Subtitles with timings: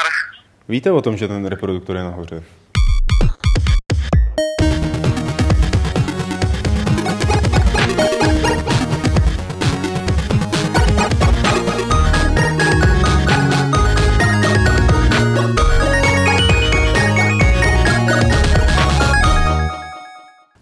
[0.00, 0.12] Nazdar.
[0.68, 2.42] Víte o tom, že ten reproduktor je nahoře?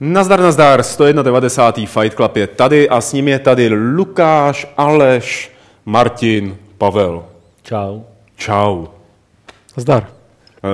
[0.00, 1.86] Nazdar, nazdar, 191.
[1.86, 5.52] Fight Club je tady a s ním je tady Lukáš, Aleš,
[5.84, 7.24] Martin, Pavel.
[7.62, 8.02] Čau.
[8.36, 8.97] Čau.
[9.78, 10.06] Zdar.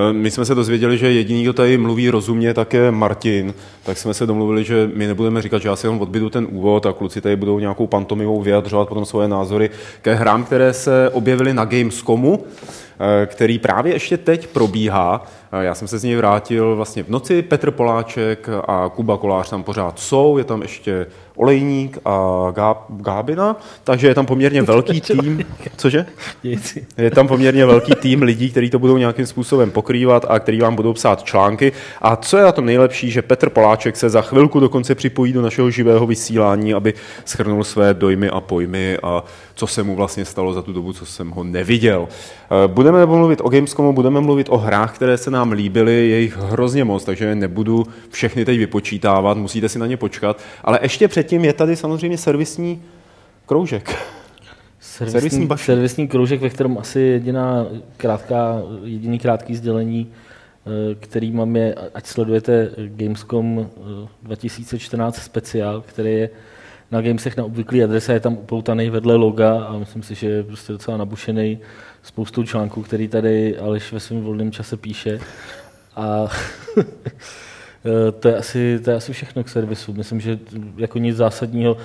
[0.09, 3.53] Eh, My jsme se dozvěděli, že jediný, kdo tady mluví rozumně, tak je Martin.
[3.83, 6.85] Tak jsme se domluvili, že my nebudeme říkat, že já si jenom odbydu ten úvod
[6.85, 9.69] a kluci tady budou nějakou pantomimou vyjadřovat potom svoje názory
[10.01, 15.25] ke hrám, které se objevily na Gamescomu, eh, který právě ještě teď probíhá.
[15.51, 17.41] Eh, Já jsem se z něj vrátil vlastně v noci.
[17.41, 20.37] Petr Poláček a Kuba Kolář tam pořád jsou.
[20.37, 22.11] Je tam ještě Olejník a
[22.51, 25.45] Gá- Gábina, takže je tam poměrně velký tým.
[25.77, 26.05] Cože?
[26.97, 30.75] Je tam poměrně velký tým lidí, kteří to budou nějakým způsobem pokrývat a který vám
[30.75, 31.71] budou psát články.
[32.01, 35.41] A co je na tom nejlepší, že Petr Poláček se za chvilku dokonce připojí do
[35.41, 36.93] našeho živého vysílání, aby
[37.25, 39.23] schrnul své dojmy a pojmy a
[39.55, 42.07] co se mu vlastně stalo za tu dobu, co jsem ho neviděl.
[42.51, 46.37] Eh, Budeme mluvit o Gamescomu, budeme mluvit o hrách, které se nám líbily, je jich
[46.37, 50.41] hrozně moc, takže nebudu všechny teď vypočítávat, musíte si na ně počkat.
[50.63, 52.81] Ale ještě předtím je tady samozřejmě servisní
[53.45, 53.95] kroužek.
[54.79, 57.65] Servisní Servisní, servisní kroužek, ve kterém asi jediná
[57.97, 63.69] krátká, jediný krátký sdělení, eh, který mám je, ať sledujete Gamescom
[64.03, 66.29] eh, 2014 speciál, který je
[66.91, 70.43] na Gamesech na obvyklý adrese, je tam upoutaný vedle loga a myslím si, že je
[70.43, 71.59] prostě docela nabušený
[72.05, 75.19] spoustou článků, který tady Aleš ve svém volném čase píše.
[75.95, 76.27] A
[78.19, 79.93] to je, asi, to je asi všechno k servisu.
[79.93, 80.39] Myslím, že
[80.77, 81.77] jako nic zásadního.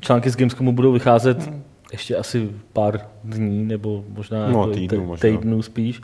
[0.00, 1.50] Články z Gamescomu budou vycházet
[1.92, 5.30] ještě asi pár dní, nebo možná No, jako týdnů te- možná.
[5.30, 6.00] týdnů spíš.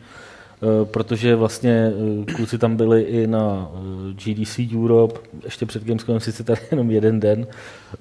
[0.62, 1.92] Eh, Protože vlastně
[2.30, 6.90] eh, kluci tam byli i na eh, GDC Europe, ještě před Gamescomem sice tady jenom
[6.90, 7.46] jeden den,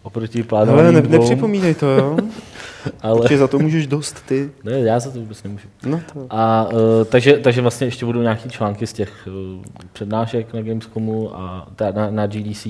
[0.03, 2.18] oproti Ale plánovaným ne, dvou, nepřipomínej to, jo?
[3.01, 4.51] ale Protože za to můžeš dost ty.
[4.63, 5.68] ne, já za to vůbec nemůžu.
[5.85, 6.28] No to.
[6.29, 6.79] A uh,
[7.09, 9.63] takže, takže vlastně ještě budou nějaký články z těch uh,
[9.94, 12.66] přednášek na Gamescomu a ta, na, na GDC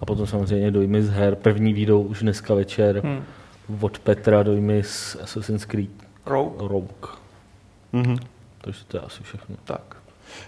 [0.00, 1.34] a potom samozřejmě dojmy z her.
[1.34, 3.22] První výjdou už dneska večer hmm.
[3.80, 5.90] od Petra dojmy z Assassin's Creed
[6.26, 6.68] Rogue.
[6.68, 7.08] Rogue.
[7.92, 8.16] Mhm.
[8.60, 9.56] Takže to je asi všechno.
[9.64, 9.96] Tak.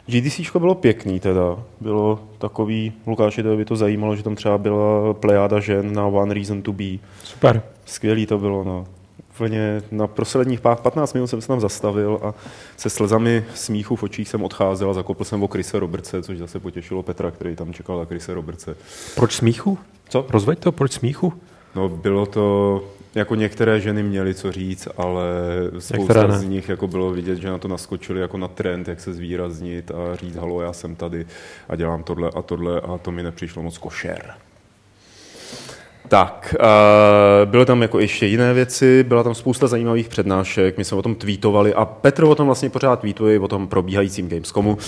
[0.06, 1.56] GDC bylo pěkný teda.
[1.80, 6.34] Bylo takový, Lukáši, to by to zajímalo, že tam třeba byla plejáda žen na One
[6.34, 6.98] Reason to Be.
[7.24, 7.62] Super.
[7.84, 8.86] Skvělý to bylo, no.
[9.40, 12.34] Úplně na posledních pár 15 minut jsem se tam zastavil a
[12.76, 16.60] se slzami smíchu v očích jsem odcházel a zakopl jsem o Krise Robertse, což zase
[16.60, 18.76] potěšilo Petra, který tam čekal na Krise Robertse.
[19.14, 19.78] Proč smíchu?
[20.08, 20.26] Co?
[20.28, 21.32] Rozveď to, proč smíchu?
[21.74, 22.84] No, bylo to,
[23.14, 25.24] jako některé ženy měly co říct, ale
[25.78, 29.12] spousta z nich jako bylo vidět, že na to naskočili jako na trend, jak se
[29.12, 31.26] zvýraznit a říct, halo, já jsem tady
[31.68, 34.34] a dělám tohle a tohle a to mi nepřišlo moc košer.
[36.10, 40.96] Tak, uh, byly tam jako ještě jiné věci, byla tam spousta zajímavých přednášek, my jsme
[40.96, 44.78] o tom tweetovali a Petr o tom vlastně pořád tweetuje, o tom probíhajícím Gamescomu, uh,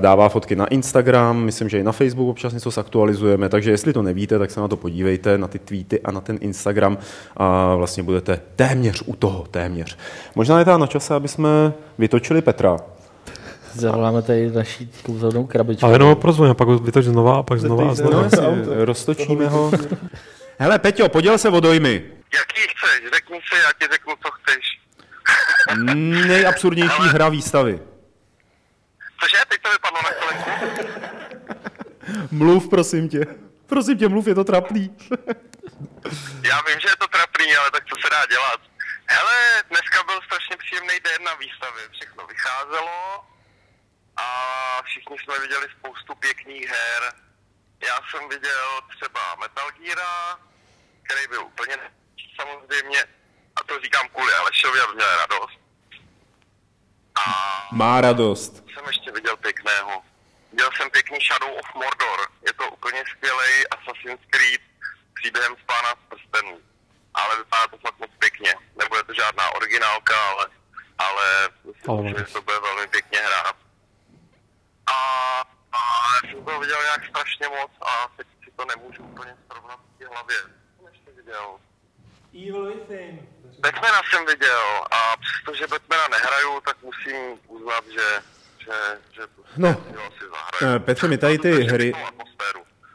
[0.00, 4.02] dává fotky na Instagram, myslím, že i na Facebook občas něco zaktualizujeme, takže jestli to
[4.02, 6.98] nevíte, tak se na to podívejte, na ty tweety a na ten Instagram
[7.36, 9.98] a vlastně budete téměř u toho, téměř.
[10.34, 12.76] Možná je teda na čase, aby jsme vytočili Petra.
[13.74, 15.86] Zavoláme tady naší kouzelnou krabičku.
[15.86, 16.16] Ale jenom
[16.50, 18.22] a pak ho vytoč znova a pak znova a znova.
[18.22, 19.70] No, roztočíme ho.
[20.58, 22.12] Hele, Peťo, poděl se o dojmy.
[22.34, 23.12] Jaký chceš?
[23.14, 24.80] Řekni si, já ti řeknu, co chceš.
[26.26, 27.80] Nejabsurdnější hra výstavy.
[29.20, 30.50] Cože, teď to vypadlo na kolenku?
[32.30, 33.26] Mluv, prosím tě.
[33.66, 34.96] Prosím tě, mluv, je to trapný.
[36.42, 38.60] Já vím, že je to trapný, ale tak co se dá dělat?
[39.06, 41.82] Hele, dneska byl strašně příjemný den na výstavě.
[41.92, 43.24] Všechno vycházelo
[44.16, 44.26] a
[44.84, 47.02] všichni jsme viděli spoustu pěkných her.
[47.82, 50.38] Já jsem viděl třeba Metal Geara,
[51.02, 51.76] který byl úplně
[52.40, 53.04] samozřejmě,
[53.56, 55.58] a to říkám kvůli Alešovi, aby měl radost.
[57.14, 57.22] A
[57.72, 58.52] Má radost.
[58.74, 60.02] jsem ještě viděl pěkného.
[60.50, 62.28] Viděl jsem pěkný Shadow of Mordor.
[62.46, 64.60] Je to úplně skvělý Assassin's Creed
[65.10, 66.60] s příběhem z pána z prstenů.
[67.14, 68.54] Ale vypadá to fakt moc pěkně.
[68.76, 70.46] Nebude to žádná originálka, ale,
[70.98, 73.56] ale myslím, Ale že to bude velmi pěkně hrát.
[74.86, 74.96] A,
[75.76, 75.78] a
[76.14, 79.98] já jsem to viděl nějak strašně moc a teď si to nemůžu úplně srovnat v
[79.98, 80.36] té hlavě.
[80.36, 81.46] Co jsem ještě viděl?
[83.60, 87.16] Batmana jsem viděl a přestože Batmana nehraju, tak musím
[87.48, 88.08] uznat, že,
[88.58, 88.72] že,
[89.12, 89.22] že
[89.56, 89.72] No.
[90.18, 90.76] si zahraju.
[90.76, 91.92] Eh, Petře, my tady ty hry-.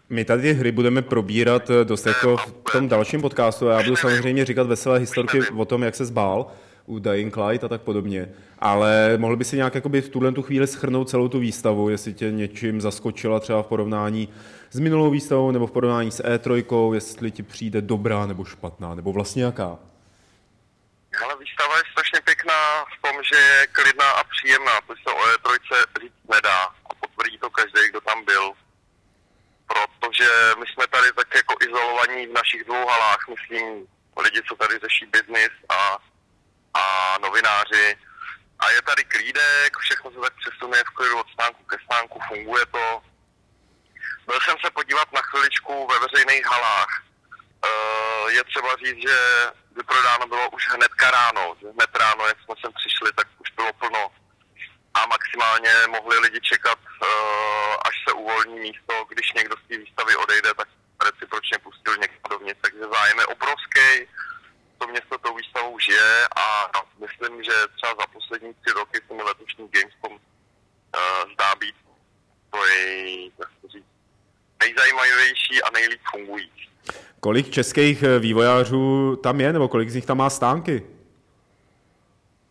[0.10, 3.84] My tady ty hry budeme probírat eh, dost jako v tom dalším podcastu a já
[3.84, 6.52] budu samozřejmě říkat veselé historky o tom, jak se zbál
[6.90, 8.30] u Dying Light a tak podobně.
[8.60, 12.14] Ale mohl by si nějak jakoby v tuhle tu chvíli schrnout celou tu výstavu, jestli
[12.14, 14.30] tě něčím zaskočila třeba v porovnání
[14.72, 19.14] s minulou výstavou nebo v porovnání s E3, jestli ti přijde dobrá nebo špatná, nebo
[19.14, 19.78] vlastně jaká?
[21.24, 22.62] Ale výstava je strašně pěkná
[22.94, 25.48] v tom, že je klidná a příjemná, to se o E3
[26.02, 26.60] říct nedá
[26.90, 28.52] a potvrdí to každý, kdo tam byl.
[29.72, 33.66] Protože my jsme tady tak jako izolovaní v našich dvou halách, myslím,
[34.24, 35.98] lidi, co tady řeší biznis a,
[36.74, 37.98] a novináři.
[38.60, 42.66] A je tady klídek, všechno se tak přesunuje v klidu od stánku ke stánku, funguje
[42.66, 43.02] to.
[44.26, 46.92] Byl jsem se podívat na chviličku ve veřejných halách.
[47.66, 49.18] Uh, je třeba říct, že
[49.76, 51.56] vyprodáno bylo už hnedka ráno.
[51.62, 54.12] Hned ráno, jak jsme sem přišli, tak už bylo plno.
[54.94, 59.06] A maximálně mohli lidi čekat, uh, až se uvolní místo.
[59.10, 60.68] Když někdo z té výstavy odejde, tak
[61.06, 62.60] recipročně pustil někdo dovnitř.
[62.62, 64.08] Takže zájem je obrovský.
[64.80, 69.24] To město tou výstavou žije a myslím, že třeba za poslední tři roky se mi
[69.24, 71.76] letošní Gamescom uh, zdá být
[72.52, 73.30] to je,
[74.60, 76.70] nejzajímavější a nejlíp fungující.
[77.20, 80.84] Kolik českých eh, vývojářů tam je, nebo kolik z nich tam má stánky?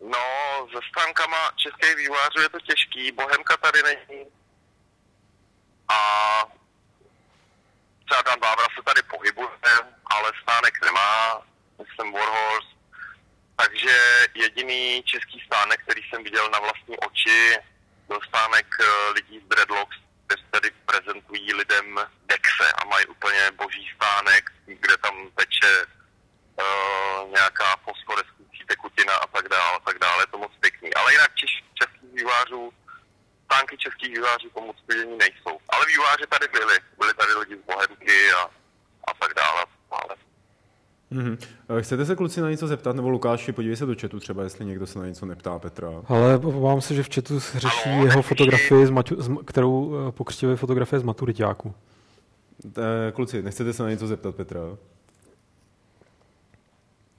[0.01, 0.19] No,
[0.71, 4.25] se stánkama českých vývojářů je to těžký, Bohemka tady není.
[5.89, 5.97] A
[8.05, 9.49] třeba Dan Bávra se tady pohybuje,
[10.05, 11.41] ale stánek nemá,
[11.87, 12.73] jsem Warhorse.
[13.55, 17.57] Takže jediný český stánek, který jsem viděl na vlastní oči,
[18.07, 19.97] byl stánek eh, lidí z Dreadlocks,
[20.29, 27.75] kde tady prezentují lidem Dexe a mají úplně boží stánek, kde tam teče uh, nějaká
[27.85, 30.93] fosforeskující tekutina a tak dále, a tak dále, je to moc pěkný.
[30.93, 32.73] Ale jinak češ, českých vývářů,
[33.45, 35.59] stánky českých vývářů to moc vidění nejsou.
[35.69, 38.41] Ale výváři tady byli, byli tady lidi z Bohemky a,
[39.07, 39.65] a tak dále.
[39.91, 40.15] Ale
[41.11, 41.37] Mm-hmm.
[41.81, 44.87] Chcete se kluci na něco zeptat, nebo Lukáši, podívej se do chatu třeba, jestli někdo
[44.87, 45.89] se na něco neptá Petra.
[46.07, 50.11] Ale obávám se, že v chatu se řeší jeho fotografii, z matu, z, kterou eh,
[50.11, 51.73] pokřtivuje fotografie z maturitáku.
[52.77, 54.59] Eh, Kluci, nechcete se na něco zeptat Petra?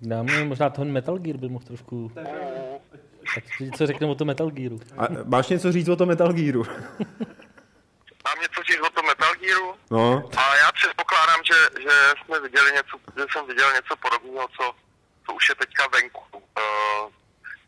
[0.02, 2.12] Dáme možná toho Metal Gear by mohl trošku...
[3.34, 3.44] Tak
[3.76, 4.80] co řekneme o tom Metal Gearu?
[4.98, 6.64] A máš něco říct o tom Metal Gearu?
[8.24, 9.72] mám něco říct o tom Metal Gearu?
[9.90, 10.99] No, A já předpokládám,
[11.50, 14.74] že, že jsme viděli něco, že jsem viděl něco podobného, co,
[15.26, 16.24] co už je teďka venku.
[16.32, 17.12] Uh,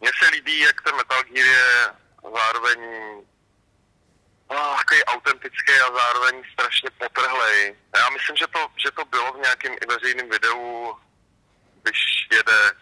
[0.00, 1.90] Mně se líbí, jak ten Metal Gear je
[2.34, 2.78] zároveň
[4.50, 7.76] uh, takový autentický a zároveň strašně potrhlej.
[7.96, 10.96] Já myslím, že to, že to bylo v nějakém i veřejném videu,
[11.82, 12.72] když jede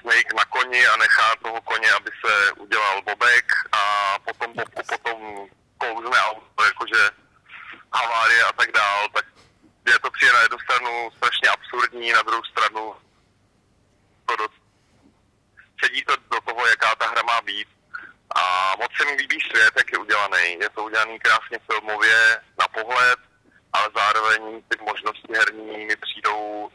[0.00, 3.82] Snake na koni a nechá toho koně, aby se udělal bobek a
[4.24, 5.48] potom bobku potom
[5.78, 7.10] kouzne auto, jakože
[7.94, 9.24] havárie a tak dál, tak
[9.86, 12.94] je to přijde na jednu stranu strašně absurdní, na druhou stranu
[14.26, 14.46] to do,
[15.84, 17.68] sedí to do toho, jaká ta hra má být.
[18.36, 18.42] A
[18.80, 20.44] moc se mi líbí svět, jak je udělaný.
[20.60, 23.18] Je to udělaný krásně filmově na pohled,
[23.72, 26.68] ale zároveň ty možnosti herní mi přijdou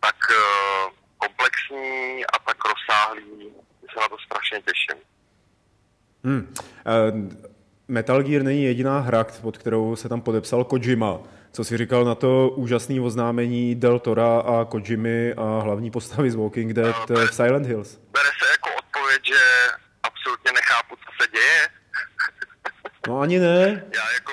[0.00, 5.02] tak uh, komplexní a tak rozsáhlý, že se na to strašně těším.
[6.24, 6.54] Hmm.
[6.86, 7.36] Eh,
[7.88, 11.18] Metal Gear není jediná hra, pod kterou se tam podepsal Kojima.
[11.52, 16.34] Co si říkal na to úžasné oznámení Del Tora a Kojimy a hlavní postavy z
[16.34, 17.96] Walking Dead eh, v Silent Hills?
[17.96, 19.40] Bere se jako odpověď, že
[20.02, 21.68] absolutně nechápu, co se děje.
[23.08, 23.84] No ani ne.
[23.94, 24.32] Já jako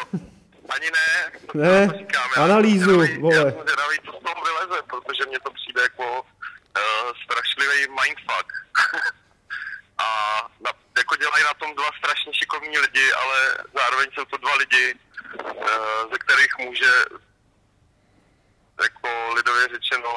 [0.75, 1.31] ani ne.
[1.53, 3.35] Ne, já to říkám, já analýzu, zvědavý- vole.
[3.35, 8.47] Já jsem zvědavý, co z toho vyleze, protože mně to přijde jako uh, strašlivý mindfuck.
[10.05, 10.07] a
[10.65, 13.37] na, jako dělají na tom dva strašně šikovní lidi, ale
[13.79, 14.85] zároveň jsou to dva lidi,
[16.11, 16.91] ze kterých může
[18.81, 20.11] jako lidově řečeno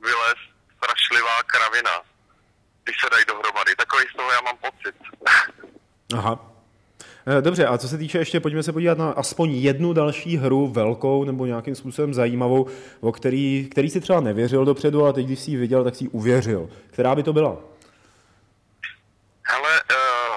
[0.00, 2.02] vylézt strašlivá kravina,
[2.84, 3.76] když se dají dohromady.
[3.76, 4.94] Takový z toho já mám pocit.
[6.14, 6.50] Aha.
[7.26, 10.66] Eh, Dobře, a co se týče ještě, pojďme se podívat na aspoň jednu další hru
[10.66, 12.66] velkou nebo nějakým způsobem zajímavou,
[13.00, 16.04] o který, který si třeba nevěřil dopředu, ale teď, když si ji viděl, tak si
[16.04, 16.70] ji uvěřil.
[16.90, 17.56] Která by to byla?
[19.42, 20.36] Hele, uh,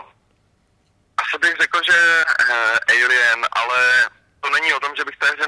[1.17, 4.09] asi bych řekl, že uh, Alien, ale
[4.41, 5.43] to není o tom, že bych té hře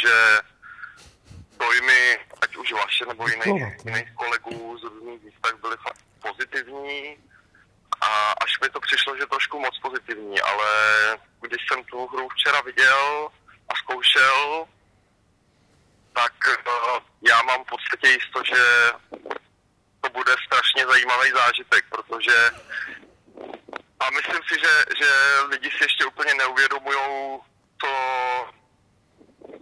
[0.00, 0.40] protože
[1.58, 7.16] dojmy, ať už vaše nebo jiných, jiných kolegů z různých výstav byly fakt pozitivní.
[8.00, 10.68] A až mi to přišlo, že trošku moc pozitivní, ale
[11.40, 13.28] když jsem tu hru včera viděl
[13.68, 14.64] a zkoušel,
[16.12, 18.90] tak uh, já mám v podstatě jisto, že
[20.00, 22.50] to bude strašně zajímavý zážitek, protože
[24.00, 25.10] a myslím si, že, že
[25.48, 26.98] lidi si ještě úplně neuvědomují,
[27.80, 27.88] co,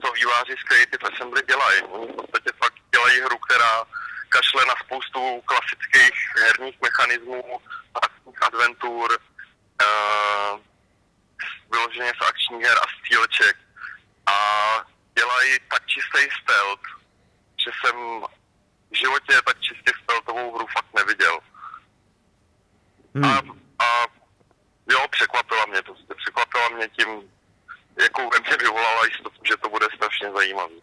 [0.01, 1.83] co výváři z Creative Assembly dělají.
[1.83, 3.85] Oni v podstatě fakt dělají hru, která
[4.29, 7.61] kašle na spoustu klasických herních mechanismů,
[7.95, 10.61] akčních adventur, uh,
[11.73, 13.57] vyloženě z akčních her a stříleček.
[14.27, 14.37] A
[15.19, 16.87] dělají tak čistý stealth,
[17.65, 17.97] že jsem
[18.91, 21.39] v životě tak čistě stealthovou hru fakt neviděl.
[23.15, 23.25] Hmm.
[23.25, 23.39] A,
[23.85, 24.07] a
[24.91, 25.95] jo, překvapila mě to.
[26.17, 27.33] Překvapila mě tím,
[28.03, 30.75] jakou ve mě vyvolala jistotu, že to bude strašně zajímavý.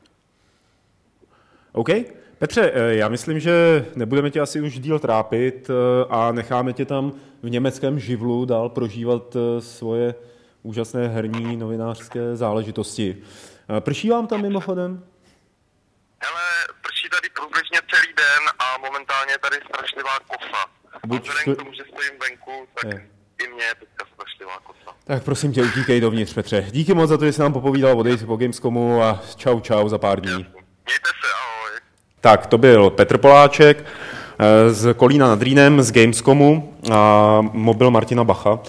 [1.71, 1.89] OK.
[2.39, 6.85] Petře, eh, já myslím, že nebudeme tě asi už díl trápit eh, a necháme tě
[6.85, 7.11] tam
[7.43, 10.15] v německém živlu dál prožívat eh, svoje
[10.63, 13.23] úžasné herní novinářské záležitosti.
[13.79, 15.05] Prší vám tam mimochodem?
[16.23, 16.43] Hele,
[16.81, 20.61] prší tady průběžně celý den a momentálně je tady strašlivá kosa.
[21.05, 21.19] Buď...
[21.19, 23.09] A vzhledem k tomu, že stojím venku, tak je.
[23.43, 24.84] i mě je teďka strašlivá kosa.
[25.07, 26.65] Tak prosím tě, utíkej dovnitř, Petře.
[26.71, 29.97] Díky moc za to, že jsi nám popovídal o po Gamescomu a čau čau za
[29.97, 30.31] pár dní.
[30.31, 31.79] Mějte se, ahoj.
[32.21, 33.85] Tak, to byl Petr Poláček
[34.39, 38.59] eh, z Kolína nad Rýnem, z Gamescomu a mobil Martina Bacha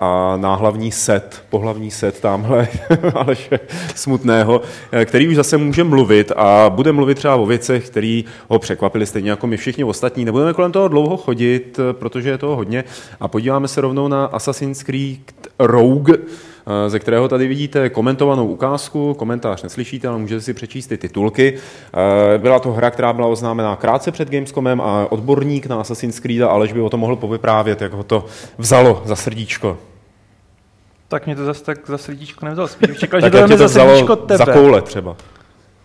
[0.00, 2.68] a náhlavní set, pohlavní set tamhle
[3.14, 3.60] Aleše
[3.94, 4.60] Smutného,
[5.04, 9.30] který už zase může mluvit a bude mluvit třeba o věcech, které ho překvapily stejně
[9.30, 10.24] jako my všichni ostatní.
[10.24, 12.84] Nebudeme kolem toho dlouho chodit, protože je toho hodně
[13.20, 16.16] a podíváme se rovnou na Assassin's Creed Rogue,
[16.86, 21.54] ze kterého tady vidíte komentovanou ukázku, komentář neslyšíte, ale můžete si přečíst ty titulky.
[22.34, 26.42] Eh, byla to hra, která byla oznámená krátce před Gamescomem a odborník na Assassin's Creed
[26.42, 28.24] Aleš by o tom mohl povyprávět, jak ho to
[28.58, 29.78] vzalo za srdíčko.
[31.08, 32.68] Tak mě to zase tak za srdíčko nevzalo.
[32.68, 34.44] Spíš čekal, že to, to za srdíčko tebe.
[34.46, 35.16] Za koule třeba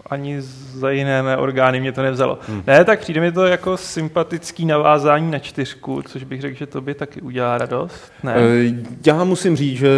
[0.09, 0.41] ani
[0.73, 2.39] za jiné mé orgány mě to nevzalo.
[2.47, 2.63] Hmm.
[2.67, 6.81] Ne, tak přijde mi to jako sympatický navázání na čtyřku, což bych řekl, že to
[6.81, 8.11] by taky udělá radost.
[8.23, 8.33] Ne?
[8.35, 8.73] E,
[9.05, 9.89] já musím říct, že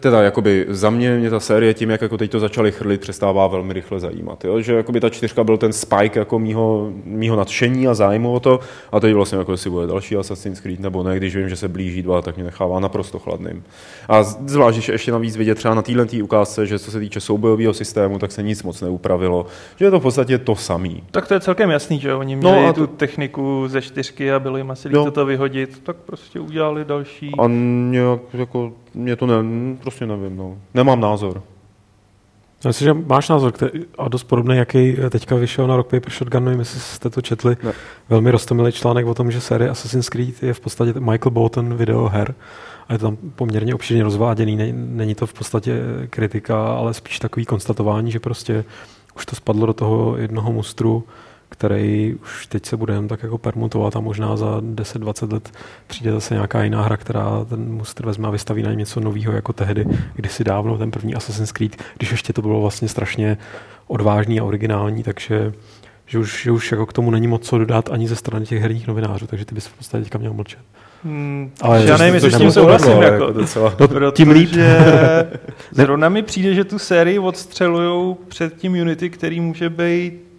[0.00, 3.46] teda jakoby za mě, mě ta série tím, jak jako teď to začali chrlit, přestává
[3.46, 4.44] velmi rychle zajímat.
[4.44, 4.60] Jo?
[4.60, 8.60] Že jakoby ta čtyřka byl ten spike jako mýho, mýho nadšení a zájmu o to
[8.92, 11.68] a teď vlastně jako jestli bude další Assassin's Creed nebo ne, když vím, že se
[11.68, 13.64] blíží dva, tak mě nechává naprosto chladným.
[14.08, 17.74] A zvlášť, že ještě navíc vidět třeba na téhle ukázce, že co se týče soubojového
[17.74, 21.02] systému, tak se nic moc neupravilo že je to v podstatě to samý.
[21.10, 22.96] Tak to je celkem jasný, že oni no měli no a tu to...
[22.96, 25.10] techniku ze čtyřky a bylo jim asi no.
[25.10, 27.32] to vyhodit, tak prostě udělali další.
[27.38, 27.46] A
[27.90, 29.34] nějak, jako, mě to ne,
[29.80, 30.56] prostě nevím, no.
[30.74, 31.42] Nemám názor.
[32.66, 36.44] Myslím, že máš názor který, a dost podobný, jaký teďka vyšel na Rock Paper Shotgun,
[36.44, 37.56] nevím, jestli jste to četli.
[37.62, 37.72] Ne.
[38.08, 42.08] Velmi roztomilý článek o tom, že série Assassin's Creed je v podstatě Michael Bolton video
[42.08, 42.34] her
[42.88, 44.72] a je to tam poměrně obšírně rozváděný.
[44.72, 48.64] Není to v podstatě kritika, ale spíš takový konstatování, že prostě
[49.20, 51.04] už to spadlo do toho jednoho mustru,
[51.48, 55.52] který už teď se bude jen tak jako permutovat a možná za 10-20 let
[55.86, 59.52] přijde zase nějaká jiná hra, která ten mustr vezme a vystaví na něco nového jako
[59.52, 63.38] tehdy, kdysi dávno ten první Assassin's Creed, když ještě to bylo vlastně strašně
[63.86, 65.52] odvážný a originální, takže
[66.06, 68.62] že už, že už jako k tomu není moc co dodat ani ze strany těch
[68.62, 70.60] herních novinářů, takže ty bys v podstatě teďka měl mlčet.
[71.04, 73.02] Hmm, ale já nevím, jestli s tím souhlasím.
[73.02, 73.74] Jako, jako docela.
[74.00, 74.50] No, tím líp.
[75.70, 80.30] zrovna mi přijde, že tu sérii odstřelují před tím Unity, který může být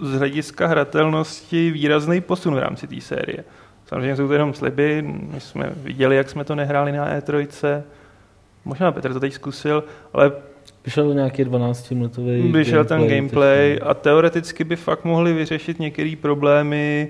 [0.00, 3.44] z hlediska hratelnosti výrazný posun v rámci té série.
[3.86, 7.82] Samozřejmě jsou to jenom sliby, my jsme viděli, jak jsme to nehráli na E3,
[8.64, 10.32] možná Petr to teď zkusil, ale
[10.84, 17.08] Vyšel nějaký 12-minutový Vyšel gameplay, ten gameplay a teoreticky by fakt mohli vyřešit některé problémy,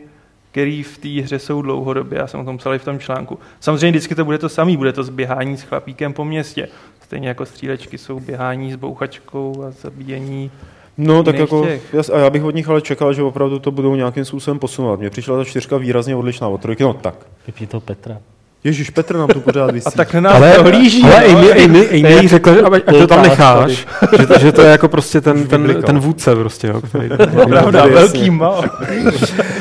[0.53, 2.19] který v té hře jsou dlouhodobě.
[2.19, 3.39] Já jsem o tom psal i v tom článku.
[3.61, 6.69] Samozřejmě vždycky to bude to samé, bude to zběhání s chlapíkem po městě.
[7.05, 10.51] Stejně jako střílečky jsou běhání s bouchačkou a zabíjení
[10.99, 13.95] No, tak jako, jas, a já bych od nich ale čekal, že opravdu to budou
[13.95, 15.01] nějakým způsobem posunovat.
[15.01, 17.15] Mně přišla ta čtyřka výrazně odlišná od trojky, no tak.
[17.47, 18.19] Vypí to Petra.
[18.65, 19.87] Ježíš, Petr nám tu pořád vysí.
[19.87, 21.03] A tak nás ale, hlíží.
[21.03, 23.87] Ale Amy, Amy, Amy, Amy řekla, že ať to tam necháš,
[24.19, 27.09] že to, že to je jako prostě ten, ten, ten vůdce prostě, jo, který
[27.49, 28.65] Pravda, velký mal.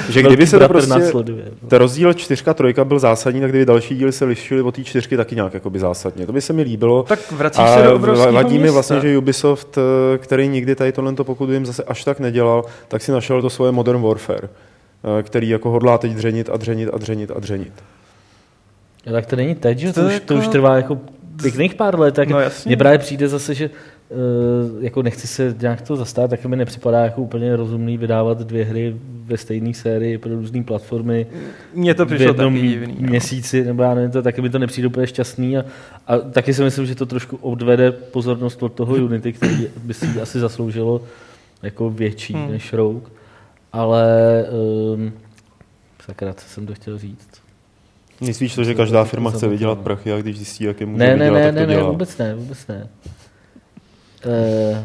[0.09, 0.93] že kdyby se to prostě,
[1.67, 5.17] ten rozdíl čtyřka, trojka byl zásadní, tak kdyby další díly se lišily od té čtyřky
[5.17, 6.25] taky nějak jakoby zásadně.
[6.25, 7.03] To by se mi líbilo.
[7.03, 11.13] Tak vracíš se do obrovského Vadí mi vlastně, že Ubisoft, eh, který nikdy tady tohle,
[11.13, 14.49] pokud jim zase až tak nedělal, tak si našel to svoje Modern Warfare,
[15.19, 17.73] eh, který jako hodlá teď dřenit a dřenit a dřenit a dřenit.
[19.05, 20.25] Ja, tak to není teď, že to, to, už, jako...
[20.25, 20.99] to už trvá jako
[21.41, 25.81] pěkných pár let, tak no, mně právě přijde zase, že uh, jako nechci se nějak
[25.81, 30.35] to zastát, tak mi nepřipadá jako úplně rozumný vydávat dvě hry ve stejné sérii pro
[30.35, 31.27] různé platformy.
[31.73, 32.97] Mně to přišlo taky divný.
[32.99, 33.07] No.
[33.07, 35.65] měsíci, nebo já nevím, to taky mi to nepřijde úplně šťastný a,
[36.07, 40.21] a taky si myslím, že to trošku odvede pozornost od toho Unity, který by si
[40.21, 41.01] asi zasloužilo
[41.63, 42.51] jako větší hmm.
[42.51, 43.09] než Rogue.
[43.73, 44.45] Ale
[44.93, 45.13] um,
[46.05, 47.40] sakra, co jsem to chtěl říct.
[48.21, 51.13] Myslíš to, že každá firma chce vydělat prachy a když zjistí, jak je může ne,
[51.13, 51.83] vydělat, ne, tak ne, to dělá?
[51.83, 52.87] Ne, vůbec ne, vůbec ne.
[54.25, 54.77] Uh,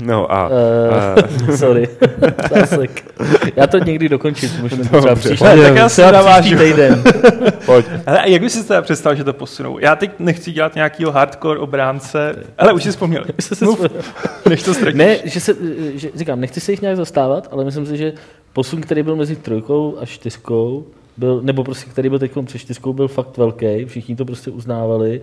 [0.00, 0.48] No a...
[0.48, 1.56] Uh, uh.
[1.56, 1.88] Sorry,
[2.48, 3.14] Klasek.
[3.56, 7.02] Já to někdy dokončím, možná třeba příští, tak já se příští týden.
[7.66, 7.86] Pojď.
[8.06, 9.78] Ale jak bys si teda představil, že to posunou?
[9.78, 13.24] Já teď nechci dělat nějakýho hardcore obránce, ale už si vzpomněl.
[14.48, 14.98] Než to ztratíš.
[14.98, 15.56] Ne, že se,
[15.94, 18.12] že, říkám, nechci se jich nějak zastávat, ale myslím si, že
[18.52, 22.92] posun, který byl mezi trojkou a čtyřkou, byl, nebo prostě který byl teď před čtyřkou,
[22.92, 25.22] byl fakt velký, všichni to prostě uznávali.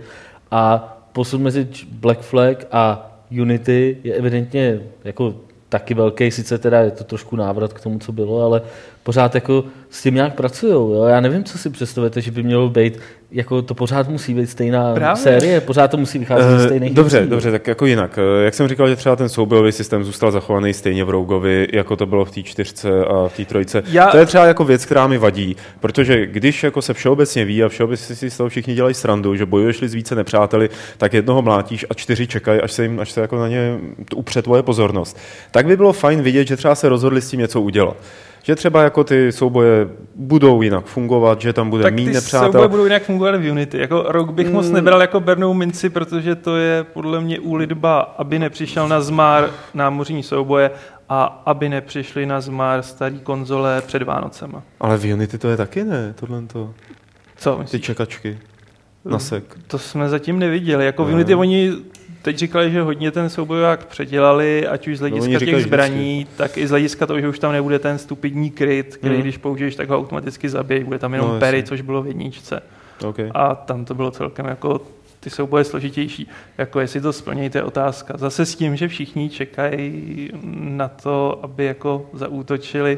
[0.51, 5.36] A posun mezi Black Flag a Unity je evidentně jako
[5.69, 8.62] taky velký, sice teda je to trošku návrat k tomu, co bylo, ale
[9.10, 10.74] pořád jako s tím nějak pracují.
[11.10, 13.00] Já nevím, co si představujete, že by mělo být,
[13.32, 15.24] jako to pořád musí být stejná Právě.
[15.24, 17.30] série, pořád to musí vycházet uh, ze stejných Dobře, věcí.
[17.30, 18.20] dobře, tak jako jinak.
[18.20, 21.96] Eh, jak jsem říkal, že třeba ten soubojový systém zůstal zachovaný stejně v Rougovi, jako
[21.96, 23.84] to bylo v té čtyřce a v té trojce.
[23.92, 24.08] Já...
[24.08, 27.70] To je třeba jako věc, která mi vadí, protože když jako se všeobecně ví a
[27.70, 31.86] všeobecně si z toho všichni dělají srandu, že bojuješ s více nepřáteli, tak jednoho mlátíš
[31.89, 33.78] a čtyři čekají, až se jim, až se jako na ně
[34.16, 35.18] upře tvoje pozornost.
[35.51, 37.98] Tak by bylo fajn vidět, že třeba se rozhodli s tím něco udělat
[38.43, 42.51] že třeba jako ty souboje budou jinak fungovat, že tam bude tak méně nepřátel.
[42.51, 43.77] souboje budou jinak fungovat v Unity.
[43.77, 44.53] Jako rok bych mm.
[44.53, 49.50] moc nebral jako bernou minci, protože to je podle mě úlitba, aby nepřišel na zmár
[49.74, 50.72] námořní souboje
[51.10, 54.63] a aby nepřišli na zmár starý konzole před Vánocema.
[54.79, 56.74] Ale v Unity to je taky ne, tohle to.
[57.38, 57.81] Co myslíš?
[57.81, 58.39] Ty čekačky.
[59.05, 59.43] Nasek.
[59.67, 60.86] To jsme zatím neviděli.
[60.86, 61.74] Jako v Unity oni
[62.22, 66.16] teď říkali, že hodně ten souboják předělali, ať už z no, hlediska no, těch zbraní,
[66.16, 66.38] vždycky.
[66.38, 69.22] tak i z hlediska toho, že už tam nebude ten stupidní kryt, který mm.
[69.22, 72.62] když použiješ, tak ho automaticky zabije, bude tam jenom no, pery, což bylo v jedničce.
[73.06, 73.32] Okay.
[73.34, 74.82] A tam to bylo celkem jako
[75.20, 76.30] ty souboje složitější.
[76.58, 78.18] Jako jestli to splnějte otázka.
[78.18, 82.98] Zase s tím, že všichni čekají na to, aby jako zaútočili.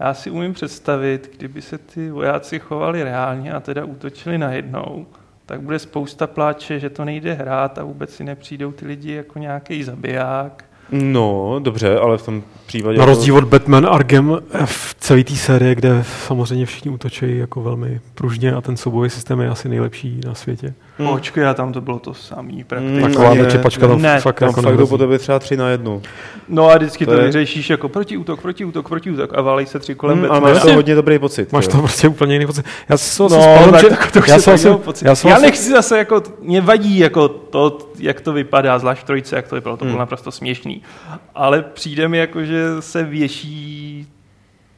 [0.00, 5.06] Já si umím představit, kdyby se ty vojáci chovali reálně a teda útočili najednou,
[5.46, 9.38] tak bude spousta pláče, že to nejde hrát a vůbec si nepřijdou ty lidi jako
[9.38, 10.64] nějaký zabiják.
[10.90, 12.98] No, dobře, ale v tom případě...
[12.98, 18.00] Na rozdíl od Batman Argem v celé té sérii, kde samozřejmě všichni útočí jako velmi
[18.14, 20.74] pružně a ten soubojový systém je asi nejlepší na světě.
[20.98, 21.08] Hmm.
[21.08, 23.00] Počkej, a tam to bylo to samý prakticky.
[23.00, 26.02] Hmm, Taková nečepačka tam ne, fakt tam jako fakt po tebe třeba tři na jednu.
[26.48, 27.26] No a vždycky to, to je...
[27.26, 30.18] vyřešíš jako proti útok, proti útok, proti útok a válej se tři kolem.
[30.18, 31.52] Hmm, a máš to hodně dobrý pocit.
[31.52, 32.66] Máš to prostě úplně jiný pocit.
[32.88, 33.88] Já si no, spal, že...
[33.88, 35.04] tak to já, jsem asi, pocit.
[35.04, 39.36] já, já nechci zase jako, mě vadí jako to, jak to vypadá, zvlášť v trojce,
[39.36, 40.00] jak to vypadalo, to bylo hmm.
[40.00, 40.82] naprosto směšný.
[41.34, 44.06] Ale přijde mi jako, že se věší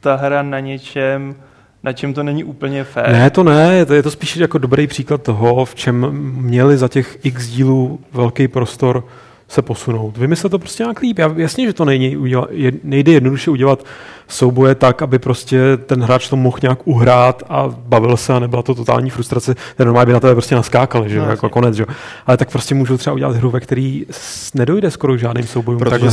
[0.00, 1.34] ta hra na něčem,
[1.82, 3.12] na čem to není úplně fér.
[3.12, 7.18] Ne, to ne, je to spíš jako dobrý příklad toho, v čem měli za těch
[7.22, 9.04] x dílů velký prostor
[9.48, 10.16] se posunout.
[10.16, 11.18] Vymyslet to prostě nějak líp.
[11.18, 12.48] Já, jasně, že to nejde, udělat,
[12.82, 13.84] nejde jednoduše udělat
[14.28, 18.62] souboje tak, aby prostě ten hráč to mohl nějak uhrát a bavil se a nebyla
[18.62, 19.54] to totální frustrace.
[19.76, 21.86] Ten normálně by na tebe prostě naskákali, že no, jako konec, že?
[22.26, 24.06] Ale tak prostě můžou třeba udělat hru, ve který
[24.54, 25.78] nedojde skoro k žádným soubojům.
[25.78, 26.10] Protože,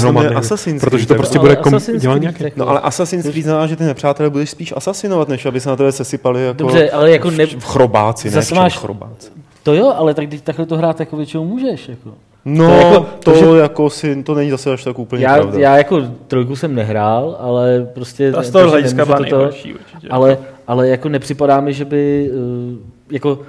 [0.79, 2.43] protože to prostě bude kom, dělat nějaký.
[2.55, 5.75] No ale Assassin's Creed znamená, že ty nepřátelé budeš spíš asasinovat, než aby se na
[5.75, 7.45] tebe sesypali jako, Dobře, ale jako ne...
[7.45, 8.77] v chrobáci, ne v máš...
[8.77, 9.29] chrobáci.
[9.63, 11.89] To jo, ale tak když takhle to hrát jako většinou můžeš.
[11.89, 12.13] Jako.
[12.45, 13.61] No, to, jako, to, to že...
[13.61, 15.59] jako si, to není zase až tak úplně já, pravda.
[15.59, 18.33] Já jako trojku jsem nehrál, ale prostě...
[18.33, 20.07] A z toho hlediska byla nejhorší určitě.
[20.09, 22.77] Ale, ale jako nepřipadá mi, že by uh,
[23.11, 23.39] jako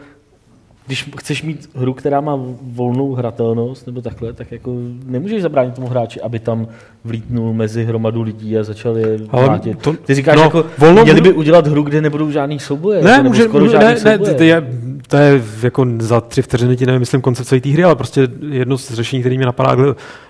[0.86, 4.74] když chceš mít hru, která má volnou hratelnost nebo takhle, tak jako
[5.04, 6.68] nemůžeš zabránit tomu hráči, aby tam
[7.04, 9.78] vlítnul mezi hromadu lidí a začal je vrátit.
[9.82, 13.02] To, Ty říkáš, no, jako, volnou měli by udělat hru, kde nebudou žádný souboje.
[13.02, 14.62] Ne, může, může ne, ne, to je,
[15.08, 18.78] to je jako za tři vteřiny ti nevymyslím koncept celé té hry, ale prostě jedno
[18.78, 19.76] z řešení, které mě napadá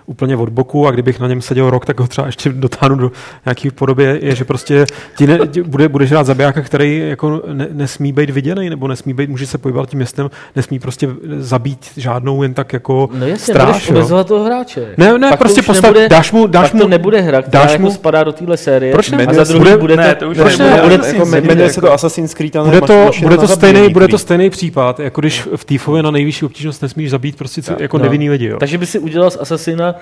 [0.06, 3.12] úplně od boku a kdybych na něm seděl rok, tak ho třeba ještě dotáhnu do
[3.44, 8.12] nějaké podoby, je, že prostě ti ne, bude, budeš hrát zabijáka, který jako ne, nesmí
[8.12, 11.08] být viděný, nebo nesmí být, může se pohybovat tím městem, nesmí prostě
[11.38, 13.92] zabít žádnou jen tak jako no jasně, stráž.
[14.26, 14.94] Toho hráče.
[14.96, 17.62] Ne, ne, pak prostě postav, nebude, dáš mu, dáš pak mu, to nebude hra, která
[17.62, 18.92] dáš jako mu, jako spadá do téhle série.
[18.92, 19.26] Proč ne?
[19.26, 22.34] A za druhý bude, ne, to už proč ne, bude, jako, jmenuje se to Assassin's
[22.34, 26.10] Creed, bude to, bude to stejný, bude to stejný případ, jako když v Týfově na
[26.10, 28.52] nejvyšší obtížnost nesmíš zabít prostě jako nevinný lidi.
[28.60, 29.94] Takže by si udělal z Assassina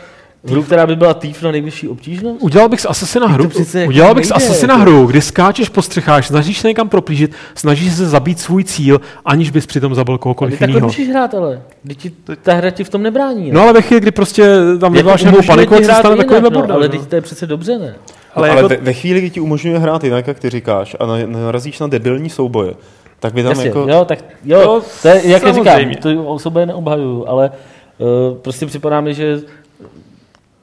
[0.45, 2.43] Hru, která by byla týf na nejvyšší obtížnost?
[2.43, 4.91] Udělal bych z Assassina hru, jako udělal bych z Assassina jako...
[4.91, 9.51] hru, kdy skáčeš po střechách, snažíš se někam proplížit, snažíš se zabít svůj cíl, aniž
[9.51, 10.81] bys přitom zabil kohokoliv jiného.
[10.81, 11.63] Tak musíš hrát, ale
[11.97, 13.47] ti, ta hra ti v tom nebrání.
[13.47, 13.55] Ne?
[13.55, 16.89] No ale ve chvíli, kdy prostě tam vyvoláš nějakou paniku, se stane takový no, Ale
[16.89, 17.05] no.
[17.05, 17.95] to je přece dobře, ne?
[18.35, 18.69] Ale, no, ale jako...
[18.69, 22.31] ve, ve, chvíli, kdy ti umožňuje hrát jinak, jak ty říkáš, a narazíš na debilní
[22.31, 22.75] souboje,
[23.21, 23.87] tak by tam Jasně, jako...
[23.89, 27.51] Jo, tak jo, to je, jak říkám, to osobe neobhajuju, ale
[27.99, 29.41] uh, prostě připadá mi, že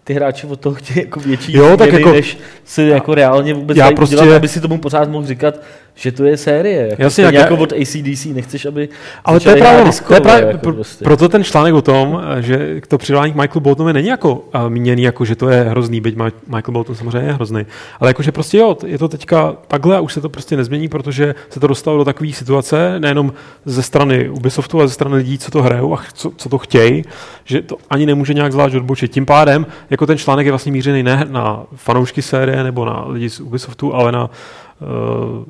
[0.07, 3.77] ty hráči od toho chtějí jako větší jo, tak jako, než si jako reálně vůbec
[3.77, 5.55] já prostě, dělat, aby si tomu pořád mohl říkat,
[5.97, 6.87] že to je série.
[6.89, 8.89] Jako Jasně, jak, jako od ACDC, nechceš, aby
[9.25, 11.03] Ale to je právě, to je právě jako prostě.
[11.03, 15.03] proto ten článek o tom, že to přidání k Michaelu Boltonovi není jako uh, míněný,
[15.03, 16.15] jako že to je hrozný, byť
[16.47, 17.65] Michael Bolton samozřejmě je hrozný,
[17.99, 20.87] ale jako, že prostě jo, je to teďka takhle a už se to prostě nezmění,
[20.87, 23.33] protože se to dostalo do takové situace, nejenom
[23.65, 27.03] ze strany Ubisoftu, ale ze strany lidí, co to hrajou a co, co to chtějí,
[27.45, 29.11] že to ani nemůže nějak zvlášť odbočit.
[29.11, 33.29] Tím pádem, jako ten článek je vlastně mířený ne na fanoušky série nebo na lidi
[33.29, 34.29] z Ubisoftu, ale na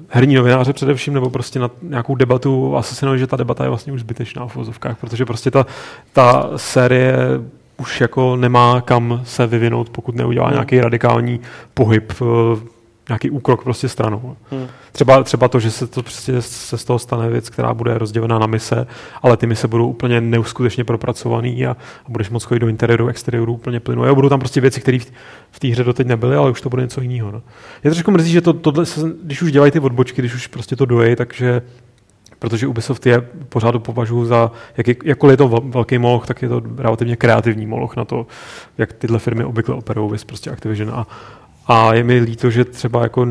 [0.10, 4.00] herní novináře především, nebo prostě na nějakou debatu Assassinovi, že ta debata je vlastně už
[4.00, 5.66] zbytečná v vozovkách, protože prostě ta,
[6.14, 7.18] ta série
[7.78, 10.54] už jako nemá kam se vyvinout, pokud neudělá hmm.
[10.54, 11.40] nějaký radikální
[11.74, 12.14] pohyb
[13.10, 14.38] nějaký úkrok prostě stranou.
[14.52, 14.68] Hmm.
[14.92, 18.40] Třeba, třeba to, že se to prostě se z toho stane věc, která bude rozdělená
[18.40, 18.88] na mise,
[19.22, 21.72] ale ty mise budou úplně neuskutečně propracovaný a,
[22.06, 24.04] a budeš moct chodit do interiéru, exteriéru úplně plynu.
[24.04, 25.00] A budou tam prostě věci, které
[25.52, 27.32] v, té hře doteď nebyly, ale už to bude něco jiného.
[27.32, 27.42] No.
[27.84, 30.76] Je trošku mrzí, že to, tohle, se, když už dělají ty odbočky, když už prostě
[30.76, 31.62] to dojejí, takže
[32.40, 36.62] protože Ubisoft je pořád považuji za, jak, jakkoliv je to velký moloch, tak je to
[36.78, 38.28] relativně kreativní moloch na to,
[38.78, 41.08] jak tyhle firmy obvykle operují, prostě Activision a,
[41.68, 43.28] a je mi líto, že třeba jako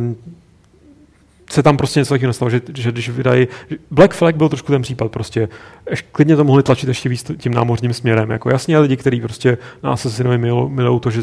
[1.51, 3.49] se tam prostě něco takového nastalo, že, že když vydají...
[3.91, 5.49] Black Flag byl trošku ten případ prostě.
[5.87, 8.31] Eš, klidně to mohli tlačit ještě víc tím námořním směrem.
[8.31, 11.23] Jako jasně lidi, kteří prostě na Assassinovi milou, milou to, že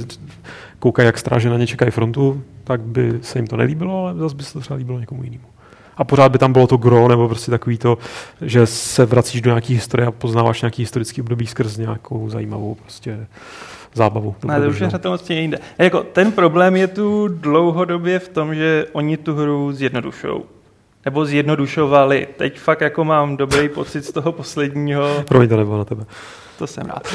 [0.79, 4.35] koukají, jak stráže na ně čekají frontu, tak by se jim to nelíbilo, ale zase
[4.35, 5.43] by se to třeba líbilo někomu jinému.
[5.97, 7.97] A pořád by tam bylo to gro, nebo prostě takový to,
[8.41, 13.27] že se vracíš do nějaké historie a poznáváš nějaký historický období skrz nějakou zajímavou prostě
[13.93, 14.35] zábavu.
[14.45, 15.59] Ne, to už je hratelnostně jinde.
[15.77, 20.45] Jako, ten problém je tu dlouhodobě v tom, že oni tu hru zjednodušou.
[21.05, 22.27] Nebo zjednodušovali.
[22.37, 25.23] Teď fakt jako mám dobrý pocit z toho posledního.
[25.27, 26.05] Promiň, to nebylo na tebe.
[26.57, 27.07] To jsem rád.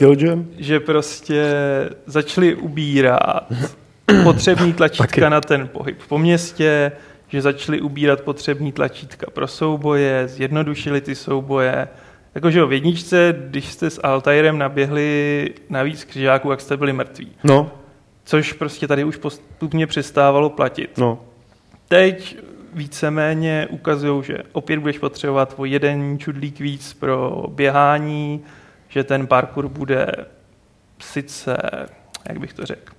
[0.00, 1.44] uh, že prostě
[2.06, 3.52] začali ubírat
[4.24, 6.92] potřební tlačítka na ten pohyb po městě,
[7.28, 11.88] že začali ubírat potřební tlačítka pro souboje, zjednodušili ty souboje,
[12.36, 17.32] Jakože v jedničce, když jste s Altairem naběhli na víc křižáků, jak jste byli mrtví.
[17.44, 17.70] No.
[18.24, 20.98] Což prostě tady už postupně přestávalo platit.
[20.98, 21.18] No.
[21.88, 22.36] Teď
[22.72, 28.40] víceméně ukazují, že opět budeš potřebovat o jeden čudlík víc pro běhání,
[28.88, 30.12] že ten parkour bude
[30.98, 31.56] sice,
[32.28, 32.92] jak bych to řekl,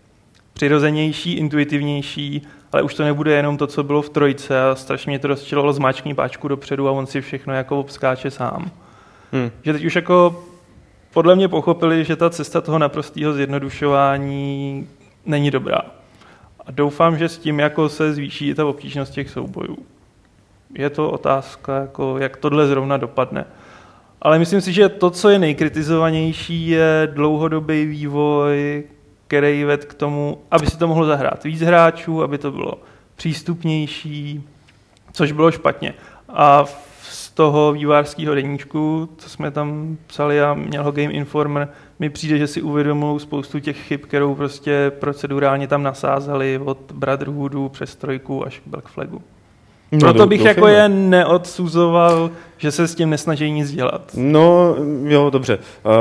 [0.54, 5.19] přirozenější, intuitivnější, ale už to nebude jenom to, co bylo v trojce a strašně mě
[5.19, 8.71] to rozčilovalo zmáčkní páčku dopředu a on si všechno jako obskáče sám.
[9.32, 9.52] Hmm.
[9.63, 10.44] Že teď už jako
[11.13, 14.88] podle mě pochopili, že ta cesta toho naprostého zjednodušování
[15.26, 15.82] není dobrá.
[16.66, 19.78] A doufám, že s tím jako se zvýší ta obtížnost těch soubojů.
[20.74, 23.46] Je to otázka, jako jak tohle zrovna dopadne.
[24.22, 28.84] Ale myslím si, že to, co je nejkritizovanější, je dlouhodobý vývoj,
[29.28, 32.74] který ved k tomu, aby si to mohlo zahrát víc hráčů, aby to bylo
[33.16, 34.44] přístupnější,
[35.12, 35.94] což bylo špatně.
[36.30, 36.66] A
[37.38, 41.69] toho vývářského deníčku, co jsme tam psali a měl ho Game Informer,
[42.00, 47.69] mi přijde, že si uvědomují spoustu těch chyb, kterou prostě procedurálně tam nasázeli od Brotherhoodu
[47.69, 49.21] přes trojku až k Black Flagu.
[49.91, 54.12] No, Proto bych jako je neodsuzoval, že se s tím nesnaží nic dělat.
[54.15, 55.60] No, jo, dobře.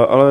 [0.08, 0.26] Ale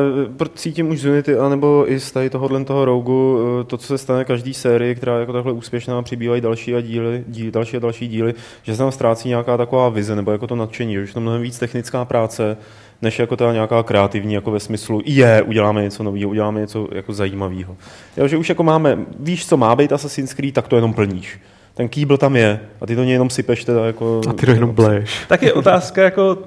[0.54, 3.98] cítím už z Unity, anebo i z tady tohohle toho Rogu, e, to, co se
[3.98, 7.80] stane každý sérii, která je jako takhle úspěšná, přibývají další a díly, díly, další a
[7.80, 11.12] další díly, že se tam ztrácí nějaká taková vize, nebo jako to nadšení, že už
[11.12, 12.56] to mnohem víc technická práce,
[13.02, 17.12] než jako ta nějaká kreativní, jako ve smyslu, je, uděláme něco nového, uděláme něco jako
[17.12, 17.76] zajímavého.
[18.16, 21.38] Jo, že už jako máme, víš, co má být Assassin's Creed, tak to jenom plníš
[21.76, 24.20] ten kýbl tam je a ty to jenom sypeš teda jako...
[24.28, 25.24] A ty to jenom bleješ.
[25.28, 26.38] Tak je otázka jako,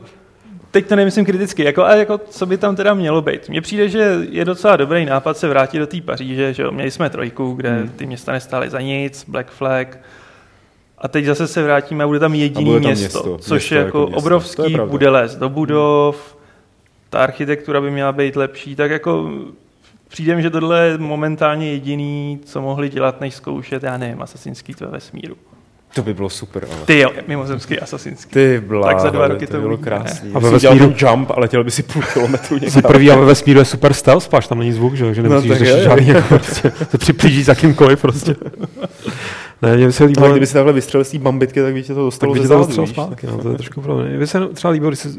[0.71, 3.49] teď to nemyslím kriticky, jako, a jako, co by tam teda mělo být.
[3.49, 6.91] Mně přijde, že je docela dobrý nápad se vrátit do té Paříže, že jo, měli
[6.91, 7.89] jsme trojku, kde hmm.
[7.89, 9.97] ty města nestály za nic, Black Flag,
[10.97, 13.75] a teď zase se vrátíme a bude tam jediný bude tam město, město, což město
[13.75, 16.37] je jako, jako obrovský, bude les do budov,
[17.09, 19.31] ta architektura by měla být lepší, tak jako
[20.09, 24.73] Přijde mi, že tohle je momentálně jediný, co mohli dělat, než zkoušet, já nevím, asasinský
[24.73, 25.35] to ve vesmíru.
[25.93, 26.85] To by bylo super, ale.
[26.85, 28.31] Ty jo, mimozemský asasinský.
[28.31, 30.31] Ty bláho, Tak za dva roky to, by bylo krásný.
[30.33, 32.69] A ve vesmíru jump, ale chtěl by si půl kilometru někam.
[32.69, 35.29] Za prvý a ve vesmíru je super stealth, spáš tam není zvuk, že, že no,
[35.29, 38.35] nemusíš no, řešit žádný, jako prostě, se připlížíš za kýmkoliv prostě.
[39.61, 42.05] Ne, mě se líbilo, kdyby si takhle vystřelil z té bambitky, tak by tě to
[42.05, 44.17] dostalo tak by tě to dostalo zpátky, no, to je trošku problém.
[44.17, 45.09] Mně se třeba líbilo, když si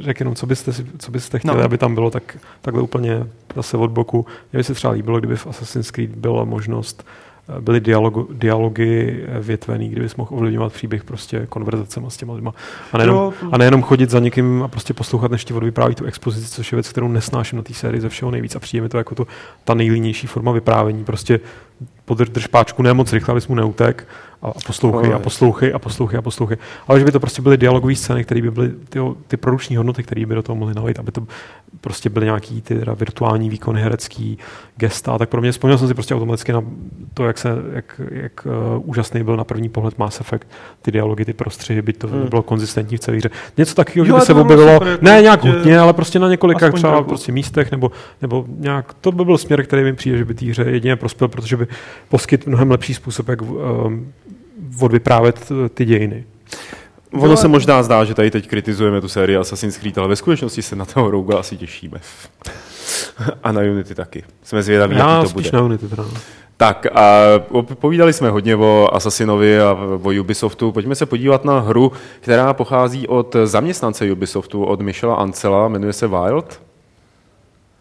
[0.00, 1.64] řekl jenom, co byste, si, co byste chtěli, no.
[1.64, 4.26] aby tam bylo tak, takhle úplně zase od boku.
[4.52, 7.06] Mně by se třeba líbilo, kdyby v Assassin's Creed byla možnost
[7.48, 12.54] eh, byly dialogu, dialogy větvený, kdybys mohl ovlivňovat příběh prostě konverzacemi s těma lidma.
[12.92, 13.32] A nejenom, jo.
[13.52, 16.76] a nejenom chodit za někým a prostě poslouchat, než ti odvypráví tu expozici, což je
[16.76, 19.26] věc, kterou nesnáším na té sérii ze všeho nejvíc a přijde mi to jako to,
[19.64, 21.04] ta nejlínější forma vyprávění.
[21.04, 21.40] Prostě
[22.08, 24.06] podrž páčku ne moc rychle, abys mu neutek
[24.42, 26.56] a poslouchej a poslouchej a poslouchej a poslouchej.
[26.88, 30.02] Ale že by to prostě byly dialogové scény, které by byly ty, ty produkční hodnoty,
[30.02, 31.26] které by do toho mohly nalejt, aby to
[31.80, 34.38] prostě byly nějaký ty teda virtuální výkony herecký,
[34.76, 35.18] gesta.
[35.18, 36.64] Tak pro mě vzpomněl jsem si prostě automaticky na
[37.14, 40.46] to, jak, se, jak, jak uh, úžasný byl na první pohled Mass Effect,
[40.82, 42.28] ty dialogy, ty prostřihy, by to hmm.
[42.28, 43.30] bylo konzistentní v celé hře.
[43.56, 47.02] Něco takového, že by se objevilo, super, ne nějak hutně, ale prostě na několika třeba
[47.02, 47.90] prostě místech, nebo,
[48.22, 51.28] nebo nějak, to by byl směr, který mi přijde, že by té hře jedině prospěl,
[51.28, 51.66] protože by
[52.08, 54.12] poskyt mnohem lepší způsob, jak um,
[54.80, 56.24] odvyprávět ty dějiny.
[57.12, 60.62] Ono se možná zdá, že tady teď kritizujeme tu sérii Assassin's Creed, ale ve skutečnosti
[60.62, 62.00] se na toho Rouga asi těšíme.
[63.42, 64.24] a na Unity taky.
[64.42, 65.50] Jsme zvědaví, Já jaký to bude.
[65.52, 66.04] na Unity teda.
[66.56, 67.22] Tak a
[67.74, 70.72] povídali jsme hodně o Assassinovi a o Ubisoftu.
[70.72, 76.08] Pojďme se podívat na hru, která pochází od zaměstnance Ubisoftu, od Michela Ancela, jmenuje se
[76.08, 76.60] Wild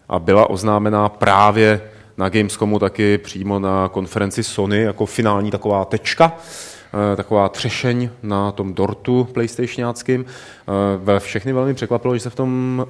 [0.09, 1.81] a byla oznámená právě
[2.17, 6.37] na Gamescomu taky přímo na konferenci Sony jako finální taková tečka,
[7.13, 10.25] eh, taková třešeň na tom dortu PlayStationáckým.
[11.15, 12.85] Eh, všechny velmi překvapilo, že se v tom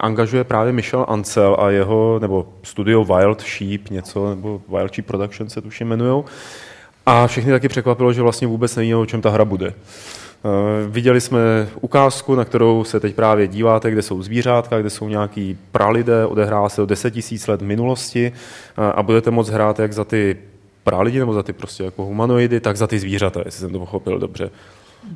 [0.00, 5.48] angažuje právě Michel Ancel a jeho, nebo studio Wild Sheep, něco, nebo Wild Sheep Production
[5.48, 6.24] se tuším jmenujou.
[7.06, 9.74] A všechny taky překvapilo, že vlastně vůbec neví, o čem ta hra bude.
[10.44, 15.08] Eh, viděli jsme ukázku, na kterou se teď právě díváte, kde jsou zvířátka, kde jsou
[15.08, 19.92] nějaký pralidé, odehrává se o 10 000 let minulosti eh, a budete moct hrát jak
[19.92, 20.36] za ty
[20.84, 24.18] pralidi nebo za ty prostě jako humanoidy, tak za ty zvířata, jestli jsem to pochopil
[24.18, 24.50] dobře.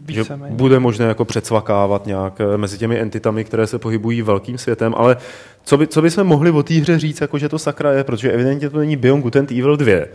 [0.09, 4.95] Že bude možné jako předsvakávat nějak eh, mezi těmi entitami, které se pohybují velkým světem,
[4.97, 5.17] ale
[5.65, 8.33] co, by, co bychom mohli o té hře říct, jako že to sakra je, protože
[8.33, 10.07] evidentně to není Beyond Good and Evil 2,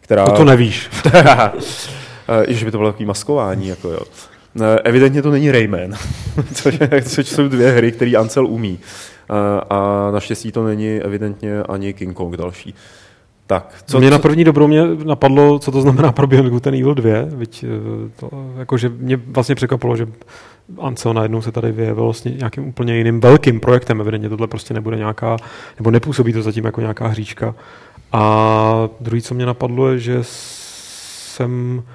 [0.00, 0.24] která...
[0.24, 0.90] To, to nevíš.
[2.48, 4.00] že by to bylo takový maskování, jako jo.
[4.84, 5.94] Evidentně to není Rayman,
[6.54, 8.78] což, což jsou dvě hry, které Ansel umí.
[9.70, 12.74] A naštěstí to není evidentně ani King Kong další.
[13.46, 16.74] Tak, co, mě na první dobrou mě napadlo, co to znamená pro Beyond Good and
[16.74, 17.68] Evil 2, byť eh,
[18.20, 20.06] to, jakože mě vlastně překvapilo, že
[20.80, 24.96] Ansel najednou se tady vyjevil vlastně nějakým úplně jiným velkým projektem, evidentně tohle prostě nebude
[24.96, 25.36] nějaká,
[25.78, 27.54] nebo nepůsobí to zatím jako nějaká hříčka.
[28.12, 31.93] A druhý, co mě napadlo, je, že jsem Eh,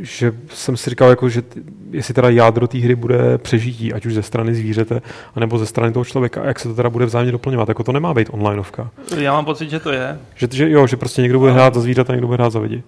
[0.00, 1.42] že jsem si říkal, jako, že
[1.90, 5.02] jestli teda jádro té hry bude přežití, ať už ze strany zvířete,
[5.34, 7.68] anebo ze strany toho člověka, a jak se to teda bude vzájemně doplňovat.
[7.68, 8.90] Jako to nemá být onlineovka.
[9.18, 10.18] Já mám pocit, že to je.
[10.34, 12.82] Že, že jo, že prostě někdo bude hrát za zvířata, někdo bude hrát za lidi.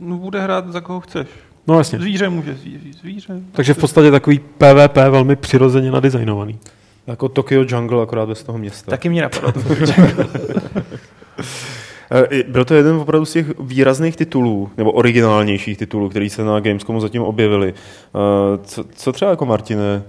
[0.00, 1.28] No, bude hrát za koho chceš.
[1.66, 1.98] No jasně.
[1.98, 2.98] Zvíře může zvíře.
[3.00, 3.40] zvíře.
[3.52, 6.58] Takže v podstatě takový PvP velmi přirozeně nadizajnovaný.
[7.06, 8.90] Jako Tokyo Jungle, akorát bez toho města.
[8.90, 9.52] Taky mě napadlo
[11.38, 11.75] Eh,
[12.48, 17.00] byl to jeden opravdu z těch výrazných titulů, nebo originálnějších titulů, který se na Gamescomu
[17.00, 17.74] zatím objevili.
[17.74, 20.02] Eh, co, co třeba jako Martine,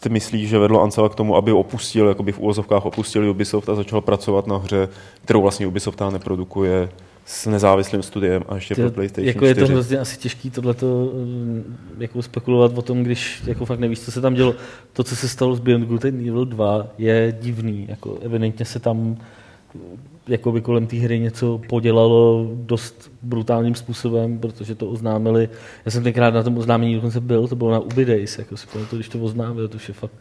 [0.00, 3.74] ty myslíš, že vedlo Ancela k tomu, aby opustil, jakoby v úvozovkách opustil Ubisoft a
[3.74, 4.88] začal pracovat na hře,
[5.24, 6.88] kterou vlastně Ubisoft neprodukuje
[7.26, 9.48] s nezávislým studiem a ještě to, pro PlayStation jako 4.
[9.48, 14.00] Je to hrozně asi těžký tohleto eh, jako spekulovat o tom, když jako fakt nevíš,
[14.00, 14.54] co se tam dělo.
[14.92, 17.86] To, co se stalo s Beyond Good and Evil 2, je divný.
[17.88, 19.16] Jako evidentně se tam
[20.28, 25.48] jako by kolem té hry něco podělalo dost brutálním způsobem, protože to oznámili.
[25.84, 28.66] Já jsem tenkrát na tom oznámení dokonce byl, to bylo na Ubi Days, jako si
[28.90, 30.12] to, když to oznámili, to je fakt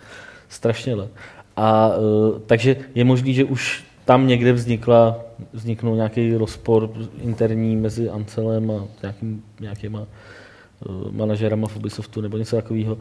[0.50, 1.12] strašně let.
[1.56, 5.20] A uh, takže je možný, že už tam někde vznikla,
[5.54, 6.90] vzniknul nějaký rozpor
[7.22, 12.94] interní mezi Ancelem a nějakým, nějakýma uh, manažerama v Ubisoftu nebo něco takového.
[12.96, 13.00] Uh,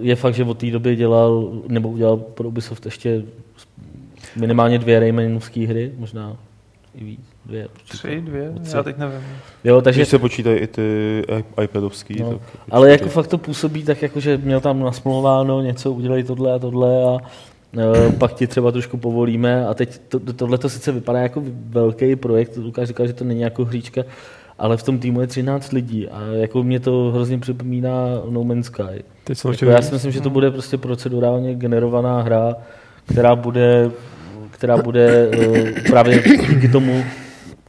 [0.00, 3.22] je fakt, že od té doby dělal, nebo udělal pro Ubisoft ještě
[4.36, 6.36] minimálně dvě Raymanovské hry, možná
[6.94, 7.20] i víc.
[7.46, 8.52] Dvě, Tři, dvě?
[8.74, 9.20] Já teď nevím.
[9.64, 10.00] Jo, takže...
[10.00, 11.22] Když se počítají i ty
[11.62, 12.22] iPadovský.
[12.22, 16.24] No, tak ale jako fakt to působí tak, jako, že měl tam nasmluváno něco, udělají
[16.24, 17.18] tohle a tohle a
[17.76, 22.16] Uh, pak ti třeba trošku povolíme a teď to, tohle to sice vypadá jako velký
[22.16, 24.02] projekt, Lukáš říkal, že to není jako hříčka,
[24.58, 28.66] ale v tom týmu je 13 lidí a jako mě to hrozně připomíná No Man's
[28.66, 29.04] Sky.
[29.24, 32.56] Teď jako já si myslím, že to bude prostě procedurálně generovaná hra,
[33.06, 33.90] která bude
[34.56, 37.04] která bude uh, právě díky tomu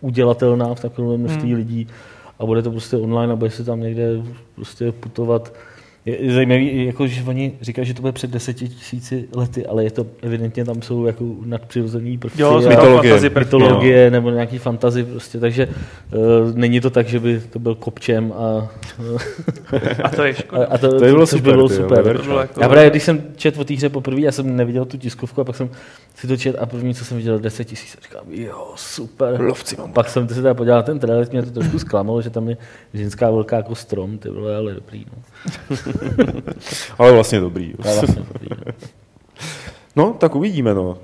[0.02, 1.58] udělatelná v takovém množství hmm.
[1.58, 1.88] lidí
[2.40, 4.22] a bude to prostě online a bude se tam někde
[4.56, 5.54] prostě putovat
[6.08, 9.92] je zajímavý, jako, že oni říkají, že to bude před deseti tisíci lety, ale je
[9.92, 12.42] to evidentně tam jsou jako nadpřirozený prvky.
[12.42, 14.12] Jo, a mytologie, mytologie jo.
[14.12, 18.70] nebo nějaký fantazy prostě, takže uh, není to tak, že by to byl kopčem a...
[20.04, 20.66] a to je škoda.
[20.66, 21.54] A, a to, to, to, bylo super.
[21.54, 22.18] Bylo super.
[22.18, 22.62] To bylo jako...
[22.62, 25.44] Já právě, když jsem čet o té hře poprvé, já jsem neviděl tu tiskovku a
[25.44, 25.70] pak jsem
[26.16, 29.42] si to čet a první, co jsem viděl, 10 tisíc a říkám, jo, super.
[29.42, 29.94] Lovci mám.
[29.94, 32.58] Pak jsem se teda podíval ten trailer, mě to trošku zklamalo, že tam je
[32.94, 35.06] ženská velká jako strom, ty bylo ale dobrý.
[35.12, 35.78] No.
[36.98, 37.74] Ale vlastně dobrý.
[37.84, 38.48] Ale vlastně dobrý.
[38.50, 38.74] No.
[39.96, 40.98] no, tak uvidíme, no.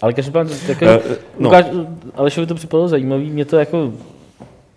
[0.00, 0.90] Ale každopádně, jako, uh,
[1.38, 1.48] no.
[1.48, 1.66] Ukáž,
[2.14, 3.92] Alešovi to připadalo zajímavý, mě to jako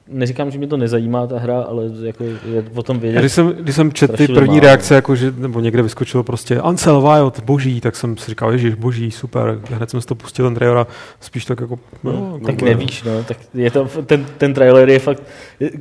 [0.08, 3.20] neříkám, že mě to nezajímá ta hra, ale jako je o tom vědět.
[3.20, 4.60] Když jsem, když jsem četl ty první málo.
[4.60, 8.74] reakce, jako že, nebo někde vyskočilo prostě Ansel Wild, boží, tak jsem si říkal, ježiš,
[8.74, 9.60] boží, super.
[9.72, 10.88] Hned jsem si to pustil, ten trailer a
[11.20, 11.80] spíš tak jako...
[12.04, 15.24] No, no, tak no, nevíš, no, tak je to, ten, ten trailer je fakt,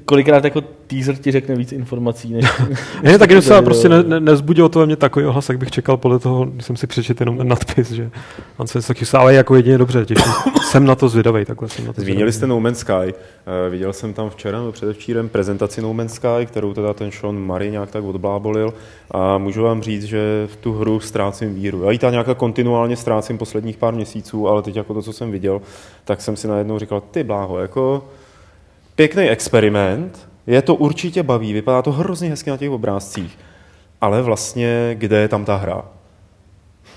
[0.05, 0.61] kolikrát jako
[0.94, 2.44] teaser ti řekne víc informací, než...
[3.02, 5.70] ne, tak jenom se prostě ne, ne, nezbudilo to ve mě takový ohlas, jak bych
[5.70, 8.11] čekal podle toho, když jsem si přečetl jenom ten nadpis, že
[8.59, 10.33] Ansel se taky ale jako jedině dobře, těším.
[10.62, 12.92] jsem na to zvědavý, takhle jsem na to Zmínili jste No Man's Sky.
[12.92, 17.38] Uh, viděl jsem tam včera nebo předevčírem prezentaci No Man's Sky, kterou teda ten Sean
[17.38, 18.74] Murray nějak tak odblábolil
[19.11, 21.83] a můžu vám říct, že v tu hru ztrácím víru.
[21.83, 25.30] Já ji tam nějak kontinuálně ztrácím posledních pár měsíců, ale teď jako to, co jsem
[25.30, 25.61] viděl,
[26.04, 28.04] tak jsem si najednou říkal, ty bláho, jako
[28.94, 33.38] pěkný experiment, je to určitě baví, vypadá to hrozně hezky na těch obrázcích,
[34.00, 35.85] ale vlastně kde je tam ta hra?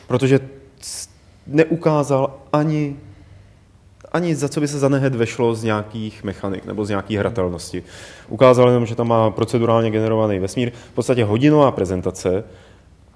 [0.08, 0.40] Protože
[1.48, 2.96] neukázal ani
[4.12, 7.84] ani za co by se za nehed vešlo z nějakých mechanik nebo z nějaký hratelnosti.
[8.30, 12.44] Ukázal jenom, že tam má procedurálně generovaný vesmír, v podstatě hodinová prezentace,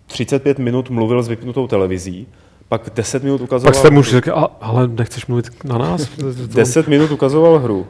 [0.07, 2.27] 35 minut mluvil s vypnutou televizí,
[2.69, 3.73] pak 10 minut ukazoval...
[3.73, 6.09] Pak jste mu řekl, ale nechceš mluvit na nás?
[6.47, 7.87] 10 minut ukazoval hru,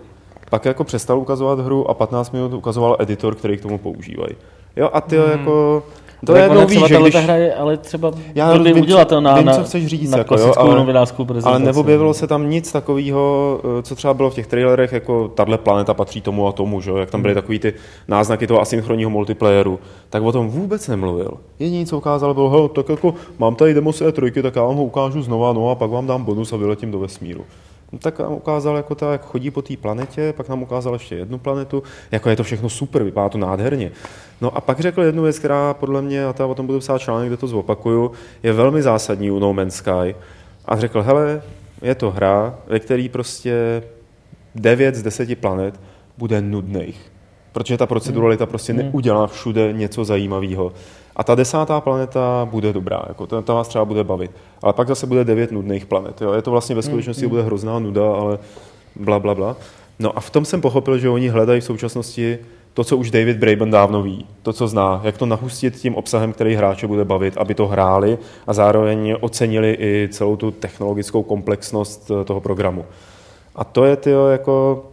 [0.52, 4.36] pak jako přestal ukazovat hru a 15 minut ukazoval editor, který k tomu používají.
[4.76, 5.32] Jo, a ty hmm.
[5.32, 5.84] jako
[6.26, 7.16] to je nový, že když...
[7.16, 10.54] hra je, ale třeba já vím, udělatelná vím, na, co chceš říct, na jako, jo,
[10.58, 11.56] ale, novinářskou prezentaci.
[11.56, 15.58] Ale neobjevilo se tam nic takového, eh, co třeba bylo v těch trailerech, jako tahle
[15.58, 16.92] planeta patří tomu a tomu, že?
[16.92, 17.42] jak tam byly hmm.
[17.42, 17.74] takový ty
[18.08, 21.32] náznaky toho asynchronního multiplayeru, tak o tom vůbec nemluvil.
[21.60, 24.84] Jediné, co ukázal, bylo, hele, tak jako mám tady demo E3, tak já vám ho
[24.84, 27.46] ukážu znova, no a pak vám dám bonus a vyletím do vesmíru.
[27.92, 31.16] No, tak nám ukázal, jako ta, jak chodí po té planetě, pak nám ukázal ještě
[31.16, 33.92] jednu planetu, jako je to všechno super, vypadá to nádherně.
[34.42, 37.02] No a pak řekl jednu věc, která podle mě, a ta o tom budu psát
[37.02, 38.12] článek, kde to zopakuju,
[38.44, 40.16] je velmi zásadní u No Man's Sky.
[40.66, 41.42] A řekl, hele,
[41.82, 43.84] je to hra, ve které prostě
[44.56, 45.80] 9 z 10 planet
[46.18, 47.12] bude nudných.
[47.52, 48.82] Protože ta proceduralita prostě hmm.
[48.82, 50.74] neudělá všude něco zajímavého.
[51.16, 54.32] A ta desátá planeta bude dobrá, jako ta, ta vás třeba bude bavit.
[54.62, 56.22] Ale pak zase bude devět nudných planet.
[56.22, 56.34] Jo?
[56.34, 57.30] Je to vlastně ve skutečnosti mm.
[57.30, 58.40] bude hrozná nuda, ale
[58.96, 59.56] bla, bla, bla.
[60.00, 62.40] No a v tom jsem pochopil, že oni hledají v současnosti
[62.74, 66.34] to, co už David Braben dávno ví, to, co zná, jak to nahustit tím obsahem,
[66.34, 72.12] který hráče bude bavit, aby to hráli a zároveň ocenili i celou tu technologickou komplexnost
[72.12, 72.86] eh, toho programu.
[73.56, 74.86] A to je, tyjo, jako...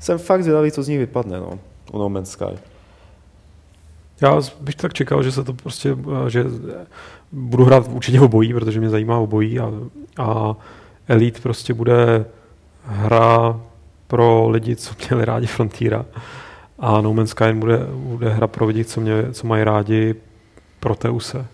[0.00, 1.58] Jsem fakt zvědavý, co z nich vypadne, no,
[1.92, 2.69] u No Man's Sky.
[4.20, 6.44] Já bych tak čekal, že se to prostě, eh, že
[7.32, 9.72] budu hrát určitě obojí, protože mě zajímá obojí a,
[10.18, 10.56] a
[11.08, 12.24] Elite prostě bude
[12.84, 13.60] hra
[14.06, 16.04] pro lidi, co měli rádi Frontiera
[16.78, 20.14] a No Man's Sky bude, bude hra pro lidi, co, mě, co mají rádi
[20.80, 21.46] Proteuse.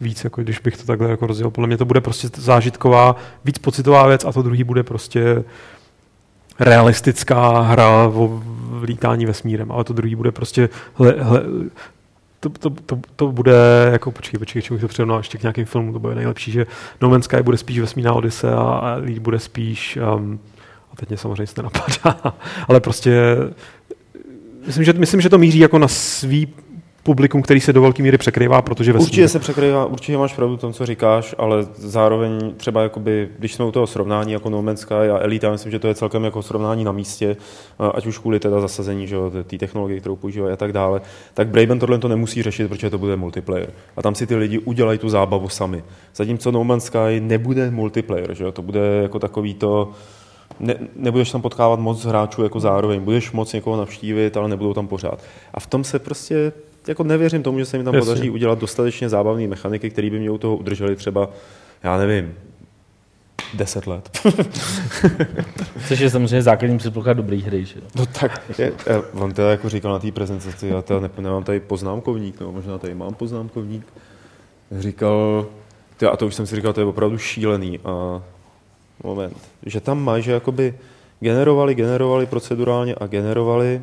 [0.00, 1.50] Víc, jako když bych to takhle jako rozdělil.
[1.50, 5.44] Podle mě to bude prostě zážitková, víc pocitová věc a to druhý bude prostě
[6.64, 8.42] realistická hra o
[8.82, 11.42] lítání vesmírem, ale to druhý bude prostě hle, hle,
[12.40, 15.92] to, to, to, to, bude, jako počkej, počkej, čemu to přirovnal ještě k nějakým filmům,
[15.92, 16.66] to bude nejlepší, že
[17.00, 20.40] No Man's Sky bude spíš vesmírná Odyse a, Lead bude spíš, um,
[20.92, 22.34] a teď mě samozřejmě se nenapadá,
[22.68, 23.36] ale prostě
[24.66, 26.54] myslím, že, myslím, že to míří jako na svý
[27.02, 29.06] publikum, který se do velké míry překrývá, protože vesmír...
[29.06, 33.54] Určitě se překrývá, určitě máš pravdu v tom, co říkáš, ale zároveň třeba jakoby, když
[33.54, 35.94] jsme u toho srovnání jako No Man's Sky a Elite, já myslím, že to je
[35.94, 37.36] celkem jako srovnání na místě,
[37.94, 41.00] ať už kvůli teda zasazení, že té technologie, kterou používají a tak dále,
[41.34, 43.70] tak Braben tohle to nemusí řešit, protože to bude multiplayer.
[43.96, 45.84] A tam si ty lidi udělají tu zábavu sami.
[46.14, 49.90] Zatímco No Man's Sky nebude multiplayer, že to bude jako takový to,
[50.60, 54.86] ne, nebudeš tam potkávat moc hráčů jako zároveň, budeš moc někoho navštívit, ale nebudou tam
[54.86, 55.18] pořád.
[55.54, 56.52] A v tom se prostě
[56.86, 58.06] jako nevěřím tomu, že se jim tam Jasně.
[58.06, 61.28] podaří udělat dostatečně zábavné mechaniky, které by mě u toho udrželi třeba,
[61.82, 62.34] já nevím,
[63.54, 64.18] deset let.
[65.88, 68.72] Což je samozřejmě základním předpoklad dobrý hry, že No tak, je,
[69.12, 72.94] on teda jako říkal na té prezentaci, já teda nemám tady poznámkovník, no možná tady
[72.94, 73.86] mám poznámkovník,
[74.78, 75.46] říkal,
[75.96, 78.22] ty, a to už jsem si říkal, to je opravdu šílený a
[79.04, 80.74] moment, že tam mají, že jakoby
[81.20, 83.82] generovali, generovali procedurálně a generovali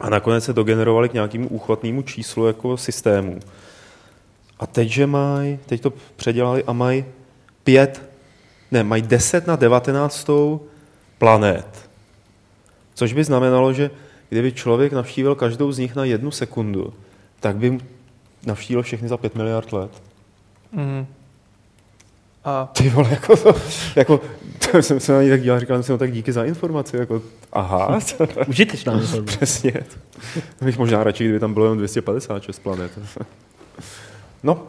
[0.00, 3.40] a nakonec se dogenerovali k nějakému úchvatnému číslu jako systému.
[4.58, 7.04] A teď, že mají, teď to předělali a mají
[7.64, 8.02] pět,
[8.70, 10.30] ne, mají 10 na 19
[11.18, 11.90] planet.
[12.94, 13.90] Což by znamenalo, že
[14.28, 16.92] kdyby člověk navštívil každou z nich na jednu sekundu,
[17.40, 17.78] tak by
[18.46, 20.02] navštívil všechny za 5 miliard let.
[20.72, 21.06] Mm.
[22.44, 22.70] A...
[22.72, 23.54] Ty vole, jako to,
[23.96, 24.20] jako,
[24.70, 27.22] to jsem se na ní tak díval, říkal jsem, no tak díky za informaci, jako,
[27.52, 27.98] aha.
[28.48, 29.36] Užitečná informace.
[29.36, 29.72] Přesně.
[30.60, 32.98] Bych možná radši, kdyby tam bylo jen 256 planet.
[34.42, 34.68] no,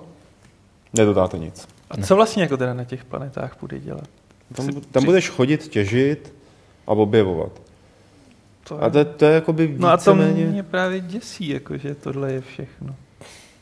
[0.94, 1.68] nedodáte nic.
[1.90, 4.08] A co vlastně jako teda na těch planetách bude dělat?
[4.56, 6.34] Tam, tam budeš chodit, těžit
[6.88, 7.52] a objevovat.
[8.64, 8.82] To je...
[8.82, 12.42] A to, to je jakoby No a to mě právě děsí, jako, že tohle je
[12.42, 12.96] všechno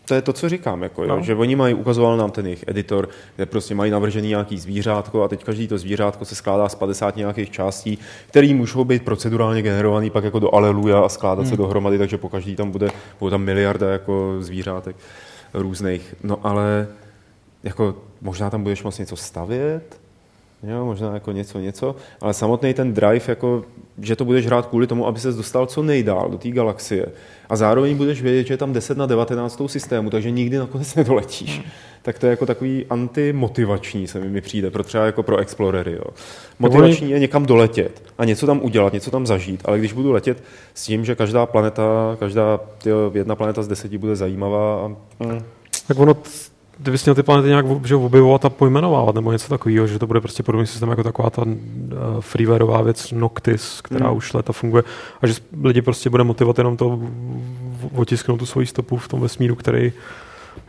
[0.10, 1.16] to je to, co říkám, jako, no.
[1.16, 5.24] jo, že oni mají, ukazoval nám ten jejich editor, kde prostě mají navržený nějaký zvířátko
[5.24, 9.62] a teď každý to zvířátko se skládá z 50 nějakých částí, které můžou být procedurálně
[9.62, 11.50] generovaný pak jako do aleluja a skládat hmm.
[11.50, 12.90] se dohromady, takže po každý tam bude,
[13.20, 14.96] bude tam miliarda jako zvířátek
[15.54, 16.16] různých.
[16.24, 16.88] No ale
[17.64, 20.00] jako možná tam budeš moc něco stavět,
[20.64, 23.64] Jo, možná jako něco, něco, ale samotný ten drive, jako,
[24.02, 27.06] že to budeš hrát kvůli tomu, aby se dostal co nejdál do té galaxie.
[27.50, 31.56] A zároveň budeš vědět, že je tam 10 na 19 systému, takže nikdy nakonec nedoletíš.
[31.56, 31.66] Hmm.
[32.02, 35.92] Tak to je jako takový antimotivační, se mi přijde, pro třeba jako pro explorery.
[35.92, 36.04] Jo.
[36.60, 40.44] Motivační je někam doletět a něco tam udělat, něco tam zažít, ale když budu letět
[40.74, 44.86] s tím, že každá planeta, každá tyjo, jedna planeta z deseti bude zajímavá.
[44.86, 44.86] A,
[45.24, 45.44] hmm.
[45.88, 46.16] Tak ono
[46.80, 50.22] kdyby měl ty planety nějak že objevovat a pojmenovávat nebo něco takového, že to bude
[50.22, 51.52] prostě podobný systém jako taková ta uh,
[52.20, 54.18] freewareová věc Noctis, která mm.
[54.18, 54.84] už leta funguje
[55.22, 57.00] a že lidi prostě bude motivovat jenom to
[57.96, 59.94] otisknout tu svoji stopu v tom vesmíru, který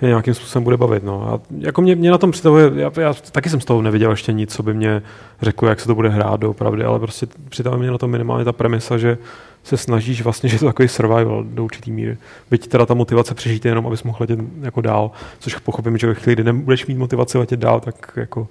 [0.02, 1.04] je nějakým způsobem bude bavit.
[1.04, 1.28] No.
[1.28, 4.32] A jako mě, mě na tom představuje, já, já, taky jsem z toho neviděl ještě
[4.32, 5.02] nic, co by mě
[5.42, 8.52] řeklo, jak se to bude hrát doopravdy, ale prostě představuje mě na to minimálně ta
[8.52, 9.18] premisa, že
[9.64, 12.18] se snažíš vlastně, že je to takový survival do určitý míry.
[12.50, 16.14] Byť teda ta motivace přežít jenom, abys mohl letět jako dál, což pochopím, že ve
[16.14, 18.48] chvíli, kdy nebudeš mít motivaci letět dál, tak jako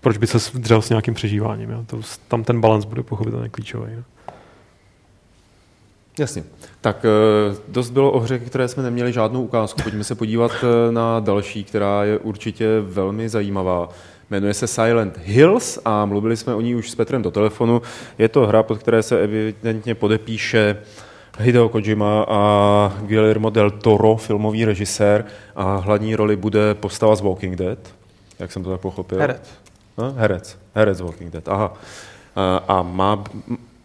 [0.00, 1.70] proč by se dřel s nějakým přežíváním.
[1.70, 1.84] Jo?
[1.86, 3.92] To, tam ten balans bude pochopitelně klíčový.
[3.92, 4.02] Jo?
[6.18, 6.44] Jasně.
[6.80, 9.82] Tak eh, dost bylo o hře, které jsme neměli žádnou ukázku.
[9.82, 13.88] Pojďme se podívat eh, na další, která je určitě velmi zajímavá.
[14.32, 17.82] Jmenuje se Silent Hills a mluvili jsme o ní už s Petrem do telefonu.
[18.18, 20.76] Je to hra, pod které se evidentně podepíše
[21.38, 25.24] Hideo Kojima a Guillermo del Toro, filmový režisér
[25.56, 27.78] a hlavní roli bude postava z Walking Dead,
[28.38, 29.18] jak jsem to tak pochopil.
[29.18, 29.50] Herec.
[29.98, 30.58] No, herec.
[30.74, 31.74] Herec Walking Dead, aha.
[32.36, 33.24] A, a má,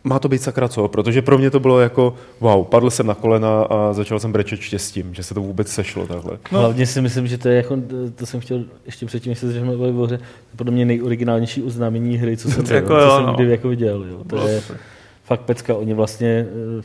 [0.08, 3.16] má to být sakra co, protože pro mě to bylo jako, wow, padl jsem na
[3.16, 6.38] kolena a začal jsem brečet štěstím, že se to vůbec sešlo takhle.
[6.52, 6.60] No.
[6.60, 7.78] Hlavně si myslím, že to je jako,
[8.16, 10.20] to jsem chtěl ještě předtím, že se jsme bavili o hře,
[10.56, 13.34] podle mě nejoriginálnější oznámení hry, co jsem, jako, co jo, jsem no.
[13.34, 14.06] kdy jako viděl.
[14.10, 14.18] Jo.
[14.18, 14.78] To bylo je super.
[15.24, 16.48] fakt pecka, oni vlastně
[16.80, 16.84] eh,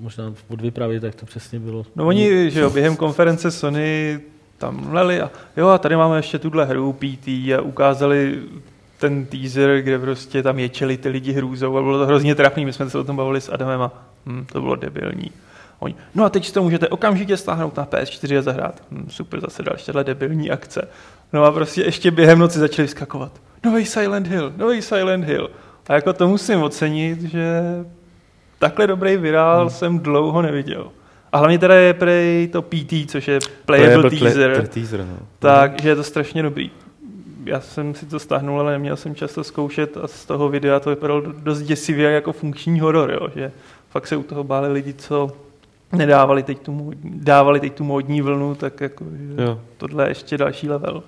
[0.00, 1.86] možná pod vypravě, tak to přesně bylo.
[1.96, 4.20] No oni, že jo, během konference Sony
[4.58, 8.38] tam leli a jo a tady máme ještě tuhle hru PT a ukázali
[9.08, 12.64] ten teaser, kde prostě tam ječeli ty lidi hrůzou a bylo to hrozně trapný.
[12.64, 13.92] My jsme se o tom bavili s Adamem a
[14.26, 15.30] hm, to bylo debilní.
[15.78, 18.82] Oni, no a teď si to můžete okamžitě stáhnout na PS4 a zahrát.
[18.90, 20.88] Hm, super, zase další tahle debilní akce.
[21.32, 23.32] No a prostě ještě během noci začali skakovat.
[23.64, 25.50] Nový Silent Hill, nový Silent Hill.
[25.88, 27.60] A jako to musím ocenit, že
[28.58, 29.70] takhle dobrý virál hmm.
[29.70, 30.88] jsem dlouho neviděl.
[31.32, 35.18] A hlavně teda je prej to PT, což je playable, playable teaser, teaser no.
[35.38, 36.70] takže je to strašně dobrý
[37.44, 40.80] já jsem si to stáhnul, ale neměl jsem čas to zkoušet a z toho videa
[40.80, 43.52] to vypadalo dost děsivě jako funkční horor, jo, že
[43.90, 45.32] fakt se u toho báli lidi, co
[45.92, 49.04] nedávali teď tu, dávali teď tu módní vlnu, tak jako,
[49.36, 51.02] že tohle je ještě další level.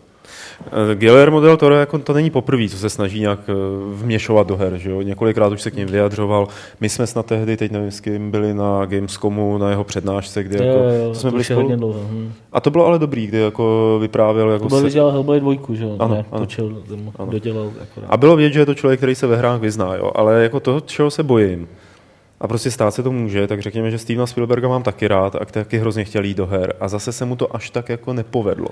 [0.67, 3.53] Eh, Guillermo del Toro jako to není poprvé, co se snaží nějak eh,
[3.95, 4.77] vměšovat do her.
[4.77, 5.01] Že jo?
[5.01, 6.49] Několikrát už se k ním vyjadřoval.
[6.81, 10.67] My jsme snad tehdy, teď nevím s kým, byli na Gamescomu, na jeho přednášce, kde
[10.67, 11.77] jo, jako, jo, jsme byli spolu.
[11.77, 12.33] Dlouho, hm.
[12.53, 14.51] A to bylo ale dobrý, kdy jako vyprávěl.
[14.51, 15.01] Jako to byl se...
[15.01, 15.97] Hellblade 2, že jo?
[15.99, 16.41] Ano, ne, ano.
[16.41, 16.83] Točil,
[17.17, 17.33] ano.
[17.33, 17.73] dodělal.
[17.83, 18.09] Akorát.
[18.11, 20.11] A bylo vidět, že je to člověk, který se ve hrách vyzná, jo?
[20.15, 21.69] ale jako toho, čeho se bojím,
[22.41, 25.45] a prostě stát se to může, tak řekněme, že Stevena Spielberga mám taky rád a
[25.45, 28.69] taky hrozně chtěl jít do her a zase se mu to až tak jako nepovedlo.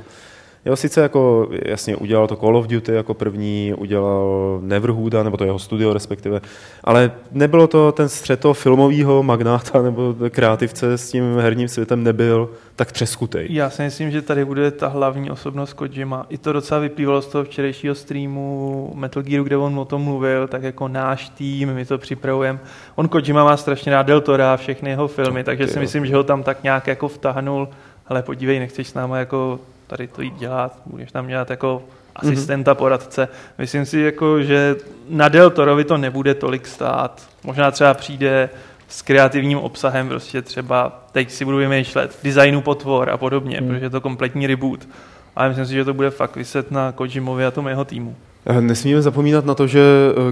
[0.66, 5.44] Jo, sice jako, jasně, udělal to Call of Duty jako první, udělal Neverhooda, nebo to
[5.44, 6.40] jeho studio respektive,
[6.84, 12.50] ale nebylo to ten střet toho filmového magnáta nebo kreativce s tím herním světem nebyl
[12.76, 13.46] tak třeskutej.
[13.50, 16.26] Já si myslím, že tady bude ta hlavní osobnost Kojima.
[16.28, 20.48] I to docela vyplývalo z toho včerejšího streamu Metal Gearu, kde on o tom mluvil,
[20.48, 22.58] tak jako náš tým, my to připravujeme.
[22.94, 26.22] On Kojima má strašně rád Del Tora, všechny jeho filmy, takže si myslím, že ho
[26.22, 27.68] tam tak nějak jako vtahnul
[28.06, 31.82] ale podívej, nechceš s náma jako tady to jít dělat, budeš tam dělat jako
[32.16, 33.28] asistenta, poradce.
[33.58, 34.76] Myslím si, jako, že
[35.08, 37.22] na Deltorovi to nebude tolik stát.
[37.44, 38.50] Možná třeba přijde
[38.88, 43.68] s kreativním obsahem, prostě třeba teď si budu vymýšlet designu potvor a podobně, hmm.
[43.68, 44.88] protože je to kompletní reboot.
[45.36, 48.16] Ale myslím si, že to bude fakt vyset na Kojimovi a tomu jeho týmu.
[48.46, 49.80] Eh, nesmíme zapomínat na to, že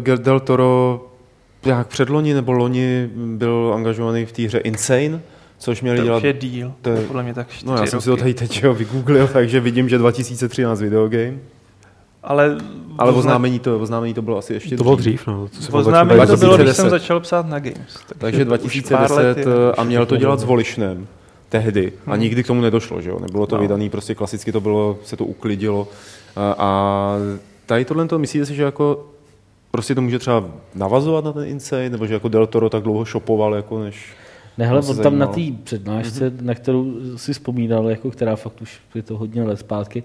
[0.06, 1.00] eh, Del Toro
[1.64, 5.20] jak předloni nebo loni byl angažovaný v té hře Insane,
[5.62, 6.20] což měli to dělat...
[6.20, 7.90] To je díl, to je podle mě tak No já roky.
[7.90, 11.34] jsem si to tady teď jo, vygooglil, takže vidím, že 2013 videogame.
[12.22, 12.56] Ale,
[12.98, 15.48] ale oznámení, to, oznámení to bylo asi ještě To bylo dřív, no.
[15.70, 17.98] To oznámení to bylo, když jsem začal psát na Games.
[18.06, 19.46] Takže, takže 2010
[19.78, 21.06] a měl to dělat s Volišnem.
[21.48, 22.20] tehdy a hmm.
[22.20, 23.18] nikdy k tomu nedošlo, že jo?
[23.20, 23.62] Nebylo to no.
[23.62, 25.88] vydaný, prostě klasicky to bylo, se to uklidilo
[26.36, 27.14] a, a
[27.66, 29.06] tady tohle to myslíte si, že jako
[29.70, 30.44] prostě to může třeba
[30.74, 34.14] navazovat na ten Insane, nebo že jako Del Toro tak dlouho šopoval, jako než...
[34.58, 36.42] Ne, hele, on tam na té přednášce, mm-hmm.
[36.42, 40.02] na kterou si vzpomínal, jako která fakt už je to hodně let zpátky,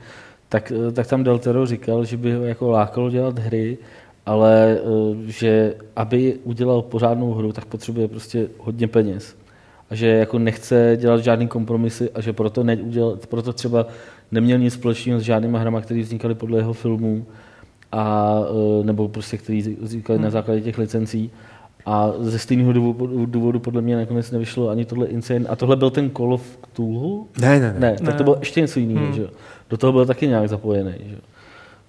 [0.49, 3.77] tak, tak tam Del Toro říkal, že by ho jako lákalo dělat hry,
[4.25, 9.35] ale eh, že aby udělal pořádnou hru, tak potřebuje prostě hodně peněz.
[9.89, 13.87] A že jako nechce dělat žádný kompromisy a že proto, neudělal, proto třeba
[14.31, 17.25] neměl nic společného s žádnýma hrama, které vznikaly podle jeho filmů,
[17.91, 20.23] a, eh, nebo prostě který vznikaly hmm.
[20.23, 21.31] na základě těch licencí.
[21.89, 25.45] A ze stejného důvodu, důvodu podle mě nakonec nevyšlo ani tohle Insane.
[25.49, 27.27] A tohle byl ten Call of Cthulhu?
[27.41, 27.91] Ne, ne, ne.
[27.91, 29.05] ne tak to bylo ještě něco jiného.
[29.05, 29.13] Hmm.
[29.13, 29.27] Že?
[29.69, 30.93] Do toho byl taky nějak zapojený.
[31.09, 31.15] Že?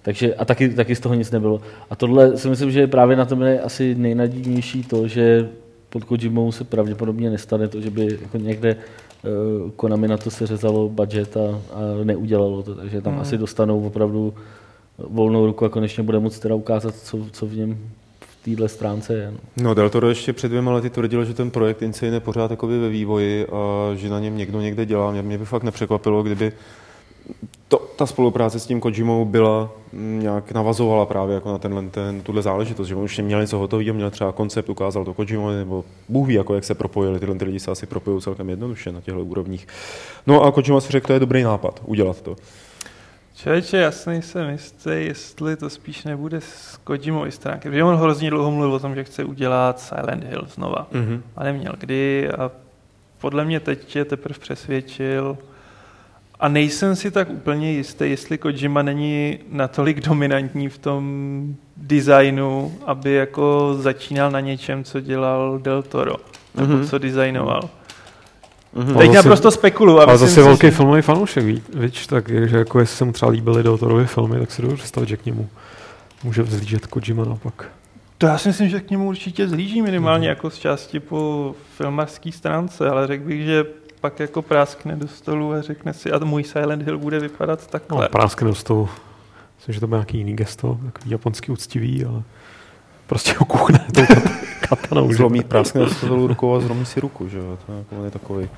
[0.01, 1.61] Takže, a taky, taky z toho nic nebylo.
[1.89, 5.49] A tohle si myslím, že právě na tom je asi nejnadějnější to, že
[5.89, 10.47] pod Kojimou se pravděpodobně nestane to, že by jako někde uh, Konami na to se
[10.47, 12.75] řezalo budget a, a neudělalo to.
[12.75, 13.21] Takže tam hmm.
[13.21, 14.33] asi dostanou opravdu
[14.97, 17.77] volnou ruku a konečně bude moct teda ukázat, co, co v něm
[18.55, 19.31] téhle stránce je.
[19.31, 19.37] No.
[19.63, 22.89] no Del Toro ještě před dvěma lety tvrdil, že ten projekt Insane je pořád ve
[22.89, 25.11] vývoji a že na něm někdo někde dělá.
[25.11, 26.51] Mě, mě by fakt nepřekvapilo, kdyby
[27.67, 32.21] to, ta spolupráce s tím Kojimou byla mm, nějak navazovala právě jako na tenhle, ten,
[32.21, 35.85] tuhle záležitost, že on už měl něco hotového, měl třeba koncept, ukázal to Kojima, nebo
[36.09, 39.01] Bůh ví, jako jak se propojili, tyhle ty lidi se asi propojují celkem jednoduše na
[39.01, 39.67] těchto úrovních.
[40.27, 42.35] No a Kojima si řekl, to je dobrý nápad, udělat to.
[43.41, 48.29] Člověče, jasný jsem jistý, jestli to spíš nebude s Kojimou i stránky, protože on hrozně
[48.29, 50.87] dlouho mluvil o tom, že chce udělat Silent Hill znova.
[50.91, 51.21] Mm-hmm.
[51.35, 52.51] A neměl kdy a
[53.17, 55.37] podle mě teď je teprve přesvědčil,
[56.39, 63.13] a nejsem si tak úplně jistý, jestli Kojima není natolik dominantní v tom designu, aby
[63.13, 66.15] jako začínal na něčem, co dělal Del Toro,
[66.55, 66.89] nebo mm-hmm.
[66.89, 67.69] co designoval.
[68.75, 68.97] Mm-hmm.
[68.97, 69.99] Teď naprosto spekuluju.
[69.99, 70.71] Ale zase velký si...
[70.71, 74.51] filmový fanoušek, víš, tak že jako jestli se mu třeba líbily Del Torovy filmy, tak
[74.51, 75.49] si dovedu představit, že k němu
[76.23, 77.65] může vzlížet Kojima naopak.
[78.17, 80.29] To já si myslím, že k němu určitě zlíží minimálně mm-hmm.
[80.29, 83.65] jako z části po filmarské stránce, ale řekl bych, že
[84.01, 88.01] pak jako práskne do stolu a řekne si, a můj Silent Hill bude vypadat takhle.
[88.01, 88.89] No, práskne do stolu.
[89.57, 92.23] Myslím, že to bude nějaký jiný gesto, takový japonský úctivý, ale
[93.07, 94.01] prostě ho kuchne tou
[94.75, 95.13] katanou.
[95.13, 97.57] Zlomí, práskne do stolu rukou a zlomí si ruku, že jo?
[97.65, 98.49] To je, jako, je takový.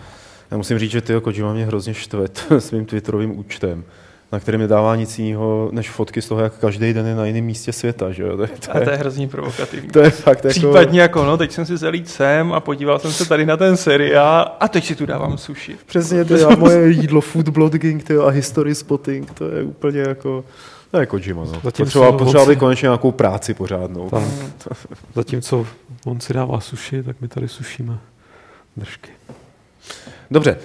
[0.51, 2.25] Já musím říct, že ty Kojima mě hrozně štve
[2.59, 3.83] svým Twitterovým účtem
[4.31, 7.45] na kterém nedává nic jiného, než fotky z toho, jak každý den je na jiném
[7.45, 8.11] místě světa.
[8.11, 8.37] Že jo?
[8.37, 9.89] To, je, to, je, a to je hrozně provokativní.
[9.89, 10.49] To je fakt jako...
[10.49, 13.77] Případně jako, no, teď jsem si zalít sem a podíval jsem se tady na ten
[13.77, 15.77] seriál a teď si tu dávám sushi.
[15.85, 20.43] Přesně, to je moje jídlo, food blogging tyjo, a history spotting, to je úplně jako...
[20.91, 21.61] To je Kojima, no.
[21.61, 24.09] Potřeboval, potřeboval by konečně nějakou práci pořádnou.
[24.09, 24.31] Tam.
[25.15, 25.67] Zatímco
[26.05, 27.97] on si dává suši, tak my tady sušíme
[28.77, 29.11] držky.
[30.31, 30.57] Dobře,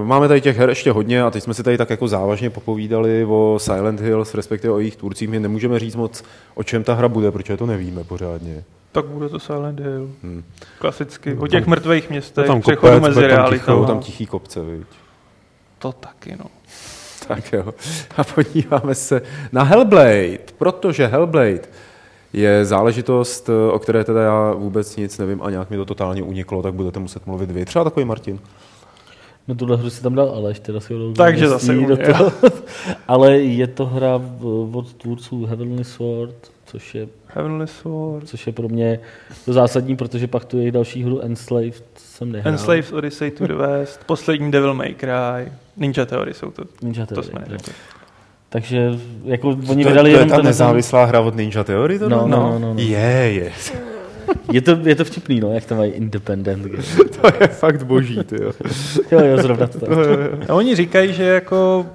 [0.00, 2.50] uh, máme tady těch her ještě hodně a teď jsme si tady tak jako závažně
[2.50, 5.28] popovídali o Silent Hills, respektive o jejich tvůrcích.
[5.28, 8.64] My nemůžeme říct moc, o čem ta hra bude, protože to nevíme pořádně.
[8.92, 10.10] Tak bude to Silent Hill.
[10.22, 10.44] Hmm.
[10.78, 11.34] Klasicky.
[11.34, 13.84] O těch mrtvých městech, tam přechodu mezi realitou.
[13.84, 14.86] Tam tichý kopce, viď?
[15.78, 16.46] To taky, no.
[17.28, 17.74] Tak jo.
[18.16, 19.22] A podíváme se
[19.52, 21.60] na Hellblade, protože Hellblade
[22.32, 26.62] je záležitost, o které teda já vůbec nic nevím a nějak mi to totálně uniklo,
[26.62, 27.64] tak budete muset mluvit vy.
[27.64, 28.38] Třeba takový Martin.
[29.48, 32.32] No tuhle hru si tam dal Aleš, teda si ho Takže zase do toho.
[33.08, 34.20] Ale je to hra
[34.72, 38.28] od tvůrců Heavenly Sword, což je, Heavenly Sword.
[38.28, 39.00] což je pro mě
[39.44, 42.52] to zásadní, protože pak tu jejich další hru Enslaved jsem nehrál.
[42.52, 46.62] Enslaved Odyssey to the West, poslední Devil May Cry, Ninja Theory jsou to.
[46.82, 47.72] Ninja Theory, to jsme neřekli.
[48.48, 48.90] Takže
[49.24, 51.98] jako oni to, vydali to, to je ta nezávislá hra od Ninja Theory?
[51.98, 52.80] To no, no, no, no, no.
[52.80, 53.52] Je, je.
[54.52, 56.82] Je to, je to vtipný, no, jak to mají independent game.
[57.20, 58.52] to je fakt boží, ty jo.
[59.12, 59.88] jo, jo, zrovna to tak.
[60.48, 61.86] A oni říkají, že jako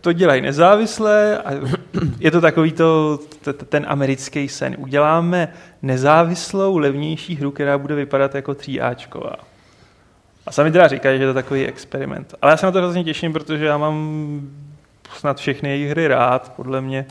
[0.00, 1.50] to dělají nezávisle a
[2.18, 3.20] je to takový to,
[3.68, 4.76] ten americký sen.
[4.78, 9.34] Uděláme nezávislou, levnější hru, která bude vypadat jako 3Ačková.
[10.46, 12.34] A sami teda říkají, že to je takový experiment.
[12.42, 14.40] Ale já se na to hrozně těším, protože já mám
[15.16, 17.06] snad všechny jejich hry rád, podle mě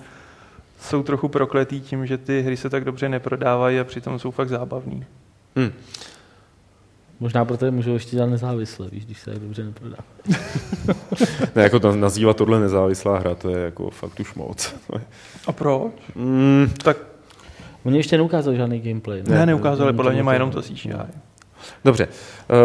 [0.81, 4.49] jsou trochu prokletý tím, že ty hry se tak dobře neprodávají a přitom jsou fakt
[4.49, 5.05] zábavný.
[5.55, 5.71] Hmm.
[7.19, 9.97] Možná proto je můžou ještě dělat nezávisle, víš, když se tak dobře neprodá.
[11.55, 14.75] ne, jako to, nazývat tohle nezávislá hra, to je jako fakt už moc.
[15.47, 15.91] a proč?
[16.15, 16.67] Mm.
[16.83, 16.97] Tak
[17.83, 19.23] Oni ještě neukázali žádný gameplay.
[19.27, 20.93] Ne, ne neukázali, podle mě má jenom to CGI.
[21.85, 22.07] Dobře,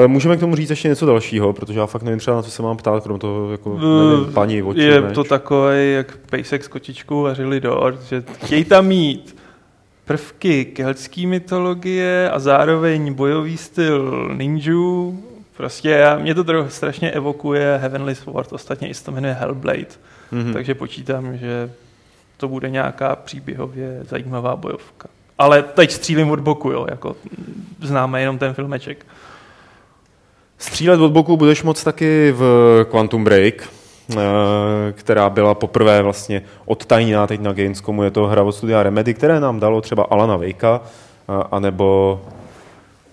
[0.03, 2.51] uh, můžeme k tomu říct ještě něco dalšího, protože já fakt nevím třeba, na co
[2.51, 5.15] se mám ptát, krom toho, jako, nevím, paní, oči, Je meč.
[5.15, 9.37] to takové, jak pejsek s kočičkou vařili dort, že chtějí tam mít
[10.05, 15.19] prvky keltské mytologie a zároveň bojový styl ninjú,
[15.57, 19.87] Prostě mě to trochu strašně evokuje Heavenly Sword, ostatně i se to jmenuje Hellblade,
[20.33, 20.53] mm-hmm.
[20.53, 21.71] takže počítám, že
[22.37, 25.09] to bude nějaká příběhově zajímavá bojovka.
[25.39, 27.17] Ale teď střílím od boku, jo, jako
[27.83, 29.07] známe jenom ten filmeček.
[30.59, 32.43] Střílet od boku budeš moc taky v
[32.91, 33.69] Quantum Break,
[34.93, 38.03] která byla poprvé vlastně odtajněná teď na Gamescomu.
[38.03, 40.81] Je to hra od studia Remedy, které nám dalo třeba Alana Vejka,
[41.29, 42.21] eh, anebo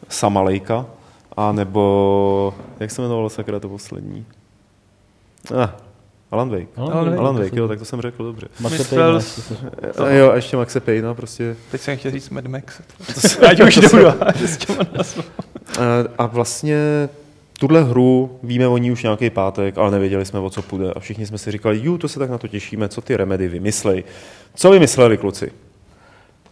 [0.10, 0.86] Sama Lejka,
[1.38, 4.26] anebo, jak se jmenovalo sakra to poslední?
[5.64, 5.70] Ah,
[6.32, 6.68] Alan Wake.
[6.78, 8.48] Alan, Wake, Alan Wake, jo, tak to jsem řekl dobře.
[8.60, 8.96] Maxe.
[10.10, 11.56] Jo, a ještě Maxe Payne, no, prostě.
[11.72, 12.82] Teď jsem chtěl říct Mad Max.
[13.50, 14.08] Ať už nebudu
[16.18, 17.10] A vlastně
[17.62, 20.94] tuhle hru víme o ní už nějaký pátek, ale nevěděli jsme, o co půjde.
[20.94, 23.48] A všichni jsme si říkali, ju, to se tak na to těšíme, co ty remedy
[23.48, 24.04] vymyslej.
[24.56, 25.52] Co vymysleli kluci?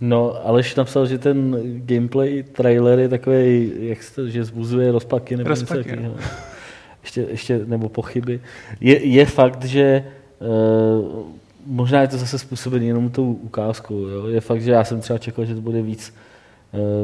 [0.02, 5.50] No, Aleš napsal, že ten gameplay trailer je takový, jak se, že zbuzuje rozpaky nebo
[5.50, 6.16] rozpaky, něco no.
[7.04, 8.40] ještě, ještě, nebo pochyby.
[8.82, 10.04] Je, je fakt, že
[10.40, 11.26] uh,
[11.66, 13.96] možná je to zase způsobené jenom tou ukázkou.
[14.08, 14.28] Jo?
[14.28, 16.29] Je fakt, že já jsem třeba čekal, že to bude víc, uh,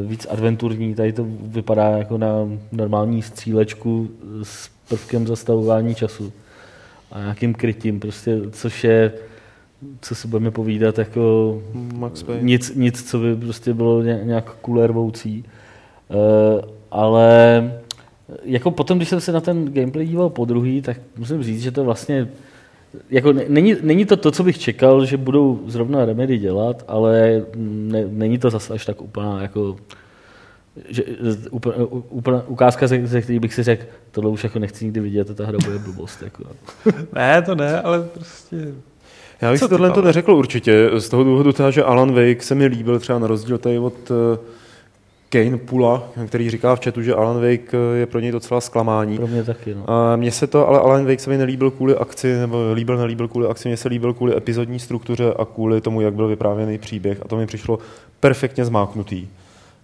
[0.07, 0.95] víc adventurní.
[0.95, 2.27] Tady to vypadá jako na
[2.71, 4.09] normální střílečku
[4.43, 6.33] s prvkem zastavování času
[7.11, 9.11] a nějakým krytím, prostě, což je
[10.01, 15.45] co si budeme povídat, jako Max nic, nic, co by prostě bylo nějak kulervoucí.
[16.09, 16.61] Uh,
[16.91, 17.71] ale
[18.43, 21.71] jako potom, když jsem se na ten gameplay díval po druhý, tak musím říct, že
[21.71, 22.27] to vlastně
[23.09, 28.05] jako není, není to to, co bych čekal, že budou zrovna Remedy dělat, ale ne,
[28.09, 29.75] není to zase až tak úplná jako
[30.89, 31.03] že,
[31.51, 31.75] úplně,
[32.09, 35.45] úplně, ukázka, ze, ze který bych si řekl, tohle už jako nechci nikdy vidět, ta
[35.45, 36.21] hra bude blbost.
[36.21, 36.43] Jako.
[37.15, 38.73] ne, to ne, ale prostě
[39.41, 42.55] já bych si tohle to neřekl určitě, z toho důvodu teda, že Alan Wake se
[42.55, 44.17] mi líbil třeba na rozdíl tady od uh,
[45.43, 49.17] Kane Pula, který říká v chatu, že Alan Wake eh, je pro něj docela zklamání.
[49.17, 49.89] Pro mě taky, no.
[49.89, 53.27] A mně se to, ale Alan Wake se mi nelíbil kvůli akci, nebo líbil, nelíbil
[53.27, 57.21] kvůli akci, mně se líbil kvůli epizodní struktuře a kvůli tomu, jak byl vyprávěný příběh
[57.21, 57.79] a to mi přišlo
[58.19, 59.27] perfektně zmáknutý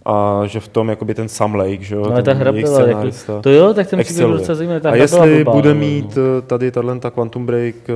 [0.04, 3.08] a že v tom jakoby ten Sam Lake, že jo, no, ta hra byla, jako,
[3.40, 4.80] to jo, tak ten příběh byl docela zajímavý.
[4.84, 5.80] A jestli blbá, bude no.
[5.80, 6.42] mít no.
[6.42, 7.92] tady tato Quantum Break eh,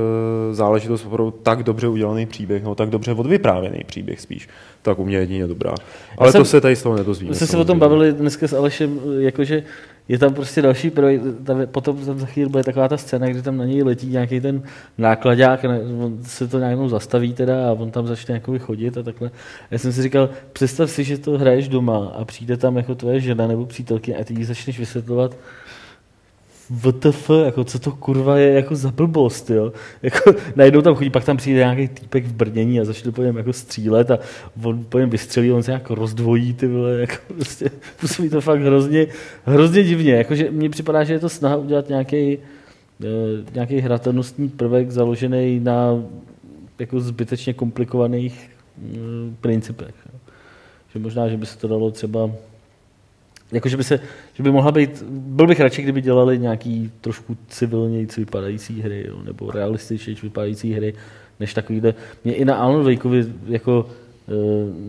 [0.53, 4.49] záležitost opravdu tak dobře udělaný příběh, no tak dobře odvyprávěný příběh spíš,
[4.81, 5.73] tak u mě jedině dobrá.
[6.17, 7.29] Ale jsem, to se tady z toho nedozvíme.
[7.29, 9.63] My jsme se o tom bavili dneska s Alešem, jakože
[10.09, 13.41] je tam prostě další projekt, tam, potom tam za chvíli bude taková ta scéna, kdy
[13.41, 14.63] tam na něj letí nějaký ten
[14.97, 15.65] nákladák,
[16.03, 19.31] on se to nějakou zastaví teda a on tam začne jako chodit a takhle.
[19.71, 23.19] Já jsem si říkal, představ si, že to hraješ doma a přijde tam jako tvoje
[23.19, 25.37] žena nebo přítelky a ty jí začneš vysvětlovat,
[26.69, 29.73] VTF, jako co to kurva je jako za blbost, jo.
[30.03, 33.37] Jako, najednou tam chodí, pak tam přijde nějaký týpek v brnění a začne po něm
[33.37, 34.19] jako střílet a
[34.63, 38.61] on po něm vystřelí, on se jako rozdvojí, ty vole, jako prostě působí to fakt
[38.61, 39.07] hrozně,
[39.45, 44.91] hrozně divně, jakože mně připadá, že je to snaha udělat nějaký, uh, nějaký hratelnostní prvek
[44.91, 46.03] založený na
[46.79, 48.93] jako zbytečně komplikovaných uh,
[49.41, 49.95] principech.
[50.93, 52.31] Že možná, že by se to dalo třeba
[53.51, 53.99] jako, že by, se,
[54.33, 59.17] že by mohla být, byl bych radši, kdyby dělali nějaký trošku civilněji vypadající hry, jo,
[59.23, 60.93] nebo realističněji vypadající hry,
[61.39, 61.93] než takovýhle.
[62.23, 63.85] Mě i na Alan Wakeovi jako
[64.27, 64.31] e,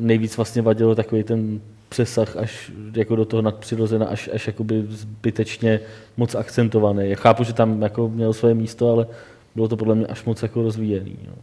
[0.01, 5.81] nejvíc vlastně vadilo takový ten přesah až jako do toho nadpřirozena, až, až jakoby zbytečně
[6.17, 7.11] moc akcentovaný.
[7.11, 9.07] Já chápu, že tam jako měl své místo, ale
[9.55, 11.19] bylo to podle mě až moc jako rozvíjený.
[11.27, 11.35] Jo.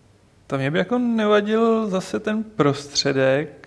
[0.48, 3.65] Tam mě by jako nevadil zase ten prostředek,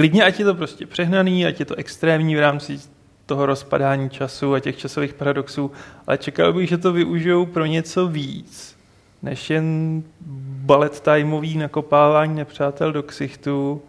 [0.00, 2.80] klidně, ať je to prostě přehnaný, ať je to extrémní v rámci
[3.26, 5.70] toho rozpadání času a těch časových paradoxů,
[6.06, 8.76] ale čekal bych, že to využijou pro něco víc,
[9.22, 10.02] než jen
[10.66, 13.82] ballet timeový nakopávání nepřátel do ksichtu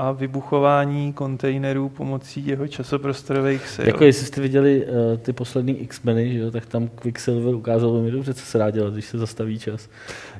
[0.00, 3.86] a vybuchování kontejnerů pomocí jeho časoprostorových sil.
[3.86, 8.10] Jako jestli jste viděli uh, ty poslední X-meny, že jo, tak tam Quicksilver ukázal velmi
[8.10, 9.88] dobře, co se dá dělat, když se zastaví čas.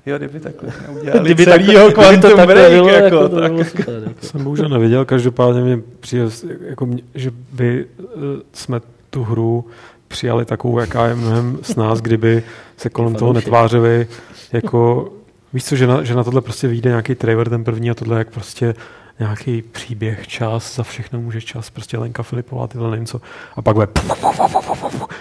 [0.06, 3.52] Jo, kdyby takhle neudělali kdyby celýho Quantum to Break, bylo, jako, jako, tak.
[3.52, 4.26] To super, jako.
[4.26, 6.24] Jsem bohužel neviděl, každopádně mě přijde,
[6.68, 8.80] jako mě, že by uh, jsme
[9.10, 9.64] tu hru
[10.08, 12.42] přijali takovou, jaká je mnohem s nás, kdyby
[12.76, 14.06] se kolem toho netvářili
[14.52, 15.12] jako
[15.52, 18.18] Víš co, že na, že na tohle prostě vyjde nějaký trailer ten první a tohle
[18.18, 18.74] jak prostě
[19.18, 23.20] nějaký příběh, čas, za všechno může čas, prostě Lenka Filipová, tyhle nevím co.
[23.56, 23.88] A pak bude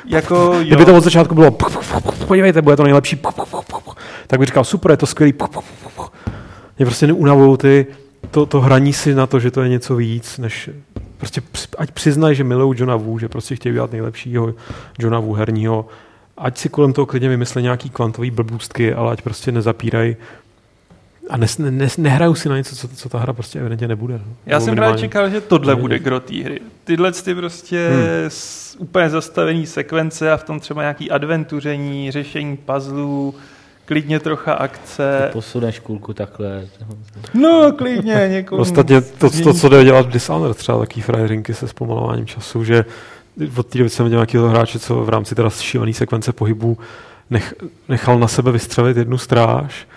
[0.06, 1.52] jako, Kdyby to od začátku bylo
[2.28, 3.22] podívejte, bude to nejlepší
[4.28, 5.34] tak bych říkal, super, je to skvělý
[6.78, 7.88] mě prostě neunavou ty,
[8.32, 10.70] to, to hraní si na to, že to je něco víc, než
[11.18, 11.42] prostě
[11.78, 14.54] ať přiznají, že milují Johna Wu, že prostě chtějí udělat nejlepšího
[15.00, 15.86] Johna Wu herního,
[16.40, 20.16] ať si kolem toho klidně vymyslí nějaký kvantový blbůstky, ale ať prostě nezapírají
[21.30, 24.14] a ne, ne, nehraju si na něco, co, co ta hra prostě evidentně nebude.
[24.14, 24.34] No.
[24.46, 26.60] Já jsem právě čekal, že tohle bude gro té hry.
[26.84, 28.30] Tyhle ty prostě hmm.
[28.78, 33.36] úplně zastavený sekvence a v tom třeba nějaký adventuření, řešení puzzlů,
[33.86, 35.24] klidně trocha akce.
[35.28, 36.68] Ty posuneš kulku takhle.
[37.34, 38.62] No, klidně, někomu.
[38.62, 42.86] Ostatně to, to, co jde dělat v Dishonored, třeba taký frajerinky se zpomalováním času, že
[43.56, 46.78] od té doby jsem viděl nějakého hráče, co v rámci teda šílený sekvence pohybů
[47.30, 47.54] nech,
[47.90, 49.88] nechal na sebe vystřelit jednu stráž,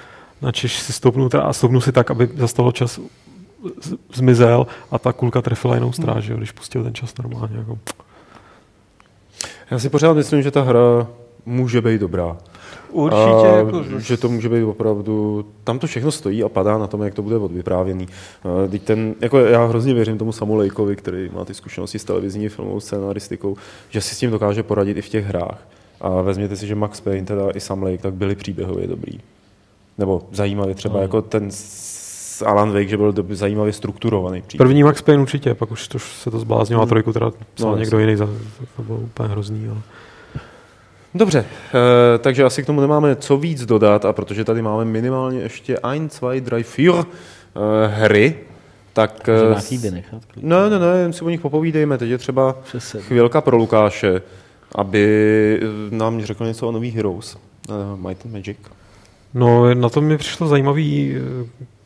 [0.43, 3.01] načež si stoupnul a stoupnul si tak, aby zastavil čas
[4.15, 7.59] zmizel a ta kulka trefila jinou stráž, jo, když pustil ten čas normálně.
[7.59, 7.79] Jako.
[9.71, 11.07] Já si pořád myslím, že ta hra
[11.47, 12.37] může být dobrá.
[12.91, 13.49] Určitě.
[13.49, 13.83] A, jako...
[13.99, 17.23] Že to může být opravdu, tam to všechno stojí a padá na tom, jak to
[17.23, 18.09] bude odvyprávěný.
[18.71, 22.49] Teď ten, jako já hrozně věřím tomu Samu Lejkovi, který má ty zkušenosti s televizní
[22.49, 23.57] filmovou scénaristikou,
[23.91, 25.69] že si s tím dokáže poradit i v těch hrách.
[26.01, 29.21] A vezměte si, že Max Payne teda i Sam Lake, tak byli příběhově dobrý.
[29.99, 31.03] Nebo zajímavě třeba no.
[31.03, 31.51] jako ten
[32.47, 34.67] Alan Wake, že byl zajímavě strukturovaný příběh.
[34.67, 37.31] První Max Payne určitě, pak už to, se to zbláznilo a trojku teda
[37.61, 39.69] no, někdo jiný, to bylo úplně hrozný.
[39.69, 39.79] Ale...
[41.15, 41.45] Dobře,
[42.15, 45.79] e, takže asi k tomu nemáme co víc dodat a protože tady máme minimálně ještě
[45.79, 47.05] ein, zwei, drei, vier e,
[47.87, 48.37] hry,
[48.93, 49.29] tak...
[49.73, 50.23] Může nechat.
[50.37, 51.99] Ne, ne, ne, jen si o nich popovídejme.
[51.99, 52.57] Teď je třeba
[52.99, 54.23] chvilka pro Lukáše,
[54.75, 55.61] aby
[55.91, 57.37] nám řekl něco o nových Heroes.
[57.69, 58.59] Uh, Might and Magic.
[59.35, 61.17] No, na to mi přišlo zajímavý,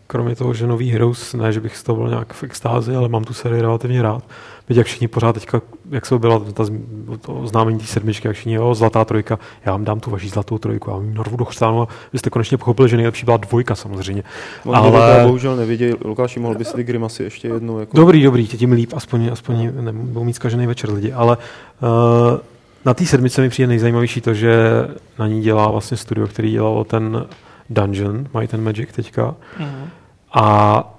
[0.07, 3.09] kromě toho, že nový Heroes, ne, že bych z toho byl nějak v extázi, ale
[3.09, 4.23] mám tu sérii relativně rád.
[4.67, 5.61] Teď jak všichni pořád teďka,
[5.91, 6.65] jak se byla ta,
[7.21, 10.59] to oznámení té sedmičky, jak všichni, jo, zlatá trojka, já vám dám tu vaši zlatou
[10.59, 13.75] trojku, já vám narvu do chřtánu a vy jste konečně pochopili, že nejlepší byla dvojka
[13.75, 14.23] samozřejmě.
[14.65, 15.25] On ale...
[15.25, 17.79] bohužel neviděl, Lukáši, mohl bys ty grimasy ještě jednou.
[17.79, 17.97] Jako...
[17.97, 22.39] Dobrý, dobrý, tím líp, aspoň, aspoň nebudou mít zkažený večer lidi, ale uh,
[22.85, 24.57] na té sedmice mi přijde nejzajímavější to, že
[25.19, 27.27] na ní dělá vlastně studio, který dělalo ten
[27.71, 29.35] Dungeon, mají ten Magic teďka.
[29.59, 29.89] Mm.
[30.35, 30.96] A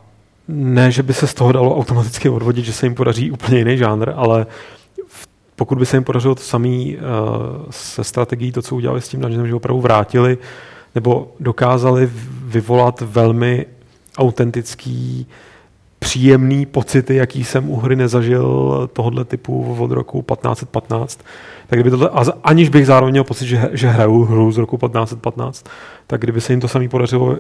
[0.48, 3.78] ne, že by se z toho dalo automaticky odvodit, že se jim podaří úplně jiný
[3.78, 4.46] žánr, ale
[5.56, 7.02] pokud by se jim podařilo to samý uh,
[7.70, 10.38] se strategií, to, co udělali s tím Dungeonem, že opravdu vrátili
[10.96, 12.10] nebo dokázali
[12.44, 13.66] vyvolat velmi
[14.18, 15.28] autentický,
[16.00, 21.20] příjemný pocity, jaký jsem u hry nezažil tohohle typu od roku 1515,
[21.68, 22.10] tak kdyby tohle,
[22.44, 25.66] aniž bych zároveň měl pocit, že, že hraju hru z roku 1515,
[26.08, 27.40] tak kdyby se jim to samý podařilo eh,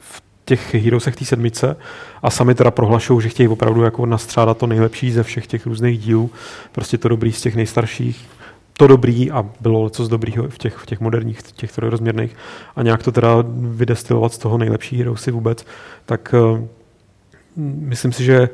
[0.00, 0.22] v
[0.56, 1.76] těch Heroesech té sedmice
[2.22, 5.98] a sami teda prohlašují, že chtějí opravdu jako nastřádat to nejlepší ze všech těch různých
[5.98, 6.30] dílů,
[6.72, 8.28] prostě to dobrý z těch nejstarších,
[8.76, 12.36] to dobrý a bylo co z dobrýho v těch, v těch moderních, těch trojrozměrných
[12.76, 15.66] a nějak to teda vydestilovat z toho nejlepší Heroesy vůbec,
[16.06, 16.60] tak uh,
[17.56, 18.48] myslím si, že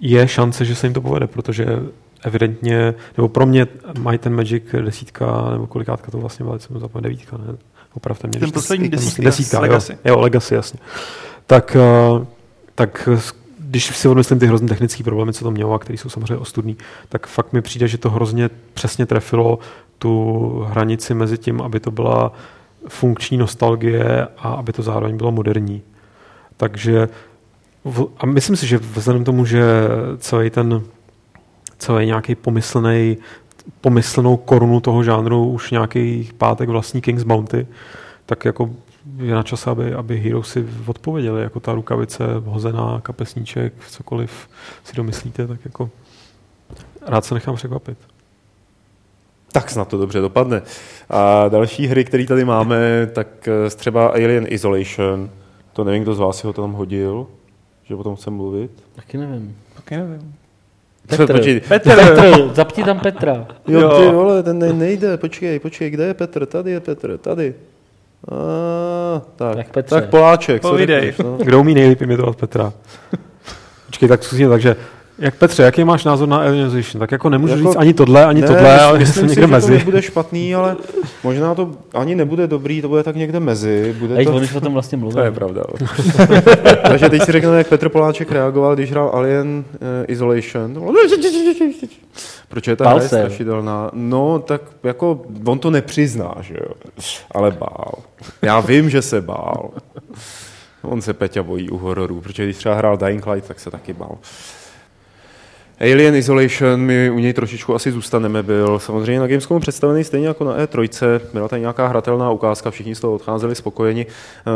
[0.00, 1.66] je šance, že se jim to povede, protože
[2.24, 3.66] evidentně, nebo pro mě
[3.98, 7.73] mají ten Magic desítka, nebo kolikátka to vlastně byla, jsem zapomněl, devítka, ne?
[7.94, 8.40] Opravte mě.
[8.40, 9.92] Ten poslední desítka, desítka Legacy.
[9.92, 10.78] Jo, jo, Legacy, jasně.
[11.46, 11.76] Tak,
[12.16, 12.24] uh,
[12.74, 13.08] tak
[13.58, 16.76] když si odmyslím ty hrozně technické problémy, co to mělo a které jsou samozřejmě ostudný,
[17.08, 19.58] tak fakt mi přijde, že to hrozně přesně trefilo
[19.98, 22.32] tu hranici mezi tím, aby to byla
[22.88, 25.82] funkční nostalgie a aby to zároveň bylo moderní.
[26.56, 27.08] Takže
[28.18, 29.62] a myslím si, že vzhledem k tomu, že
[30.18, 30.82] celý ten
[31.78, 33.16] celý nějaký pomyslný
[33.80, 37.66] pomyslnou korunu toho žánru už nějaký pátek vlastní King's Bounty,
[38.26, 38.70] tak jako
[39.16, 44.48] je na čase, aby, aby Hero si odpověděli, jako ta rukavice hozená, kapesníček, cokoliv
[44.84, 45.90] si domyslíte, tak jako
[47.06, 47.98] rád se nechám překvapit.
[49.52, 50.62] Tak snad to dobře dopadne.
[51.10, 55.30] A další hry, které tady máme, tak eh, třeba Alien Isolation.
[55.72, 57.26] To nevím, kdo z vás si ho tam hodil,
[57.84, 58.70] že o tom chce mluvit.
[58.94, 59.56] Taky nevím.
[59.76, 60.34] Taky nevím.
[61.06, 61.60] Petr, počkej.
[61.60, 63.46] Petr, Petr, zapni tam Petra.
[63.68, 66.46] Jo, jo, ty vole, ten nejde, počkej, počkej, kde je Petr?
[66.46, 67.54] Tady je Petr, tady.
[68.28, 69.94] A, tak, tak, Petře.
[69.94, 70.62] tak Poláček.
[70.62, 71.14] Povídej.
[71.24, 71.36] No.
[71.36, 72.72] Kdo umí nejlíp imitovat Petra?
[73.86, 74.76] Počkej, tak zkusíme, takže
[75.18, 77.00] jak Petře, jaký máš názor na Alienization?
[77.00, 79.46] Tak jako nemůžu jako, říct ani tohle, ani ne, tohle, ale myslím si, někde že
[79.46, 79.72] mezi.
[79.72, 80.76] to nebude špatný, ale
[81.24, 83.96] možná to ani nebude dobrý, to bude tak někde mezi.
[83.98, 84.34] Bude Ej, to...
[84.34, 85.14] oni o tom vlastně mluví.
[85.14, 85.62] To je pravda.
[86.88, 90.96] Takže teď si řekneme, jak Petr Poláček reagoval, když hrál Alien uh, Isolation.
[92.48, 93.90] Proč je ta hra strašidelná?
[93.92, 96.74] No, tak jako on to nepřizná, že jo.
[97.30, 97.94] Ale bál.
[98.42, 99.70] Já vím, že se bál.
[100.82, 103.92] On se Peťa bojí u hororů, protože když třeba hrál Dying Light, tak se taky
[103.92, 104.18] bál.
[105.80, 110.44] Alien Isolation, my u něj trošičku asi zůstaneme, byl samozřejmě na Gamescomu představený stejně jako
[110.44, 114.06] na E3, byla tady nějaká hratelná ukázka, všichni z toho odcházeli spokojeni.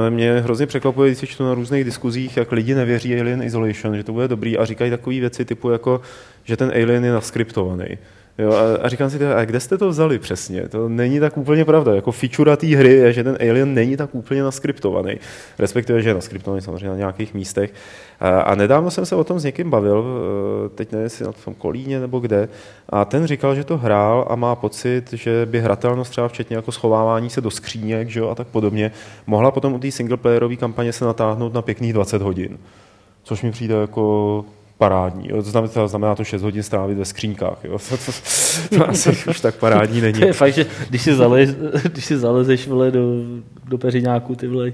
[0.06, 4.04] Eh, mě hrozně překvapuje, když čtu na různých diskuzích, jak lidi nevěří Alien Isolation, že
[4.04, 6.00] to bude dobrý a říkají takové věci typu jako,
[6.44, 7.98] že ten Alien je naskriptovaný
[8.39, 10.68] Jo, a, a říkám si, a kde jste to vzali přesně?
[10.68, 11.95] To není tak úplně pravda.
[11.95, 15.14] Jako feature té hry je, že ten Alien není tak úplně naskriptovaný.
[15.59, 17.74] Respektive, že je naskriptovaný samozřejmě na nějakých místech.
[18.20, 20.05] A, a nedávno jsem se o tom s někým bavil,
[20.66, 22.49] e, teď nevím, jestli na tom Kolíně nebo kde,
[22.89, 26.72] a ten říkal, že to hrál a má pocit, že by hratelnost třeba včetně jako
[26.72, 28.93] schovávání se do skříněk že jo, a tak podobně,
[29.26, 32.59] mohla potom u té singleplayerové kampaně se natáhnout na pěkných 20 hodin.
[33.22, 34.45] Což mi přijde jako
[34.79, 35.29] parádní.
[35.29, 35.43] Jo.
[35.43, 37.59] To znamená, to znamená to 6 hodin strávit ve skřínkách.
[37.64, 37.79] Jo.
[37.89, 38.12] To, to,
[38.76, 40.20] to asi už tak parádní není.
[40.20, 41.51] To je fakt, že když si, zalez,
[41.93, 43.22] když si zalezeš vole, do,
[43.68, 44.72] do peřiňáku, ty vole,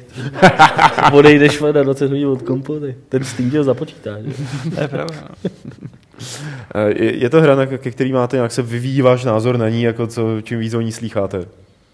[1.13, 2.97] odejdeš vole, na 20 hodin od kompoty.
[3.09, 4.11] Ten Steam ho započítá.
[4.23, 4.33] Že?
[4.75, 5.17] To je pravda.
[5.65, 6.81] No.
[6.89, 10.07] Je, je to hra, ke který máte nějak se vyvíjí váš názor na ní, jako
[10.07, 11.45] co, čím víc o ní slýcháte?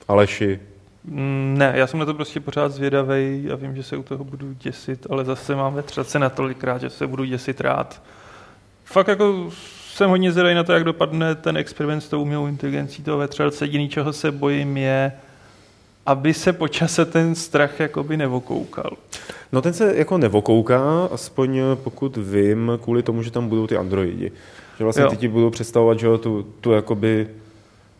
[0.08, 0.58] Aleši,
[1.04, 4.52] ne, já jsem na to prostě pořád zvědavý a vím, že se u toho budu
[4.52, 8.02] děsit, ale zase mám ve třelce natolikrát, že se budu děsit rád.
[8.84, 9.50] Fakt jako
[9.94, 13.64] jsem hodně zvědavý na to, jak dopadne ten experiment s tou umělou inteligencí toho vetřelce.
[13.64, 15.12] Jediný, čeho se bojím, je,
[16.06, 18.90] aby se počase ten strach jakoby nevokoukal.
[19.52, 24.32] No ten se jako nevokouká, aspoň pokud vím, kvůli tomu, že tam budou ty androidi.
[24.78, 25.10] Že vlastně jo.
[25.10, 27.28] ty ti budou představovat, že tu, tu jakoby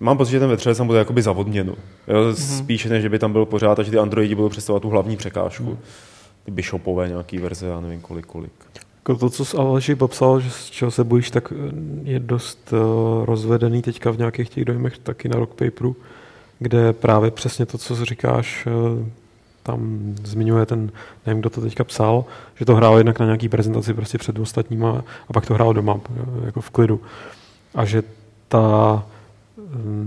[0.01, 1.75] Mám pocit, že ten vetřelec tam bude jakoby za odměnu.
[2.09, 2.59] Jo, mm-hmm.
[2.59, 5.17] Spíše než, že by tam byl pořád a že ty androidi budou představovat tu hlavní
[5.17, 5.65] překážku.
[5.65, 5.79] Mm.
[6.45, 8.53] Ty bishopové nějaký verze, já nevím kolik, kolik.
[8.97, 11.73] Jako to, co jsi Aleši popsal, že z čeho se bojíš, tak eh,
[12.03, 15.97] je dost uh, rozvedený teďka v nějakých těch dojmech taky na rock paperu,
[16.59, 19.07] kde právě přesně to, co říkáš, uh,
[19.63, 20.93] tam zmiňuje ten,
[21.27, 22.25] nevím, kdo to teďka psal,
[22.55, 26.01] že to hrál jednak na nějaký prezentaci prostě před ostatníma a pak to hrál doma,
[26.45, 27.01] jako v klidu.
[27.75, 28.03] A že
[28.49, 29.20] ta Eh,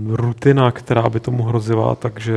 [0.08, 2.34] rutina, která by tomu hrozila, takže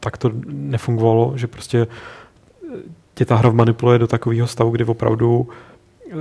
[0.00, 2.78] tak to nefungovalo, že prostě eh,
[3.14, 5.48] tě ta hra manipuluje do takového stavu, kdy opravdu
[6.10, 6.14] eh,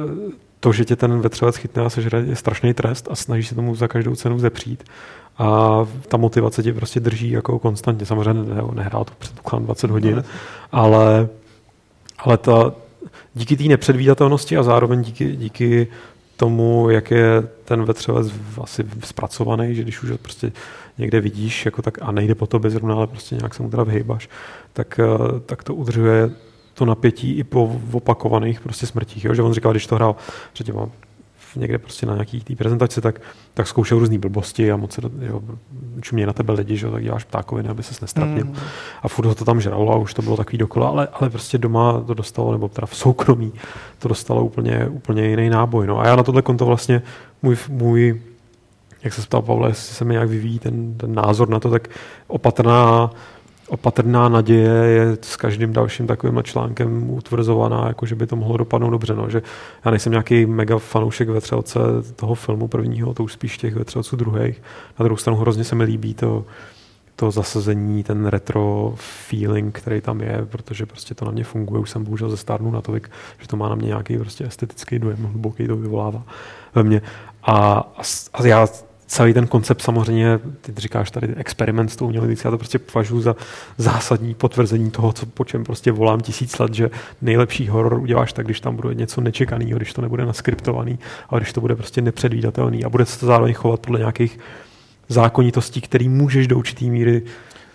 [0.59, 3.75] to, že tě ten vetřelec chytne a sežere, je strašný trest a snaží se tomu
[3.75, 4.83] za každou cenu zepřít.
[5.37, 8.05] A ta motivace tě prostě drží jako konstantně.
[8.05, 10.23] Samozřejmě nehrál to předpokládám 20 hodin,
[10.71, 11.27] ale,
[12.17, 12.71] ale ta,
[13.33, 15.87] díky té nepředvídatelnosti a zároveň díky, díky
[16.37, 18.27] tomu, jak je ten vetřelec
[18.61, 20.51] asi zpracovaný, že když už prostě
[20.97, 23.83] někde vidíš jako tak, a nejde po tobě zrovna, ale prostě nějak se mu teda
[23.83, 24.29] vyhejbaš,
[24.73, 26.31] tak, eh, tak to udržuje
[26.73, 29.25] to napětí i po opakovaných prostě smrtích.
[29.25, 29.33] Jo?
[29.33, 30.15] Že on říkal, když to hrál
[30.53, 30.75] předtím
[31.55, 33.21] někde prostě na nějaký té prezentaci, tak,
[33.53, 35.41] tak zkoušel různé blbosti a moc se jo,
[36.01, 38.45] čumě na tebe lidi, že tak děláš ptákoviny, aby ses nestrapnil.
[38.45, 38.55] Mm.
[39.01, 41.57] A furt ho to tam žralo a už to bylo takový dokola, ale, ale prostě
[41.57, 43.53] doma to dostalo, nebo teda v soukromí,
[43.99, 45.87] to dostalo úplně, úplně jiný náboj.
[45.87, 45.99] No.
[45.99, 47.01] A já na tohle konto vlastně
[47.41, 48.21] můj, můj
[49.03, 51.89] jak se ptal Pavle, jestli se mi nějak vyvíjí ten, ten názor na to, tak
[52.27, 53.09] opatrná
[53.67, 58.89] opatrná naděje je s každým dalším takovým článkem utvrzovaná, jako že by to mohlo dopadnout
[58.89, 59.15] dobře.
[59.15, 59.29] No.
[59.29, 59.41] Že
[59.85, 61.79] já nejsem nějaký mega fanoušek vetřelce
[62.15, 64.61] toho filmu prvního, to už spíš těch vetřelců druhých.
[64.99, 66.45] Na druhou stranu hrozně se mi líbí to,
[67.15, 71.81] to zasazení, ten retro feeling, který tam je, protože prostě to na mě funguje.
[71.81, 73.09] Už jsem bohužel ze stárnu natolik,
[73.39, 76.23] že to má na mě nějaký prostě estetický dojem, hluboký to vyvolává
[76.75, 77.01] ve mně.
[77.43, 77.53] A,
[77.97, 78.01] a,
[78.33, 78.67] a já
[79.07, 83.21] celý ten koncept samozřejmě, ty říkáš tady experiment s tou umělou já to prostě považuji
[83.21, 83.35] za
[83.77, 86.89] zásadní potvrzení toho, co, po čem prostě volám tisíc let, že
[87.21, 90.99] nejlepší horor uděláš tak, když tam bude něco nečekaného, když to nebude naskriptovaný,
[91.29, 94.39] a když to bude prostě nepředvídatelný a bude se to zároveň chovat podle nějakých
[95.09, 97.21] zákonitostí, který můžeš do určitý míry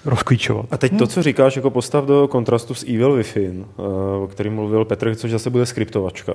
[0.05, 0.67] rozklíčovat.
[0.71, 3.83] A teď to, co říkáš, jako postav do kontrastu s Evil Wi-Fi, eh,
[4.23, 6.33] o kterém mluvil Petr, což zase bude skriptovačka,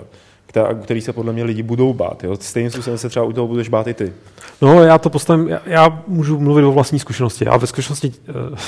[0.84, 2.24] který se podle mě lidi budou bát.
[2.24, 2.36] Jo?
[2.40, 4.14] Stejným způsobem se třeba u toho budeš bát i ty.
[4.62, 7.46] No, já to postavím, já, já můžu mluvit o vlastní zkušenosti.
[7.46, 8.12] Já ve zkušenosti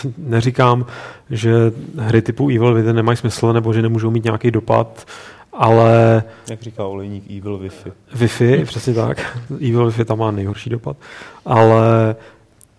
[0.03, 0.86] uh, neříkám,
[1.30, 1.53] že
[1.97, 5.07] hry typu Evil Within nemají smysl, nebo že nemůžou mít nějaký dopad,
[5.53, 6.23] ale...
[6.49, 7.91] Jak říká olejník, Evil Wi-Fi.
[8.15, 9.38] Wi-Fi, přesně tak.
[9.51, 10.97] Evil Wi-Fi tam má nejhorší dopad.
[11.45, 12.15] Ale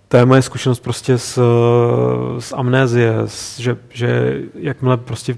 [0.09, 1.43] to je moje zkušenost prostě s,
[2.39, 5.37] s amnézie, s, že, že jakmile prostě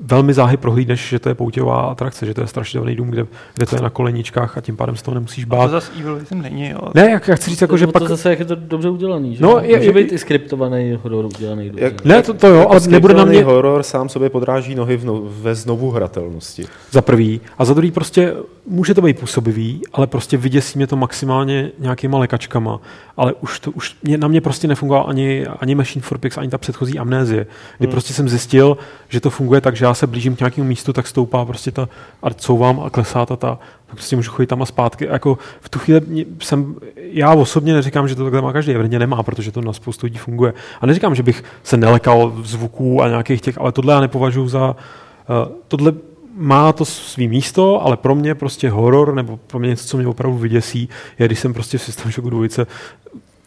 [0.00, 3.66] velmi záhy prohlídneš, že to je poutěvá atrakce, že to je strašidelný dům, kde, kde
[3.66, 5.60] to je na koleničkách a tím pádem z toho nemusíš bát.
[5.60, 6.80] A to zase Evil Within není, jo?
[6.94, 8.02] Ne, jak, jak chci říct, jako, že to pak...
[8.02, 9.42] To zase jak je to dobře udělaný, že?
[9.42, 11.84] No, je, Může být i skriptovaný horor udělaný dobře.
[11.84, 13.44] Jak, ne, to, to jo, ale nebude na mě...
[13.44, 16.64] horor sám sobě podráží nohy v no, ve znovu hratelnosti.
[16.90, 17.40] Za prvý.
[17.58, 18.34] A za druhý prostě
[18.66, 22.80] může to být působivý, ale prostě vyděsí mě to maximálně nějakýma lekačkama.
[23.16, 26.48] Ale už, to, už mě, na mě prostě nefungovala ani, ani Machine for Pigs, ani
[26.48, 27.46] ta předchozí amnézie.
[27.78, 27.90] Kdy hmm.
[27.90, 28.78] prostě jsem zjistil,
[29.08, 31.88] že to funguje tak, že se blížím k nějakému místu, tak stoupá prostě ta
[32.22, 35.08] a couvám a klesá ta, ta prostě můžu chodit tam a zpátky.
[35.08, 38.98] A jako v tu chvíli jsem, já osobně neříkám, že to takhle má každý, evidentně
[38.98, 40.54] nemá, protože to na spoustu lidí funguje.
[40.80, 44.70] A neříkám, že bych se nelekal zvuků a nějakých těch, ale tohle já nepovažuji za,
[44.70, 45.92] uh, tohle
[46.36, 50.06] má to svý místo, ale pro mě prostě horor, nebo pro mě něco, co mě
[50.06, 50.88] opravdu vyděsí,
[51.18, 52.66] je, když jsem prostě v System Shocku dvojice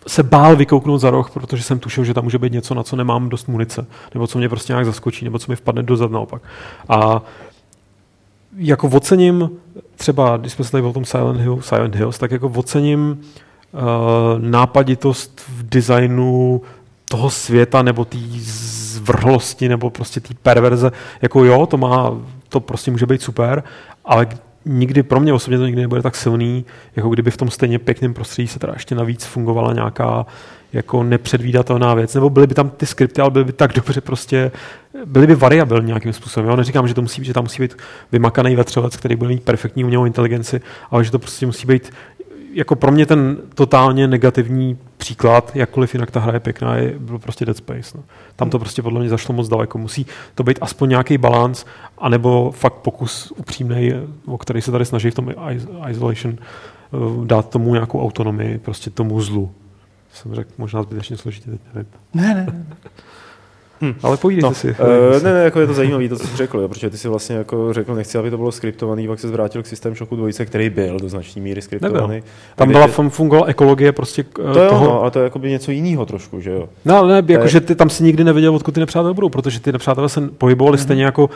[0.08, 2.96] se bál vykouknout za roh, protože jsem tušil, že tam může být něco, na co
[2.96, 6.42] nemám dost munice, nebo co mě prostě nějak zaskočí, nebo co mi vpadne dozad naopak.
[6.90, 7.22] A
[8.58, 9.50] jako ocením,
[9.96, 13.10] třeba když jsme se tady o tom Silent, Hill, Silent Hills, tak jako ocením
[13.72, 13.80] uh,
[14.40, 16.62] nápaditost v designu
[17.10, 20.92] toho světa, nebo té zvrhlosti, nebo prostě té perverze.
[21.22, 22.18] Jako jo, to má,
[22.50, 23.64] to prostě může být super,
[24.06, 24.28] ale
[24.66, 28.14] nikdy, pro mě osobně to nikdy nebude tak silný, jako kdyby v tom stejně pěkném
[28.14, 30.26] prostředí se teda ještě navíc fungovala nějaká
[30.74, 34.52] jako nepředvídatelná věc, nebo byly by tam ty skripty, ale byly by tak dobře prostě,
[35.06, 36.50] byly by variabilní nějakým způsobem.
[36.50, 37.78] Já neříkám, že to musí že tam musí být
[38.12, 40.62] vymakaný vetřelec, který bude mít perfektní umělou inteligenci,
[40.92, 41.92] ale že to prostě musí být
[42.56, 47.20] jako pro mě ten totálně negativní příklad, jakkoliv jinak ta hra je pěkná, je, byl
[47.20, 47.98] prostě Dead Space.
[47.98, 48.04] No.
[48.36, 49.78] Tam to prostě podle mě zašlo moc daleko.
[49.78, 51.66] Musí to být aspoň nějaký balans,
[51.98, 53.94] anebo fakt pokus upřímný,
[54.26, 55.34] o který se tady snaží v tom
[55.90, 59.52] Isolation, eh, dát tomu nějakou autonomii, prostě tomu zlu.
[60.14, 61.90] Jsem řekl možná zbytečně složitě, teď nevím.
[62.14, 62.66] Ne, ne, ne.
[63.82, 63.94] Hm.
[64.04, 64.68] Ale povídejte no, si.
[64.70, 67.08] Uh, ne, ne, jako je to zajímavé, to, co jsi řekl, jo, protože ty si
[67.08, 70.46] vlastně jako řekl, nechci, aby to bylo skriptovaný, pak se zvrátil k systém šoku dvojice,
[70.46, 72.14] který byl do značné míry skriptovaný.
[72.14, 72.30] Nebyl.
[72.56, 73.10] Tam byla, je...
[73.10, 74.86] fungovala ekologie prostě uh, to toho...
[74.86, 76.70] Jo, no, ale to je jako by něco jiného trošku, že jo?
[76.86, 79.72] No, ale ne, jakože ty tam si nikdy nevěděl, odkud ty nepřátelé budou, protože ty
[79.72, 80.82] nepřátelé se pohybovali mm-hmm.
[80.82, 81.30] stejně jako,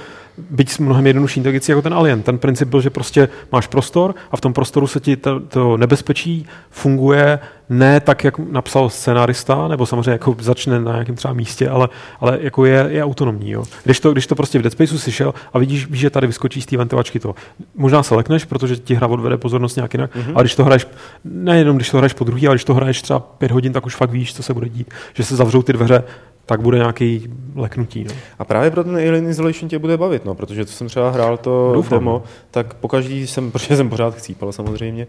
[0.50, 2.22] byť s mnohem jednodušší inteligencí jako ten alien.
[2.22, 5.78] Ten princip byl, že prostě máš prostor a v tom prostoru se ti to, to
[5.78, 11.70] nebezpečí funguje ne tak, jak napsal scenárista, nebo samozřejmě jako začne na nějakém třeba místě,
[11.70, 13.52] ale, ale jako je, je autonomní.
[13.52, 13.64] Jo.
[13.84, 16.28] Když, to, když to prostě v Dead Spaceu si šel a vidíš, víš, že tady
[16.28, 17.36] vyskočí z té ventilačky to.
[17.76, 20.32] Možná se lekneš, protože ti hra odvede pozornost nějak jinak, mm-hmm.
[20.36, 20.88] ale když to hraješ,
[21.24, 23.96] nejenom když to hraješ po druhý, ale když to hraješ třeba pět hodin, tak už
[23.96, 24.94] fakt víš, co se bude dít.
[25.14, 26.04] Že se zavřou ty dveře,
[26.50, 28.04] tak bude nějaký leknutí.
[28.04, 28.14] No.
[28.40, 31.38] A právě pro ten Alien Isolation tě bude bavit, no, protože to jsem třeba hrál
[31.38, 32.00] to Doufám.
[32.00, 35.08] demo, tak pokaždý jsem, protože jsem pořád chcípal samozřejmě,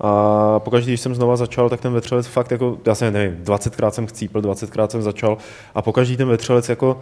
[0.00, 3.90] a pokaždé, když jsem znova začal, tak ten vetřelec fakt jako, já se nevím, 20krát
[3.90, 5.38] jsem chcípl, 20krát jsem začal.
[5.74, 7.00] A pokaždý ten vetřelec jako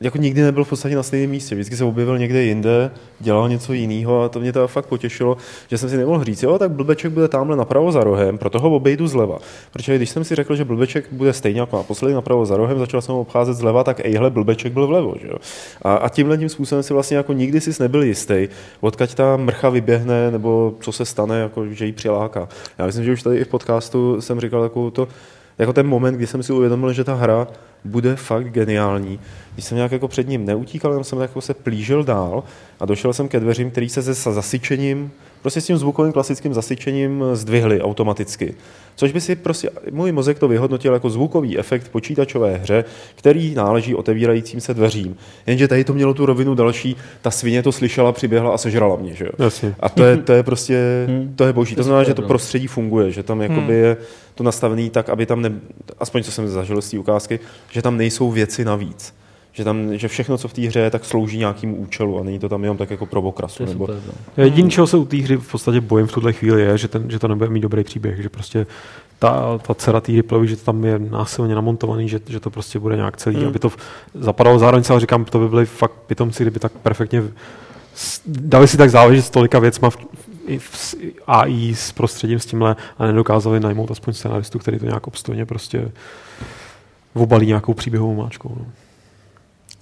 [0.00, 1.54] jako nikdy nebyl v podstatě na stejném místě.
[1.54, 2.90] Vždycky se objevil někde jinde,
[3.20, 5.36] dělal něco jiného a to mě to fakt potěšilo,
[5.68, 8.70] že jsem si nemohl říct, jo, tak blbeček bude tamhle napravo za rohem, proto ho
[8.70, 9.38] obejdu zleva.
[9.72, 13.02] Protože když jsem si řekl, že blbeček bude stejně jako naposledy napravo za rohem, začal
[13.02, 15.14] jsem ho obcházet zleva, tak ejhle, blbeček byl vlevo.
[15.20, 15.36] Že jo?
[15.82, 18.48] A, a tímhle tím způsobem si vlastně jako nikdy si nebyl jistý,
[18.80, 22.48] odkud ta mrcha vyběhne, nebo co se stane, jako, že ji přiláká.
[22.78, 25.08] Já myslím, že už tady i v podcastu jsem říkal takovou to,
[25.58, 27.46] jako ten moment, kdy jsem si uvědomil, že ta hra
[27.84, 29.20] bude fakt geniální.
[29.54, 32.44] Když jsem nějak jako před ním neutíkal, jenom jsem jako se plížil dál
[32.80, 35.10] a došel jsem ke dveřím, který se se zasyčením,
[35.44, 38.54] prostě s tím zvukovým klasickým zasyčením zdvihly automaticky.
[38.96, 42.84] Což by si prostě, můj mozek to vyhodnotil jako zvukový efekt počítačové hře,
[43.14, 45.16] který náleží otevírajícím se dveřím.
[45.46, 49.14] Jenže tady to mělo tu rovinu další, ta svině to slyšela, přiběhla a sežrala mě.
[49.14, 49.28] Že?
[49.38, 49.74] Jasně.
[49.80, 51.32] A to je, to je prostě, hmm.
[51.36, 51.76] to je boží.
[51.76, 53.84] To znamená, že to prostředí funguje, že tam jakoby hmm.
[53.84, 53.96] je
[54.34, 55.52] to nastavené tak, aby tam, ne,
[55.98, 57.40] aspoň co jsem zažil z té ukázky,
[57.70, 59.14] že tam nejsou věci navíc
[59.54, 62.38] že, tam, že všechno, co v té hře je, tak slouží nějakému účelu a není
[62.38, 63.64] to tam jenom tak jako pro okrasu.
[63.64, 63.86] Nebo...
[63.86, 64.44] Super, no.
[64.44, 67.10] Jediný, čeho se u té hry v podstatě bojím v tuhle chvíli je, že, ten,
[67.10, 68.66] že to nebude mít dobrý příběh, že prostě
[69.18, 72.78] ta, ta dcera té Ripley, že to tam je násilně namontovaný, že, že to prostě
[72.78, 73.46] bude nějak celý, hmm.
[73.46, 73.72] aby to
[74.14, 74.58] zapadalo.
[74.58, 77.22] Zároveň se říkám, to by byly fakt pitomci, kdyby tak perfektně
[78.26, 79.96] dali si tak záležet s tolika věcma v,
[80.58, 80.94] v
[81.26, 85.92] AI s prostředím s tímhle a nedokázali najmout aspoň scenaristu, který to nějak obstojně prostě
[87.14, 88.56] obalí nějakou příběhovou máčkou.
[88.58, 88.66] No.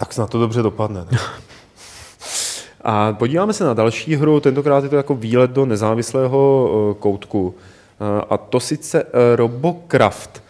[0.03, 1.07] Tak snad to dobře dopadne.
[1.11, 1.19] Ne?
[2.85, 7.55] A podíváme se na další hru, tentokrát je to jako výlet do nezávislého eh, koutku.
[7.55, 10.43] Eh, a to sice eh, Robocraft.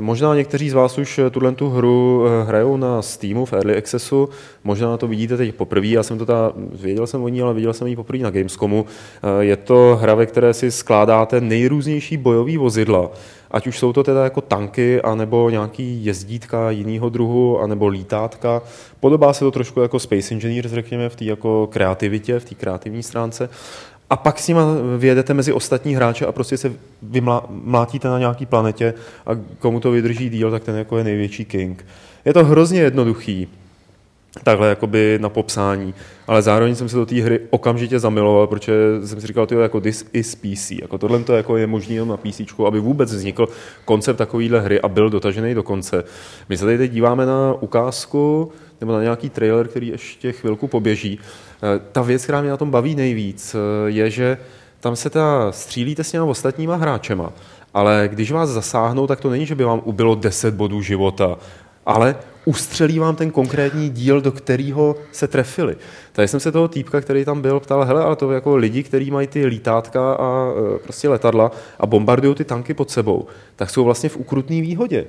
[0.00, 4.28] Možná někteří z vás už tuhle tu hru hrajou na Steamu v Early Accessu,
[4.64, 7.72] možná to vidíte teď poprvé, já jsem to ta, věděl jsem o ní, ale viděl
[7.72, 8.86] jsem ji poprvé na Gamescomu.
[9.40, 13.10] Je to hra, ve které si skládáte nejrůznější bojové vozidla
[13.50, 18.62] ať už jsou to teda jako tanky, anebo nějaký jezdítka jiného druhu, anebo lítátka.
[19.00, 23.02] Podobá se to trošku jako Space Engineers, řekněme, v té jako kreativitě, v té kreativní
[23.02, 23.48] stránce.
[24.10, 24.64] A pak s nima
[24.98, 26.72] vyjedete mezi ostatní hráče a prostě se
[27.02, 28.94] vymlátíte na nějaký planetě
[29.26, 31.86] a komu to vydrží díl, tak ten jako je největší king.
[32.24, 33.48] Je to hrozně jednoduchý
[34.44, 35.94] takhle jakoby na popsání,
[36.26, 38.72] ale zároveň jsem se do té hry okamžitě zamiloval, protože
[39.04, 42.08] jsem si říkal, tyjo, jako this is PC, jako tohle to jako je možný jenom
[42.08, 43.48] na PC, aby vůbec vznikl
[43.84, 46.04] koncept takovéhle hry a byl dotažený do konce.
[46.48, 51.18] My se tady teď díváme na ukázku, nebo na nějaký trailer, který ještě chvilku poběží.
[51.62, 54.38] Eh, ta věc, která mě na tom baví nejvíc, eh, je, že
[54.80, 57.32] tam se ta střílíte s těma ostatníma hráčema,
[57.74, 61.38] ale když vás zasáhnou, tak to není, že by vám ubilo 10 bodů života,
[61.90, 65.76] ale ustřelí vám ten konkrétní díl, do kterého se trefili.
[66.12, 69.10] Tady jsem se toho týpka, který tam byl, ptal, hele, ale to jako lidi, kteří
[69.10, 73.26] mají ty lítátka a e, prostě letadla a bombardují ty tanky pod sebou,
[73.56, 75.06] tak jsou vlastně v ukrutné výhodě.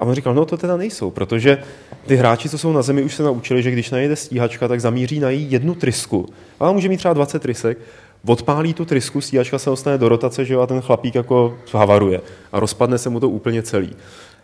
[0.00, 1.58] A on říkal, no to teda nejsou, protože
[2.06, 5.20] ty hráči, co jsou na zemi, už se naučili, že když najede stíhačka, tak zamíří
[5.20, 6.26] na jí jednu trysku.
[6.60, 7.78] A může mít třeba 20 trysek,
[8.26, 12.20] odpálí tu trysku, stíhačka se dostane do rotace, že jo, a ten chlapík jako havaruje
[12.52, 13.90] a rozpadne se mu to úplně celý.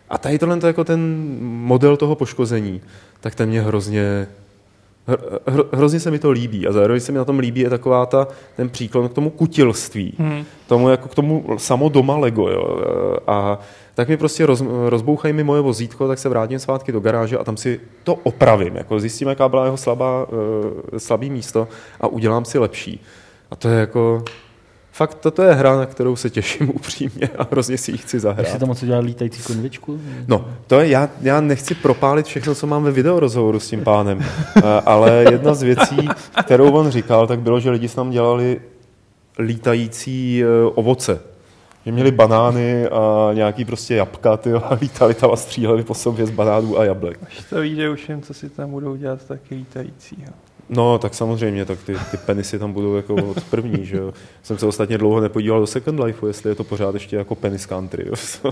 [0.09, 2.81] A tady tohle jako ten model toho poškození,
[3.19, 4.27] tak ten mě hrozně,
[5.45, 8.05] hro, hrozně se mi to líbí a zároveň se mi na tom líbí je taková
[8.05, 10.45] ta, ten příklon k tomu kutilství, hmm.
[10.67, 12.79] tomu jako k tomu samo doma Lego, jo.
[13.27, 13.59] A
[13.93, 17.43] tak mi prostě roz, rozbouchají mi moje vozítko, tak se vrátím zpátky do garáže a
[17.43, 18.75] tam si to opravím.
[18.75, 21.67] Jako zjistím, jaká byla jeho slabá, uh, slabý místo
[22.01, 23.03] a udělám si lepší.
[23.51, 24.23] A to je jako...
[24.99, 28.47] Fakt, toto je hra, na kterou se těším upřímně a hrozně si ji chci zahrát.
[28.47, 30.01] Jsi tam moc udělat lítající konvičku?
[30.27, 34.25] No, to je, já, já nechci propálit všechno, co mám ve videorozhovoru s tím pánem,
[34.85, 36.09] ale jedna z věcí,
[36.43, 38.61] kterou on říkal, tak bylo, že lidi s nám dělali
[39.39, 41.21] lítající e, ovoce.
[41.85, 46.25] Že měli banány a nějaký prostě jabka, ty a lítali tam a stříleli po sobě
[46.25, 47.19] z banánů a jablek.
[47.27, 50.23] Až to vyjde už jen, co si tam budou dělat taky lítající.
[50.69, 54.13] No, tak samozřejmě, tak ty, ty penisy tam budou jako od první, že jo.
[54.43, 57.65] Jsem se ostatně dlouho nepodíval do Second Life, jestli je to pořád ještě jako penis
[57.65, 58.51] country, jo.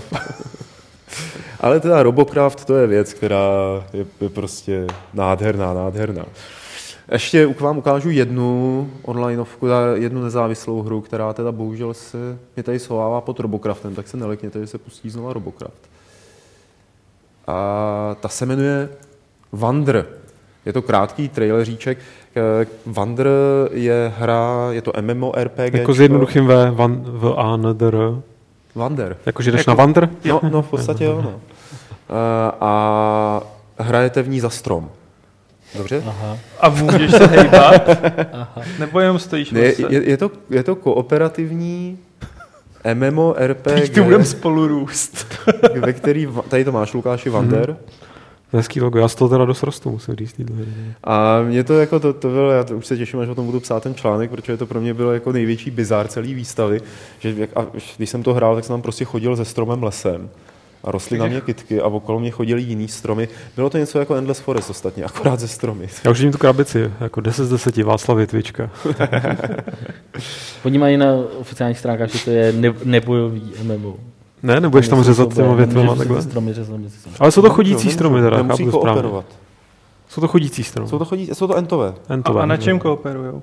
[1.60, 3.48] Ale teda Robocraft to je věc, která
[3.92, 6.24] je, je prostě nádherná, nádherná.
[7.12, 12.78] Ještě k vám ukážu jednu onlineovku, jednu nezávislou hru, která teda bohužel se mě tady
[12.78, 15.88] schovává pod Robocraftem, tak se nelekněte, že se pustí znova Robocraft.
[17.46, 18.88] A ta se jmenuje
[19.52, 20.06] Wander.
[20.66, 21.98] Je to krátký traileříček.
[22.86, 23.28] Wander
[23.72, 25.74] je hra, je to MMORPG.
[25.74, 27.96] Jako s jednoduchým V, van, v A, N, D, R.
[28.74, 29.16] Wander.
[29.26, 30.08] Jako, že jdeš jako, na Wander?
[30.24, 31.22] No, no, v podstatě jo.
[31.22, 31.40] No.
[32.60, 33.40] A
[33.78, 34.90] hrajete v ní za strom.
[35.76, 36.02] Dobře?
[36.06, 36.38] Aha.
[36.60, 37.88] A můžeš se hejbat?
[38.32, 38.62] Aha.
[38.78, 41.98] Nebo jenom stojíš ne, je, je, to, je to kooperativní
[42.94, 43.62] MMORPG.
[43.62, 45.26] Teď tu budeme spolu růst.
[45.80, 47.70] ve který, tady to máš, Lukáši Vander.
[47.70, 47.98] Mm-hmm.
[48.52, 50.34] Hezký logo, já z toho teda dost rostu, musím říct.
[51.04, 53.46] A mě to jako, to, to bylo, já to, už se těším, až o tom
[53.46, 56.80] budu psát ten článek, protože to pro mě bylo jako největší bizár celý výstavy,
[57.18, 60.30] že jak, a, když jsem to hrál, tak jsem tam prostě chodil se stromem lesem
[60.84, 63.28] a rostly na mě kytky a okolo mě chodili jiný stromy.
[63.56, 65.88] Bylo to něco jako Endless Forest ostatně, akorát ze stromy.
[66.04, 68.70] Já už vidím tu krabici, jako 10 z 10, Václav Větvička.
[70.64, 73.96] Oni mají na oficiálních stránkách, že to je ne- nebojový MMO.
[74.42, 76.22] Ne, nebudeš tam řezat těma větvama takhle.
[76.22, 76.80] Stromy řezat
[77.20, 79.24] Ale jsou to chodící stromy teda, Nemusí kooperovat.
[80.08, 80.88] Jsou to chodící stromy.
[80.88, 81.94] Jsou to, chodí, jsou to entové.
[82.08, 82.40] entové.
[82.40, 83.42] A, a na čem kooperujou?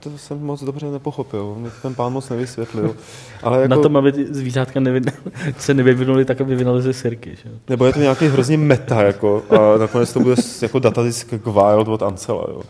[0.00, 2.96] To jsem moc dobře nepochopil, mě ten pán moc nevysvětlil.
[3.42, 3.74] Ale jako...
[3.74, 5.00] Na tom, aby zvířátka nevy...
[5.58, 7.30] se nevyvinuly, tak aby vynalezly sirky.
[7.30, 7.50] Že?
[7.68, 11.88] Nebo je to nějaký hrozně meta, jako, a nakonec to bude jako datadisk k Wild
[11.88, 12.46] od Ancela.
[12.48, 12.62] Jo.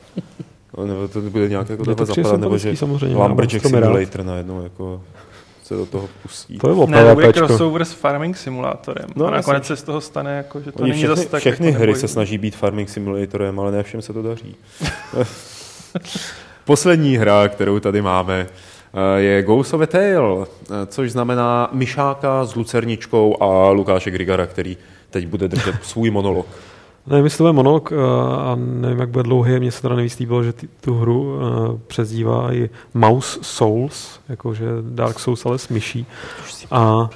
[0.85, 2.75] Nebo to bude nějak jako takhle zapadat, nebo že
[3.15, 5.01] Lumberjack Simulator najednou jako
[5.67, 6.59] se do toho pustí.
[6.59, 9.07] To je opravdu ne, bude crossover s Farming Simulátorem.
[9.17, 11.41] No, a nakonec se z toho stane, jako, že to Oni není všechny, zase tak
[11.41, 12.01] Všechny jako hry nebojím.
[12.01, 14.57] se snaží být Farming Simulatorem, ale ne všem se to daří.
[16.65, 18.47] Poslední hra, kterou tady máme,
[18.95, 24.47] eh, je Ghost of a Tale, eh, což znamená myšáka s lucerničkou a Lukáše Grigara,
[24.47, 24.77] který
[25.11, 26.47] teď bude držet svůj monolog.
[27.07, 27.97] Nevím, jestli to je monolog eh,
[28.39, 29.61] a nevím, jak bude dlouhý.
[29.61, 31.39] Mně se teda nejvíc líbilo, že ty, tu hru
[31.87, 36.07] přezdívá i Mouse Souls, jakože Dark Souls, ale s myší.
[36.71, 37.11] A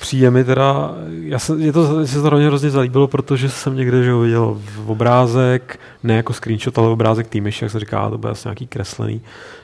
[0.00, 4.02] přijde mi teda, já se, je to, se to hrozně hrozně zalíbilo, protože jsem někde
[4.02, 8.18] že viděl v obrázek, ne jako screenshot, ale obrázek tý myši, jak se říká, to
[8.18, 9.20] bude asi nějaký kreslený.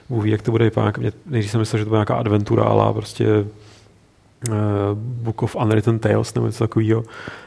[0.08, 0.94] Bůh ví, jak to bude vypadat.
[1.26, 3.44] Nejdřív jsem myslel, že to bude nějaká adventura, ale prostě
[4.48, 4.54] uh,
[4.94, 7.02] Book of Unwritten Tales nebo něco takového.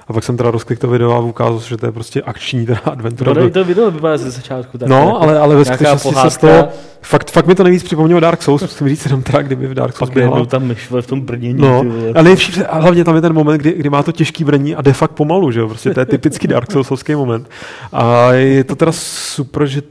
[0.08, 2.80] A pak jsem teda rozklik to video a ukázal že to je prostě akční teda
[2.86, 3.34] adventura.
[3.34, 4.78] No, to video vypadá ze začátku.
[4.78, 6.68] Tak no, jako ale, ale ve skutečnosti se z toho,
[7.02, 9.98] fakt, fakt mi to nejvíc připomnělo Dark Souls, musím říct jenom teda, kdyby v Dark
[9.98, 11.62] Souls Pak byl tam myš v tom brnění.
[11.62, 11.84] No,
[12.16, 14.82] a nejvším, a hlavně tam je ten moment, kdy, kdy má to těžký brnění a
[14.82, 17.50] jde fakt pomalu, že jo, prostě to je typický Dark Soulsovský moment.
[17.94, 19.82] A je to teda super, že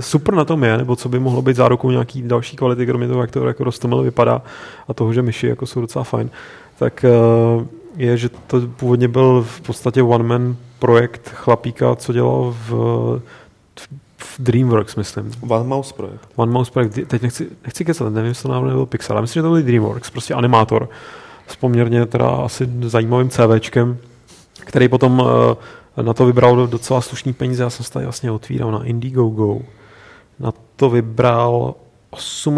[0.00, 3.20] super na tom je, nebo co by mohlo být zárukou nějaký další kvality, kromě toho,
[3.20, 4.42] jak to jako Rostomel vypadá
[4.88, 6.30] a toho, že myši jako jsou docela fajn,
[6.78, 7.04] tak
[7.58, 7.66] uh,
[7.96, 12.72] je, že to původně byl v podstatě one-man projekt chlapíka, co dělal v,
[14.18, 15.32] v Dreamworks, myslím.
[15.48, 16.28] One Mouse projekt.
[16.36, 16.98] One Mouse projekt.
[17.06, 19.62] Teď nechci, nechci kecat, nevím, jestli to náhodou nebyl Pixar, ale myslím, že to byl
[19.62, 20.88] Dreamworks, prostě animátor
[21.46, 23.98] s poměrně teda asi zajímavým CVčkem,
[24.60, 25.26] který potom uh,
[26.02, 27.62] na to vybral docela slušný peníze.
[27.62, 29.60] Já jsem se tady vlastně otvíral na Indiegogo.
[30.38, 31.74] Na to vybral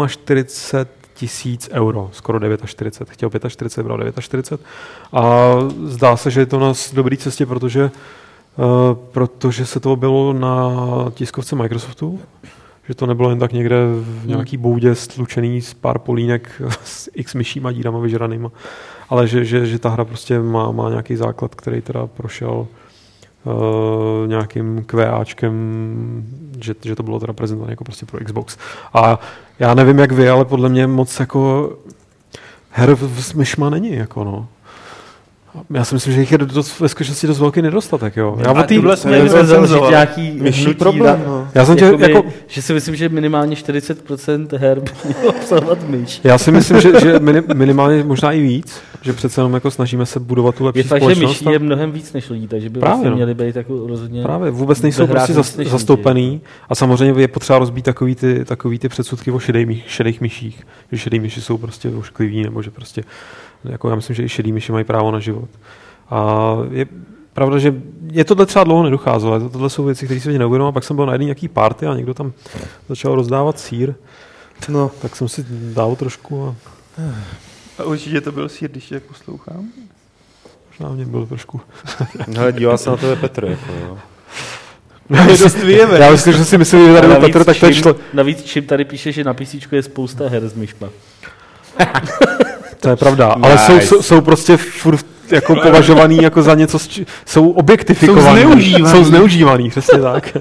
[0.07, 3.13] 48 tisíc euro, skoro 49.
[3.13, 4.65] Chtěl 45, bral 49.
[5.13, 5.53] A
[5.85, 7.91] zdá se, že je to na dobré cestě, protože
[9.11, 10.71] protože se to bylo na
[11.13, 12.19] tiskovce Microsoftu,
[12.87, 17.33] že to nebylo jen tak někde v nějaký boudě stlučený z pár polínek s x
[17.33, 18.51] myšíma dírama vyžranýma,
[19.09, 22.67] ale že, že, že ta hra prostě má, má nějaký základ, který teda prošel
[23.43, 25.53] uh, nějakým QAčkem,
[26.61, 28.57] že, že to bylo teda prezentované jako prostě pro Xbox.
[28.93, 29.19] A
[29.59, 31.71] já nevím jak vy, ale podle mě moc jako
[32.71, 34.47] her v Smishma není, jako no.
[35.69, 38.37] Já si myslím, že jich je dost, ve skutečnosti dost velký nedostatek, jo.
[38.39, 38.83] Já o tý,
[39.89, 41.47] nějaký myší problém, no.
[41.55, 46.21] Já jsem tě, jako, že si myslím, že minimálně 40% her mělo obsahovat myš.
[46.23, 47.19] Já si myslím, že, že
[47.53, 51.03] minimálně možná i víc, že přece jenom jako snažíme se budovat tu lepší je fakt,
[51.03, 53.15] že myší je mnohem víc než lidí, takže by Právě, vlastně no.
[53.15, 54.23] měli být jako rozhodně...
[54.23, 58.89] Právě, vůbec nejsou prostě zas, zastoupený a samozřejmě je potřeba rozbít takový ty, takový ty
[58.89, 63.03] předsudky o šedej, šedých myších, že šedý myši jsou prostě oškliví nebo že prostě
[63.63, 65.49] jako já myslím, že i šedý myši mají právo na život.
[66.09, 66.85] A je
[67.33, 67.75] pravda, že
[68.11, 70.95] je tohle třeba dlouho nedocházelo, tohle jsou věci, které se mě neuvědomil, a pak jsem
[70.95, 72.33] byl na jedné nějaký party a někdo tam
[72.89, 73.93] začal rozdávat sír.
[74.69, 76.55] No, tak jsem si dal trošku a...
[77.79, 79.67] A určitě to byl sír, když tě poslouchám?
[80.67, 81.61] Možná mě byl trošku...
[82.39, 83.97] Ale dívá se na tebe Petr, jako jo.
[85.09, 87.95] Já myslím, já myslím, že si myslím, že tady byl Petr, tak to je člo...
[88.13, 90.89] Navíc čím tady píše, že na PC je spousta her s myšma.
[92.79, 93.47] To je pravda, nice.
[93.47, 98.41] ale jsou, jsou, jsou prostě furt jako považovaný jako za něco, či, jsou objektifikovaný.
[98.41, 98.95] Jsou zneužívaný.
[98.95, 100.37] Jsou zneužívaný, přesně tak.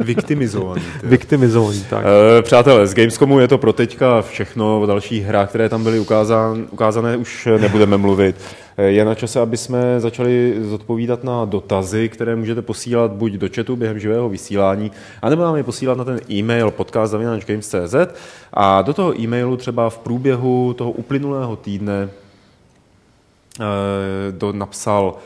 [0.00, 0.82] Viktimizovaný.
[1.02, 2.04] Viktimizovaný, tak.
[2.38, 5.98] E, přátelé, z Gamescomu je to pro teďka všechno, o dalších hrách, které tam byly
[5.98, 8.36] ukázán, ukázané, už nebudeme mluvit.
[8.76, 13.48] Eh, je na čase, aby jsme začali zodpovídat na dotazy, které můžete posílat buď do
[13.56, 14.92] chatu během živého vysílání,
[15.22, 17.94] anebo nám je posílat na ten e-mail podcast.games.cz
[18.52, 22.08] a do toho e-mailu třeba v průběhu toho uplynulého týdne
[23.60, 23.64] eh,
[24.30, 25.16] do, napsal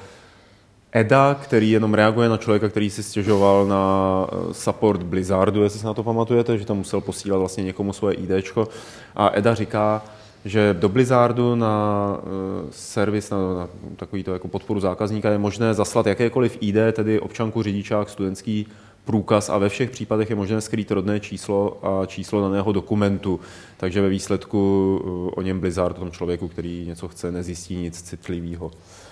[0.93, 5.87] Eda, který jenom reaguje na člověka, který si stěžoval na eh, support Blizzardu, jestli se
[5.87, 8.69] na to pamatujete, že tam musel posílat vlastně někomu svoje IDčko.
[9.17, 10.03] A Eda říká,
[10.47, 15.75] že do Blizzardu na uh, servis, na, na takový to jako podporu zákazníka je možné
[15.75, 18.67] zaslat jakékoliv ID, tedy občanku, řidičák, studentský
[19.07, 23.41] průkaz a ve všech případech je možné skrýt rodné číslo a číslo daného dokumentu.
[23.77, 24.59] Takže ve výsledku
[25.05, 28.71] uh, o něm Blizzard, o tom člověku, který něco chce, nezjistí nic citlivého.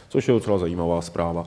[0.09, 1.47] Což je docela zajímavá zpráva.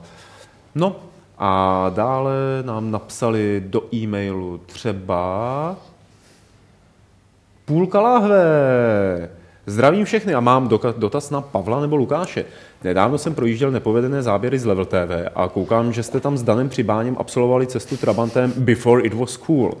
[0.74, 0.96] No
[1.38, 5.76] a dále nám napsali do e-mailu třeba
[7.64, 9.30] půlka lahve.
[9.66, 12.44] Zdravím všechny a mám dotaz na Pavla nebo Lukáše.
[12.84, 16.68] Nedávno jsem projížděl nepovedené záběry z Level TV a koukám, že jste tam s Danem
[16.68, 19.74] Přibáněm absolvovali cestu Trabantem Before it was cool.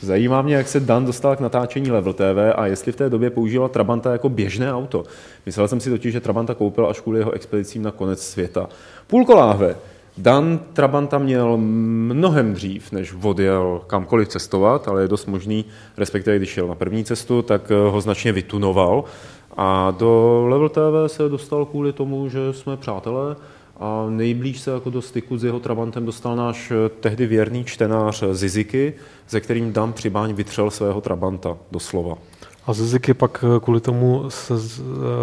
[0.00, 3.30] Zajímá mě, jak se Dan dostal k natáčení Level TV a jestli v té době
[3.30, 5.04] používal Trabanta jako běžné auto.
[5.46, 8.68] Myslel jsem si totiž, že Trabanta koupil až kvůli jeho expedicím na konec světa.
[9.06, 9.74] Půlko láhve.
[10.18, 15.64] Dan Trabanta měl mnohem dřív, než odjel kamkoliv cestovat, ale je dost možný,
[15.96, 19.04] respektive když šel na první cestu, tak eh, ho značně vytunoval.
[19.56, 23.36] A do Level TV se dostal kvůli tomu, že jsme přátelé
[23.80, 28.22] a nejblíž se jako do styku s jeho Trabantem dostal náš eh, tehdy věrný čtenář
[28.32, 28.94] Ziziky,
[29.28, 32.14] ze kterým Dan Přibáň vytřel svého Trabanta, doslova.
[32.66, 34.54] A Ziziky pak eh, kvůli tomu se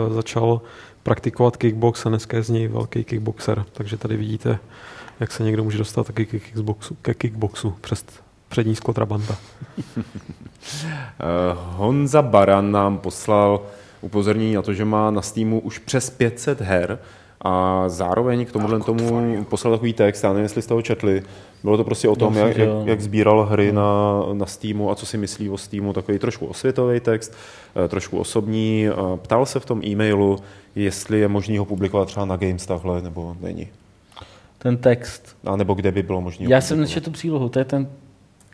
[0.09, 0.61] začal
[1.03, 3.65] praktikovat kickbox a dneska je z něj velký kickboxer.
[3.71, 4.59] Takže tady vidíte,
[5.19, 8.05] jak se někdo může dostat taky ke kickboxu, ke kickboxu přes
[8.49, 9.37] přední sklo Trabanta.
[11.19, 13.61] Eh, Honza Baran nám poslal
[14.05, 16.99] upozornění na to, že má na Steamu už přes 500 her
[17.41, 21.23] a zároveň k tomuhle tomu poslal takový text, já nevím, jestli jste ho četli,
[21.63, 25.05] bylo to prostě o tom, jak, jak, jak sbíral hry na, na Steamu a co
[25.05, 27.33] si myslí o Steamu, takový trošku osvětový text,
[27.85, 28.87] eh, trošku osobní.
[29.15, 30.39] Ptal se v tom e-mailu,
[30.75, 33.67] jestli je možný ho publikovat třeba na Games takhle, nebo není.
[34.57, 35.35] Ten text.
[35.45, 36.45] A nebo kde by bylo možné.
[36.49, 37.87] Já jsem nečetl přílohu, to je ten,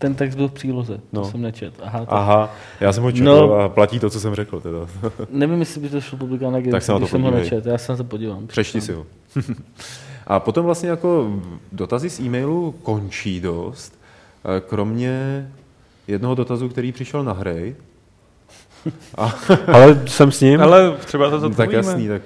[0.02, 1.22] ten text byl v příloze, no.
[1.22, 1.73] to jsem nečet.
[1.84, 2.14] Aha, to...
[2.14, 4.60] Aha, já jsem ho četl no, a platí to, co jsem řekl.
[4.60, 4.78] Teda.
[5.30, 7.78] nevím, jestli by to šlo publikovat na Games, tak jsem, když jsem ho nečet, já
[7.78, 8.48] jsem se podívám.
[8.48, 9.06] Přečti si ho.
[10.28, 11.40] a potom vlastně jako
[11.72, 13.99] dotazy z e-mailu končí dost,
[14.45, 15.48] eh, kromě
[16.07, 17.76] jednoho dotazu, který přišel na hry,
[19.18, 19.36] a...
[19.73, 20.61] Ale jsem s ním.
[20.61, 21.68] Ale třeba to zodpovíme.
[21.68, 22.07] Tak jasný.
[22.07, 22.22] Tak...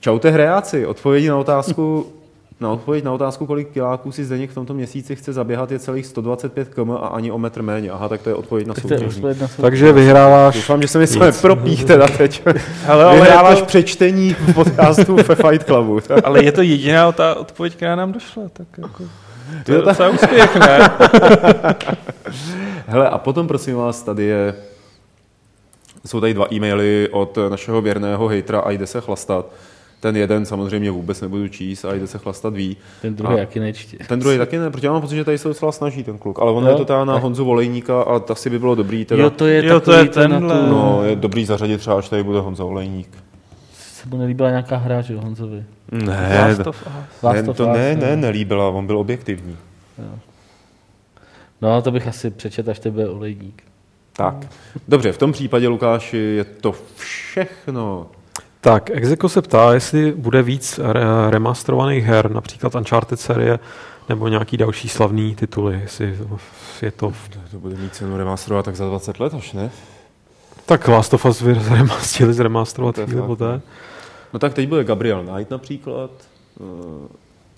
[0.00, 2.12] Čaute hrejáci, odpovědi na otázku,
[2.60, 6.06] na odpověď na otázku, kolik kiláků si Zdeněk v tomto měsíci chce zaběhat, je celých
[6.06, 7.90] 125 km a ani o metr méně.
[7.90, 9.22] Aha, tak to je odpověď na soutěžní.
[9.60, 10.54] Takže vyhráváš...
[10.54, 12.42] Doufám, že se mi jsme propích teda teď.
[12.88, 13.64] Ale, ale vyhráváš to...
[13.64, 16.00] přečtení v podcastu ve Fight Clubu.
[16.24, 18.42] ale je to jediná ta odpověď, která nám došla.
[18.52, 19.04] Tak jako...
[19.64, 20.90] To je docela úspěch, ne?
[22.86, 24.54] Hele, a potom prosím vás, tady je
[26.06, 29.46] jsou tady dva e-maily od našeho věrného hejtra a jde se chlastat,
[30.00, 32.76] ten jeden samozřejmě vůbec nebudu číst a jde se chlastat ví.
[33.02, 33.98] Ten druhý a taky nečtě.
[34.08, 36.38] Ten druhý taky ne, protože já mám pocit, že tady se docela snaží ten kluk,
[36.38, 37.22] ale on jo, je to teda na tak.
[37.22, 39.04] Honzu Volejníka a asi by bylo dobrý.
[39.04, 40.60] Teda, jo, to je, jo, to je tenhle.
[40.60, 40.66] Tu...
[40.66, 43.08] No, je dobrý zařadit třeba, až tady bude Honza Volejník.
[43.72, 45.64] Se mu nelíbila nějaká hra, že Honzovi?
[45.92, 47.32] Ne, Last of Us.
[47.32, 49.56] ne, to ne, ne, nelíbila, on byl objektivní.
[49.98, 50.18] Jo.
[51.62, 53.62] No, to bych asi přečet, až to bude olejník.
[54.16, 54.34] Tak,
[54.88, 58.06] dobře, v tom případě, Lukáši, je to všechno.
[58.66, 63.58] Tak, Execo se ptá, jestli bude víc re- remasterovaných her, například Uncharted série,
[64.08, 66.18] nebo nějaký další slavný tituly, jestli
[66.82, 67.12] je to...
[67.50, 69.70] To bude mít cenu remasterovat tak za 20 let až, ne?
[70.66, 71.42] Tak Last of Us
[71.98, 73.60] chtěli zremasterovat chvíli poté.
[74.32, 76.10] No tak teď bude Gabriel Knight například,
[76.60, 77.08] eh,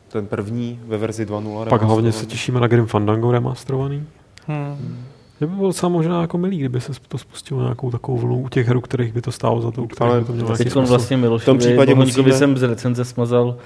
[0.08, 1.68] ten první ve verzi 2.0.
[1.68, 4.06] Pak hlavně se těšíme na Grim Fandango remasterovaný.
[4.46, 5.06] Hmm.
[5.40, 8.48] Je by bylo docela možná jako milý, kdyby se to spustilo nějakou takovou vlnu u
[8.48, 11.42] těch her, kterých by to stálo za to, Ale by to mělo Teď vlastně Milošovi,
[11.42, 12.32] v tom případě musíme...
[12.32, 13.56] jsem z recenze smazal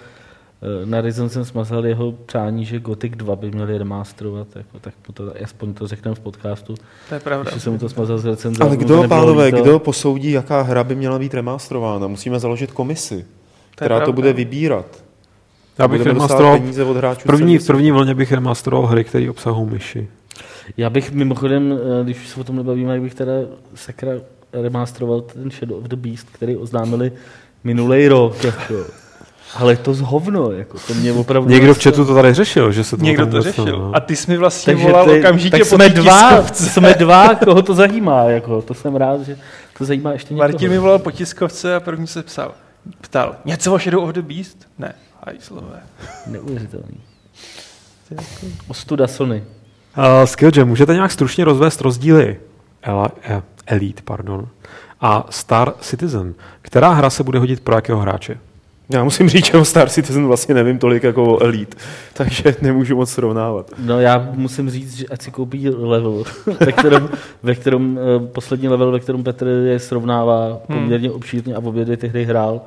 [0.63, 4.95] eh, na Rizon jsem smazal jeho přání, že Gothic 2 by měli remasterovat, jako, tak
[5.15, 6.75] to, aspoň to řekneme v podcastu.
[7.09, 7.51] To je pravda.
[7.55, 8.65] Že jsem to smazal z recenze.
[8.65, 9.63] Ale kdo, pánové, líto.
[9.63, 12.07] kdo posoudí, jaká hra by měla být remasterována?
[12.07, 13.25] Musíme založit komisi,
[13.71, 15.05] která to, to bude vybírat.
[15.79, 16.59] Já bych remasteroval,
[17.15, 20.09] v první, v první vlně bych remasteroval hry, které obsahují myši.
[20.77, 23.33] Já bych mimochodem, eh, když se o tom nebavíme, jak bych teda
[23.75, 24.13] sakra
[24.53, 27.13] remasteroval ten Shadow of the Beast, který oznámili
[27.65, 28.45] minulý rok.
[28.45, 28.75] Jako.
[29.55, 31.51] Ale to zhovno, jako, to mě opravdu...
[31.51, 33.79] Někdo v chatu to tady řešil, že se to Někdo to řešil.
[33.79, 33.91] No.
[33.95, 37.63] A ty jsi mi vlastně Takže volal ty, okamžitě tak jsme dva, jsme dva, koho
[37.63, 39.39] to zajímá, jako, to jsem rád, že
[39.79, 40.49] to zajímá ještě někoho.
[40.49, 42.53] Martin mi volal po tiskovce a první se psal.
[43.01, 44.69] Ptal, něco o Shadow of the Beast?
[44.79, 44.95] Ne,
[45.27, 45.81] hajslové.
[46.27, 47.01] Neuvěřitelný.
[48.69, 49.45] Ostuda Sony.
[49.99, 52.37] Uh, Skillgem, můžete nějak stručně rozvést rozdíly
[52.83, 54.49] Ela, eh, Elite pardon,
[55.01, 56.35] a Star Citizen?
[56.63, 58.39] Která hra se bude hodit pro jakého hráče?
[58.89, 61.77] Já musím říct, že o Star Citizen vlastně nevím tolik jako o Elite,
[62.15, 63.71] takže nemůžu moc srovnávat.
[63.79, 66.25] No já musím říct, že ať si koupí level,
[66.61, 67.09] ve kterém,
[67.43, 70.79] ve kterém uh, poslední level, ve kterém Petr je srovnává hmm.
[70.79, 72.61] poměrně obšírně a v obě dvě ty hry hrál,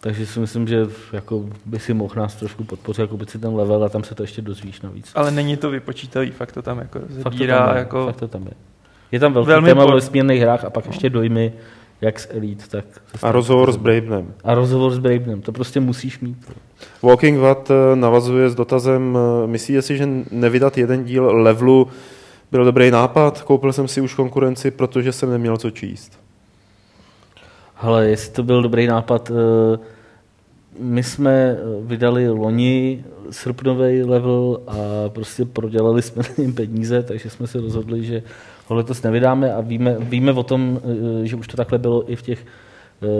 [0.00, 3.84] takže si myslím, že jako by si mohl nás trošku podpořit, jako si ten level
[3.84, 5.12] a tam se to ještě dozvíš navíc.
[5.14, 7.22] Ale není to vypočítavý, fakt to tam jako zbírá.
[7.22, 8.06] Fakt to tam je, jako...
[8.06, 8.52] fakt to tam je.
[9.12, 9.92] je tam velký Velmi téma po...
[9.92, 11.52] vesmírných hrách a pak ještě dojmy,
[12.00, 12.84] jak z Elite, tak...
[13.22, 14.34] A rozhovor s Bravenem.
[14.44, 16.52] A rozhovor s Bravenem, to prostě musíš mít.
[17.02, 21.88] Walking Watt eh, navazuje s dotazem, eh, myslíte si, že nevydat jeden díl levelu
[22.50, 23.42] byl dobrý nápad?
[23.42, 26.29] Koupil jsem si už konkurenci, protože jsem neměl co číst.
[27.80, 29.78] Ale jestli to byl dobrý nápad, eh,
[30.78, 37.30] my jsme eh, vydali loni srpnový level a prostě prodělali jsme na něm peníze, takže
[37.30, 38.22] jsme se rozhodli, že
[38.66, 40.80] ho letos nevydáme a víme, víme o tom,
[41.22, 42.46] eh, že už to takhle bylo i v těch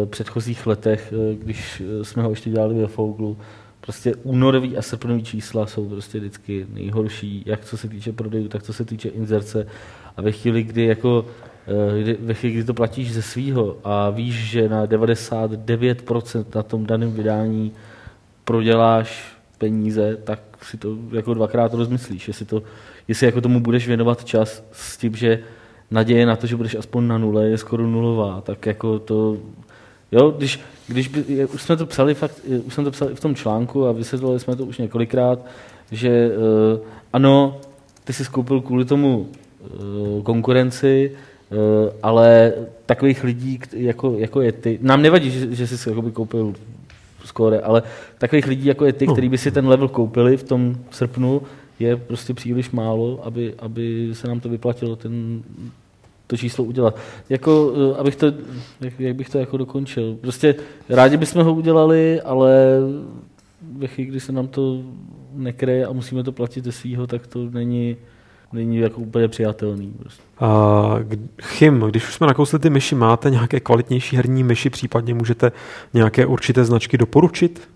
[0.07, 1.12] předchozích letech,
[1.43, 3.37] když jsme ho ještě dělali ve Foglu.
[3.81, 8.62] Prostě únorový a srpnový čísla jsou prostě vždycky nejhorší, jak co se týče prodejů, tak
[8.62, 9.66] co se týče inzerce.
[10.16, 11.24] A ve chvíli, kdy jako
[12.02, 16.86] kdy, ve chvíli, kdy to platíš ze svýho a víš, že na 99% na tom
[16.86, 17.72] daném vydání
[18.44, 22.62] proděláš peníze, tak si to jako dvakrát rozmyslíš, jestli, to,
[23.09, 25.38] jestli jako tomu budeš věnovat čas s tím, že
[25.90, 29.36] naděje na to, že budeš aspoň na nule, je skoro nulová, tak jako to,
[30.12, 33.34] jo, když, když by, už jsme to psali fakt, už jsme to psali v tom
[33.34, 35.47] článku a vysvětlovali jsme to už několikrát,
[35.92, 36.80] že uh,
[37.12, 37.60] ano,
[38.05, 41.30] ty jsi skoupil kvůli tomu uh, konkurenci, Eh,
[42.02, 42.52] ale
[42.86, 46.55] takových lidí, jako, jako je ty, nám nevadí, že, že jsi jakoby koupil
[47.24, 47.82] skóre, ale
[48.18, 49.12] takových lidí, jako je ty, no.
[49.12, 51.43] kteří by si ten level koupili v tom srpnu,
[51.78, 55.43] je prostě příliš málo, aby, aby se nám to vyplatilo ten,
[56.27, 56.98] to číslo udělat.
[57.28, 58.27] Jako, eh, abych to,
[58.81, 60.16] jak, jak bych to jako dokončil.
[60.20, 60.55] Prostě
[60.89, 62.78] rádi bychom ho udělali, ale
[63.77, 64.82] ve chvíli, kdy se nám to
[65.32, 67.97] nekreje a musíme to platit ze svého, tak to není,
[68.52, 69.94] není jako úplně přijatelný.
[69.98, 70.22] Prostě.
[70.40, 71.02] Uh,
[71.43, 75.52] Chym, když už jsme nakousli ty myši, máte nějaké kvalitnější herní myši, případně můžete
[75.94, 77.68] nějaké určité značky doporučit?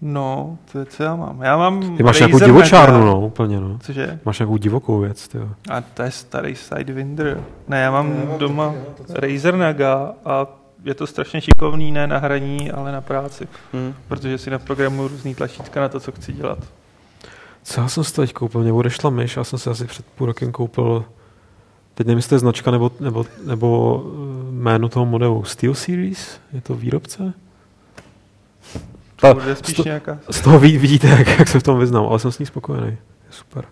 [0.00, 1.42] No, to je, co já mám.
[1.42, 3.78] Já mám Ty máš nějakou divočárnu, no, úplně, no.
[3.82, 4.18] Cože?
[4.24, 5.38] Máš nějakou divokou věc, ty
[5.70, 7.44] A to je starý Sidewinder.
[7.68, 8.74] Ne, já mám já doma
[9.08, 10.46] Razer Naga a
[10.84, 13.48] je to strašně šikovný, ne na hraní, ale na práci.
[13.72, 13.94] Hmm.
[14.08, 16.58] Protože si naprogramuju různý tlačítka na to, co chci dělat.
[17.68, 18.60] Co já jsem si teď koupil?
[18.60, 21.04] Mě odešla myš, já jsem si asi před půl rokem koupil
[21.94, 25.44] Teď nevím, jestli to je značka nebo, nebo, nebo eh, jméno toho modelu.
[25.44, 26.40] Steel Series?
[26.52, 27.32] Je to výrobce?
[29.16, 29.84] Ta, z, to,
[30.30, 32.86] z toho ví, vidíte, jak, jak se v tom vyznám, ale jsem s ní spokojený.
[32.86, 32.96] Je
[33.30, 33.64] super.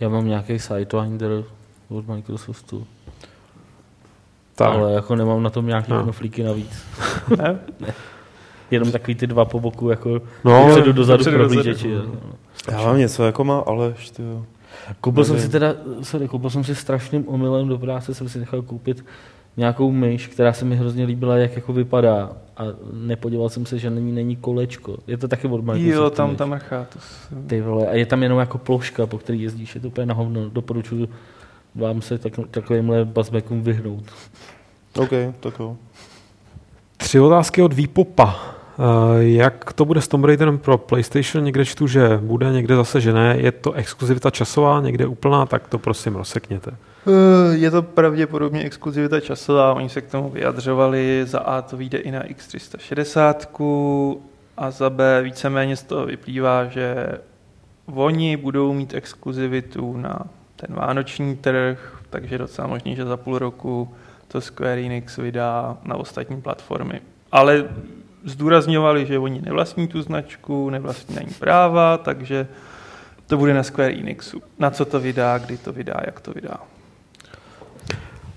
[0.00, 1.44] Já mám nějaký Sidewinder
[1.88, 2.86] od Microsoftu.
[4.54, 4.68] Tak.
[4.68, 6.02] Ale jako nemám na tom nějaký no.
[6.02, 6.86] knoflíky navíc.
[7.36, 7.58] ne?
[7.80, 7.94] ne.
[8.70, 11.90] Jenom takový ty dva po boku, jako no, jdu dozadu prohlížeči.
[12.70, 14.44] Já mám něco, jako má Aleš, ty jo.
[15.00, 18.62] Koupil jsem si teda, sorry, koupil jsem si strašným omylem do práce, jsem si nechal
[18.62, 19.04] koupit
[19.56, 23.90] nějakou myš, která se mi hrozně líbila, jak jako vypadá a nepodíval jsem se, že
[23.90, 24.96] není, není kolečko.
[25.06, 26.02] Je to taky od Microsoftu.
[26.02, 26.86] Jo, tam, tam mrchá.
[26.92, 26.98] To
[27.46, 30.14] Ty vole, a je tam jenom jako ploška, po který jezdíš, je to úplně na
[30.14, 30.50] hovno.
[30.50, 31.08] Doporučuji
[31.74, 34.04] vám se tak, takovýmhle buzzbackům vyhnout.
[34.96, 35.10] OK,
[35.40, 35.76] tak jo.
[36.96, 38.54] Tři otázky od Výpopa.
[38.80, 41.44] Eh, jak to bude s Tomb Raiderem pro PlayStation?
[41.44, 43.36] Někde čtu, že bude, někde zase, že ne.
[43.38, 46.70] Je to exkluzivita časová, někde úplná, tak to prosím rozsekněte.
[47.06, 51.98] Eh, je to pravděpodobně exkluzivita časová, oni se k tomu vyjadřovali, za A to vyjde
[51.98, 54.16] i na X360
[54.56, 57.08] a za B víceméně z toho vyplývá, že
[57.86, 60.18] oni budou mít exkluzivitu na
[60.56, 63.94] ten vánoční trh, takže docela možný, že za půl roku
[64.28, 67.00] to Square Enix vydá na ostatní platformy.
[67.32, 67.64] Ale
[68.24, 72.46] zdůrazňovali, že oni nevlastní tu značku, nevlastní na ní práva, takže
[73.26, 74.42] to bude na Square Enixu.
[74.58, 76.56] Na co to vydá, kdy to vydá, jak to vydá.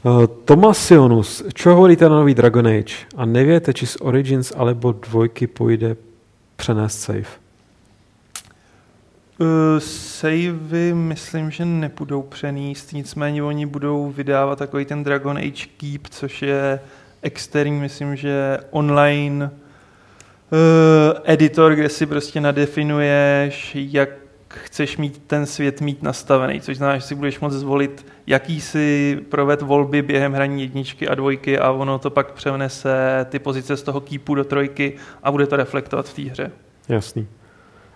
[0.04, 3.08] Uh, Tomas Sionus, čo hovoríte na nový Dragon Age?
[3.16, 5.96] A nevíte, či z Origins alebo dvojky půjde
[6.56, 7.32] přenést save?
[9.40, 16.08] Uh, savey myslím, že nepůjdou přenést, nicméně oni budou vydávat takový ten Dragon Age Keep,
[16.10, 16.80] což je
[17.22, 19.63] externí, myslím, že online uh,
[21.24, 24.10] editor, kde si prostě nadefinuješ, jak
[24.48, 29.18] chceš mít ten svět mít nastavený, což znamená, že si budeš moct zvolit, jaký si
[29.30, 33.84] proved volby během hraní jedničky a dvojky a ono to pak přenese ty pozice z
[33.84, 34.94] toho kýpu do trojky
[35.24, 36.52] a bude to reflektovat v té hře.
[36.90, 37.28] Jasný.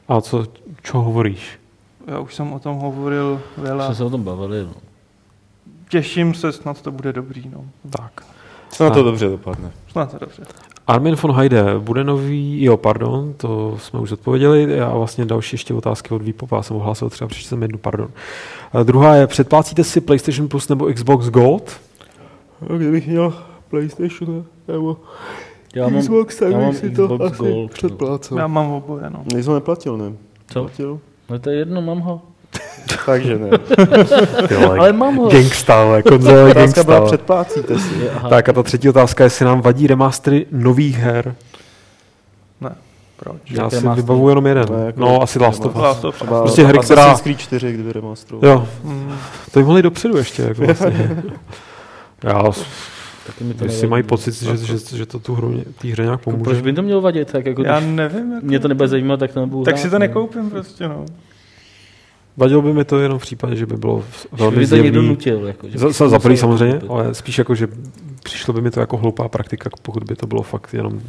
[0.08, 0.46] A co,
[0.84, 1.60] čo hovoríš?
[2.08, 3.86] Já už jsem o tom hovoril veľa.
[3.86, 4.64] Jsme se o tom bavili.
[4.64, 4.74] No.
[5.90, 7.50] Těším se, snad to bude dobrý.
[7.50, 7.66] No.
[7.90, 8.24] Tak.
[8.70, 9.72] Snad to dobře dopadne.
[9.92, 10.44] Snad to dobře.
[10.88, 15.74] Armin von Heide, bude nový, jo, pardon, to jsme už odpověděli, a vlastně další ještě
[15.74, 18.10] otázky od Výpopa, já jsem ohlásil třeba příště jsem jednu, pardon.
[18.74, 21.82] A druhá je, předplácíte si PlayStation Plus nebo Xbox Gold?
[22.78, 23.34] Kdybych měl
[23.70, 24.98] PlayStation nebo
[25.76, 28.38] já mám, Xbox, tak já mám si Xbox to asi Gold, předplácel.
[28.38, 29.24] Já mám oboje, no.
[29.34, 30.14] Nejsem neplatil, ne?
[30.48, 30.62] Co?
[30.62, 31.00] Platil?
[31.30, 32.22] No to je jedno, mám ho.
[33.06, 33.50] Takže ne.
[34.80, 35.30] ale mám ho.
[35.30, 36.84] Gangsta, ale konzole gangsta.
[36.84, 38.10] byla předplácíte si.
[38.10, 38.30] Aha.
[38.30, 41.36] Tak a ta třetí otázka, jestli nám vadí remastery nových her.
[42.62, 42.76] Ne.
[43.18, 43.38] Proč?
[43.50, 44.66] Já si vybavuju jenom jeden.
[44.70, 46.16] Ne, jako no, asi Last of Us.
[46.28, 47.02] Prostě hry, která...
[47.02, 48.40] Assassin's Creed 4, kdyby remasteru.
[48.44, 48.68] Jo.
[48.84, 49.14] Mm.
[49.52, 50.42] To by mohli dopředu ještě.
[50.42, 51.24] Jako vlastně.
[52.24, 52.44] Já
[53.28, 56.22] Taky mi to Jestli mají pocit, že, že, že to tu hru, té hře nějak
[56.22, 56.44] pomůže.
[56.44, 57.32] Proč by to mělo vadit?
[57.32, 58.34] Tak jako Já nevím.
[58.34, 58.46] Jako...
[58.46, 61.06] Mě to nebude zajímat, tak to nebudu Tak hrát, si to nekoupím prostě, no.
[62.38, 64.84] Vadilo by mi to jenom v případě, že by bylo velmi zjevný.
[64.84, 65.48] někdo nutil.
[65.48, 67.68] Jako, že za, za prvý samozřejmě, ale spíš jako, že
[68.24, 71.02] přišlo by mi to jako hloupá praktika, pokud by to bylo fakt jenom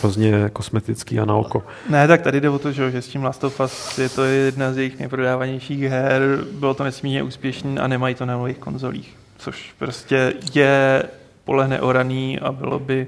[0.00, 1.62] hrozně kosmetický a na oko.
[1.90, 4.72] Ne, tak tady jde o to, že s tím Last of Us je to jedna
[4.72, 6.22] z jejich nejprodávanějších her,
[6.52, 11.02] bylo to nesmírně úspěšný a nemají to na nových konzolích, což prostě je
[11.44, 13.06] pole neoraný a bylo by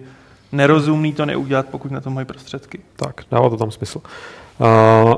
[0.52, 2.78] nerozumný to neudělat, pokud na to mají prostředky.
[2.96, 4.00] Tak, dává to tam smysl.
[4.58, 5.14] Uh,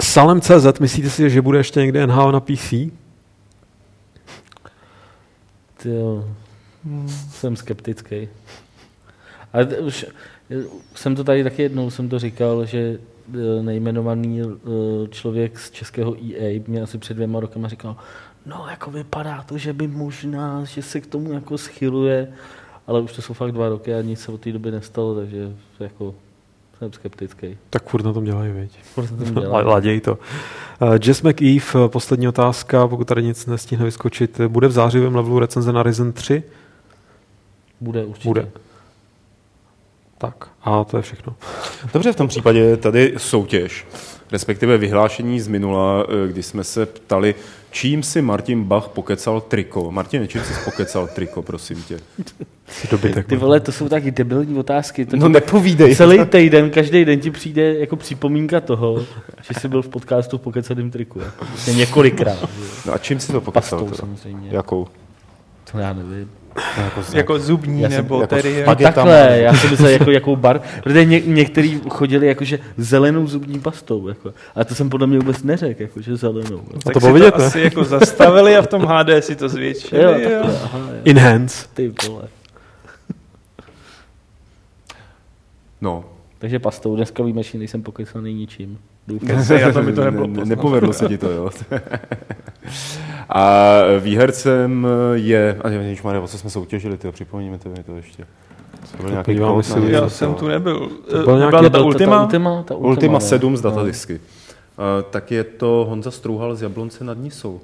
[0.00, 2.72] Salem.cz, myslíte si, že bude ještě někde NHL na PC?
[5.84, 6.28] Jo,
[6.84, 7.08] hmm.
[7.08, 8.28] jsem skeptický.
[9.52, 10.06] Ale už
[10.94, 14.44] jsem to tady taky jednou jsem to říkal, že e, nejmenovaný e,
[15.08, 17.96] člověk z českého EA mě asi před dvěma rokama říkal,
[18.46, 22.32] no jako vypadá to, že by možná, že se k tomu jako schyluje,
[22.86, 25.52] ale už to jsou fakt dva roky a nic se od té doby nestalo, takže
[25.80, 26.14] jako
[26.78, 27.58] jsem skeptický.
[27.70, 28.78] Tak furt na tom dělají, viď?
[28.82, 29.66] Furt na tom dělají.
[29.66, 30.18] Laděj to.
[30.82, 34.40] Uh, Jess McEve, eh, poslední otázka, pokud tady nic nestihne vyskočit.
[34.48, 36.42] Bude v zářivém levelu recenze na Ryzen 3?
[37.80, 38.28] Bude určitě.
[38.28, 38.48] Bude.
[40.18, 41.36] Tak, a to je všechno.
[41.92, 43.86] Dobře, v tom případě tady soutěž,
[44.32, 47.34] respektive vyhlášení z minula, eh, kdy jsme se ptali,
[47.74, 49.90] čím si Martin Bach pokecal triko.
[49.90, 51.98] Martin, čím jsi pokecal triko, prosím tě?
[52.90, 55.06] Dobytek, Ty vole, to jsou taky debilní otázky.
[55.06, 55.96] To no nepovídej.
[55.96, 58.98] Celý týden, každý den ti přijde jako připomínka toho,
[59.42, 61.20] že jsi byl v podcastu v pokecaném triku.
[61.20, 61.46] Jako.
[61.76, 62.48] Několikrát.
[62.86, 63.80] No a čím si to pokecal?
[63.80, 64.48] Pastou, samozřejmě.
[64.52, 64.86] Jakou?
[65.72, 66.30] To já nevím.
[66.84, 68.64] Jako, jako zubní já nebo jako tedy...
[68.82, 74.08] Takhle, já jsem myslel jako jakou bar, protože ně, některý chodili jakože zelenou zubní pastou,
[74.08, 74.34] jako.
[74.54, 76.60] a to jsem podle mě vůbec neřekl, jakože zelenou.
[76.72, 76.80] No.
[76.84, 77.46] Tak to si vidět, to ne?
[77.46, 80.02] asi jako zastavili a v tom HD si to zvětšili.
[80.02, 81.66] Jo, takhle, aha, Enhance.
[81.74, 82.28] Ty vole.
[85.80, 86.04] No.
[86.38, 88.78] Takže pastou, dneska víme, že nejsem pokesaný ničím.
[89.08, 89.58] Doufám.
[89.58, 91.50] Já to mi to nebylo ne, Nepovedlo se ti to, jo.
[93.28, 98.26] A výhercem je, a Ježišmarja, o co jsme soutěžili, tyjo, připomíníme to mi to ještě.
[98.96, 100.90] To byl nějaký kód, Já jsem tu nebyl.
[101.10, 102.16] To byl nějaký, Byla ta, Ultima?
[102.16, 103.24] Ta, Ultima, ta Ultima, Ultima ne?
[103.24, 104.14] 7 z datadisky.
[104.14, 104.20] Uh,
[105.10, 107.60] tak je to Honza Strouhal z Jablonce nad Nisou.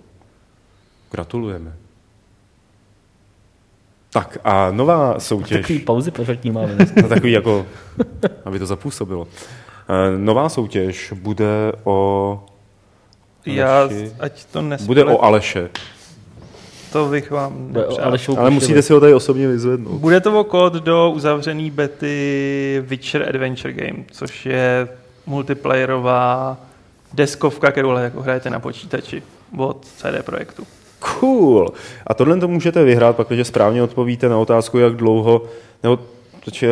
[1.11, 1.73] Gratulujeme.
[4.13, 5.61] Tak a nová soutěž.
[5.61, 6.77] Takový pauzy pořadní máme.
[7.03, 7.67] No, takový jako,
[8.45, 9.21] aby to zapůsobilo.
[9.21, 9.29] Uh,
[10.17, 12.45] nová soutěž bude o...
[13.47, 14.13] Já, Aleši.
[14.21, 15.69] ať to nesplet, Bude o Aleše.
[16.93, 17.75] to bych vám.
[18.03, 20.01] Alešovu Ale musíte si ho tady osobně vyzvednout.
[20.01, 24.89] Bude to o kód do uzavřený bety Witcher Adventure Game, což je
[25.27, 26.57] multiplayerová
[27.13, 29.23] deskovka, kterou jako hrajete na počítači
[29.57, 30.67] od CD Projektu.
[30.99, 31.73] Cool.
[32.07, 35.43] A tohle to můžete vyhrát, pak, když správně odpovíte na otázku, jak dlouho,
[35.83, 35.99] nebo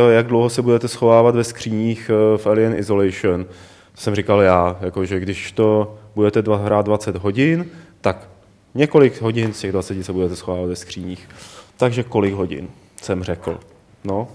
[0.09, 3.45] jak dlouho se budete schovávat ve skříních eh, v Alien Isolation.
[3.45, 7.67] To jsem říkal já, jako, že když to budete dva, hrát 20 hodin,
[8.01, 8.29] tak
[8.75, 11.29] několik hodin z těch 20 se budete schovávat ve skříních.
[11.77, 12.69] Takže kolik hodin,
[13.03, 13.61] jsem řekl.
[14.05, 14.29] No.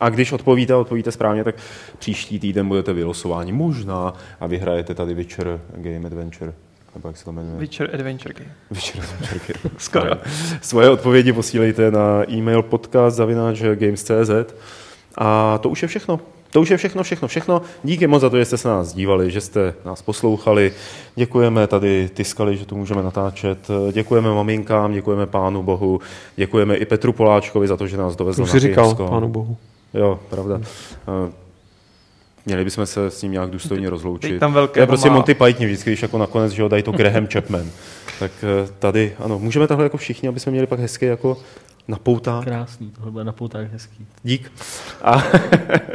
[0.00, 1.54] A když odpovíte a odpovíte správně, tak
[1.98, 6.52] příští týden budete vylosováni možná a vyhrajete tady Witcher Game Adventure.
[6.94, 7.58] Nebo jak se to jmenuje?
[7.58, 8.50] Witcher Adventure Game.
[8.70, 9.52] Večer večerky.
[9.78, 10.10] Skoro.
[10.60, 14.54] Svoje odpovědi posílejte na e-mail podcast zavináč games.cz
[15.18, 16.20] a to už je všechno.
[16.50, 17.62] To už je všechno, všechno, všechno.
[17.84, 20.72] Díky moc za to, že jste se nás dívali, že jste nás poslouchali.
[21.16, 23.58] Děkujeme tady Tiskali, že tu můžeme natáčet.
[23.92, 26.00] Děkujeme maminkám, děkujeme pánu Bohu,
[26.36, 29.08] děkujeme i Petru Poláčkovi za to, že nás dovezl Už na říkal, Kyjevsko.
[29.08, 29.56] pánu bohu.
[29.94, 30.60] Jo, pravda.
[30.62, 31.32] Eh,
[32.48, 34.30] Měli bychom se s ním nějak důstojně rozloučit.
[34.30, 36.68] Teď tam velké to je prostě má- Monty Python vždycky, když jako nakonec, že ho
[36.68, 37.66] dají to Graham Chapman.
[38.18, 41.36] Tak eh, tady, ano, můžeme takhle jako všichni, aby jsme měli pak hezky jako
[41.88, 42.44] na poutách.
[42.44, 44.06] Krásný, tohle bude na poutách hezký.
[44.22, 44.52] Dík.
[45.02, 45.24] A,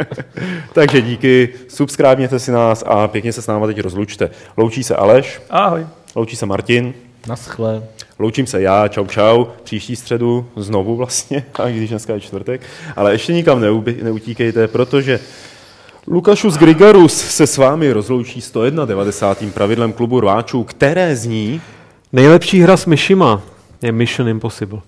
[0.73, 4.30] takže díky, subscribněte si nás a pěkně se s náma teď rozlučte.
[4.57, 5.88] Loučí se Aleš, Ahoj.
[6.15, 6.93] loučí se Martin,
[7.27, 7.84] Naschle.
[8.19, 12.61] Loučím se já, čau čau, příští středu znovu vlastně, a i když dneska je čtvrtek,
[12.95, 13.61] ale ještě nikam
[14.01, 15.19] neutíkejte, protože
[16.07, 19.53] Lukašus Grigarus se s vámi rozloučí 191.
[19.53, 21.61] pravidlem klubu rváčů, které zní
[22.13, 23.41] Nejlepší hra s myšima
[23.81, 24.80] je Mission Impossible.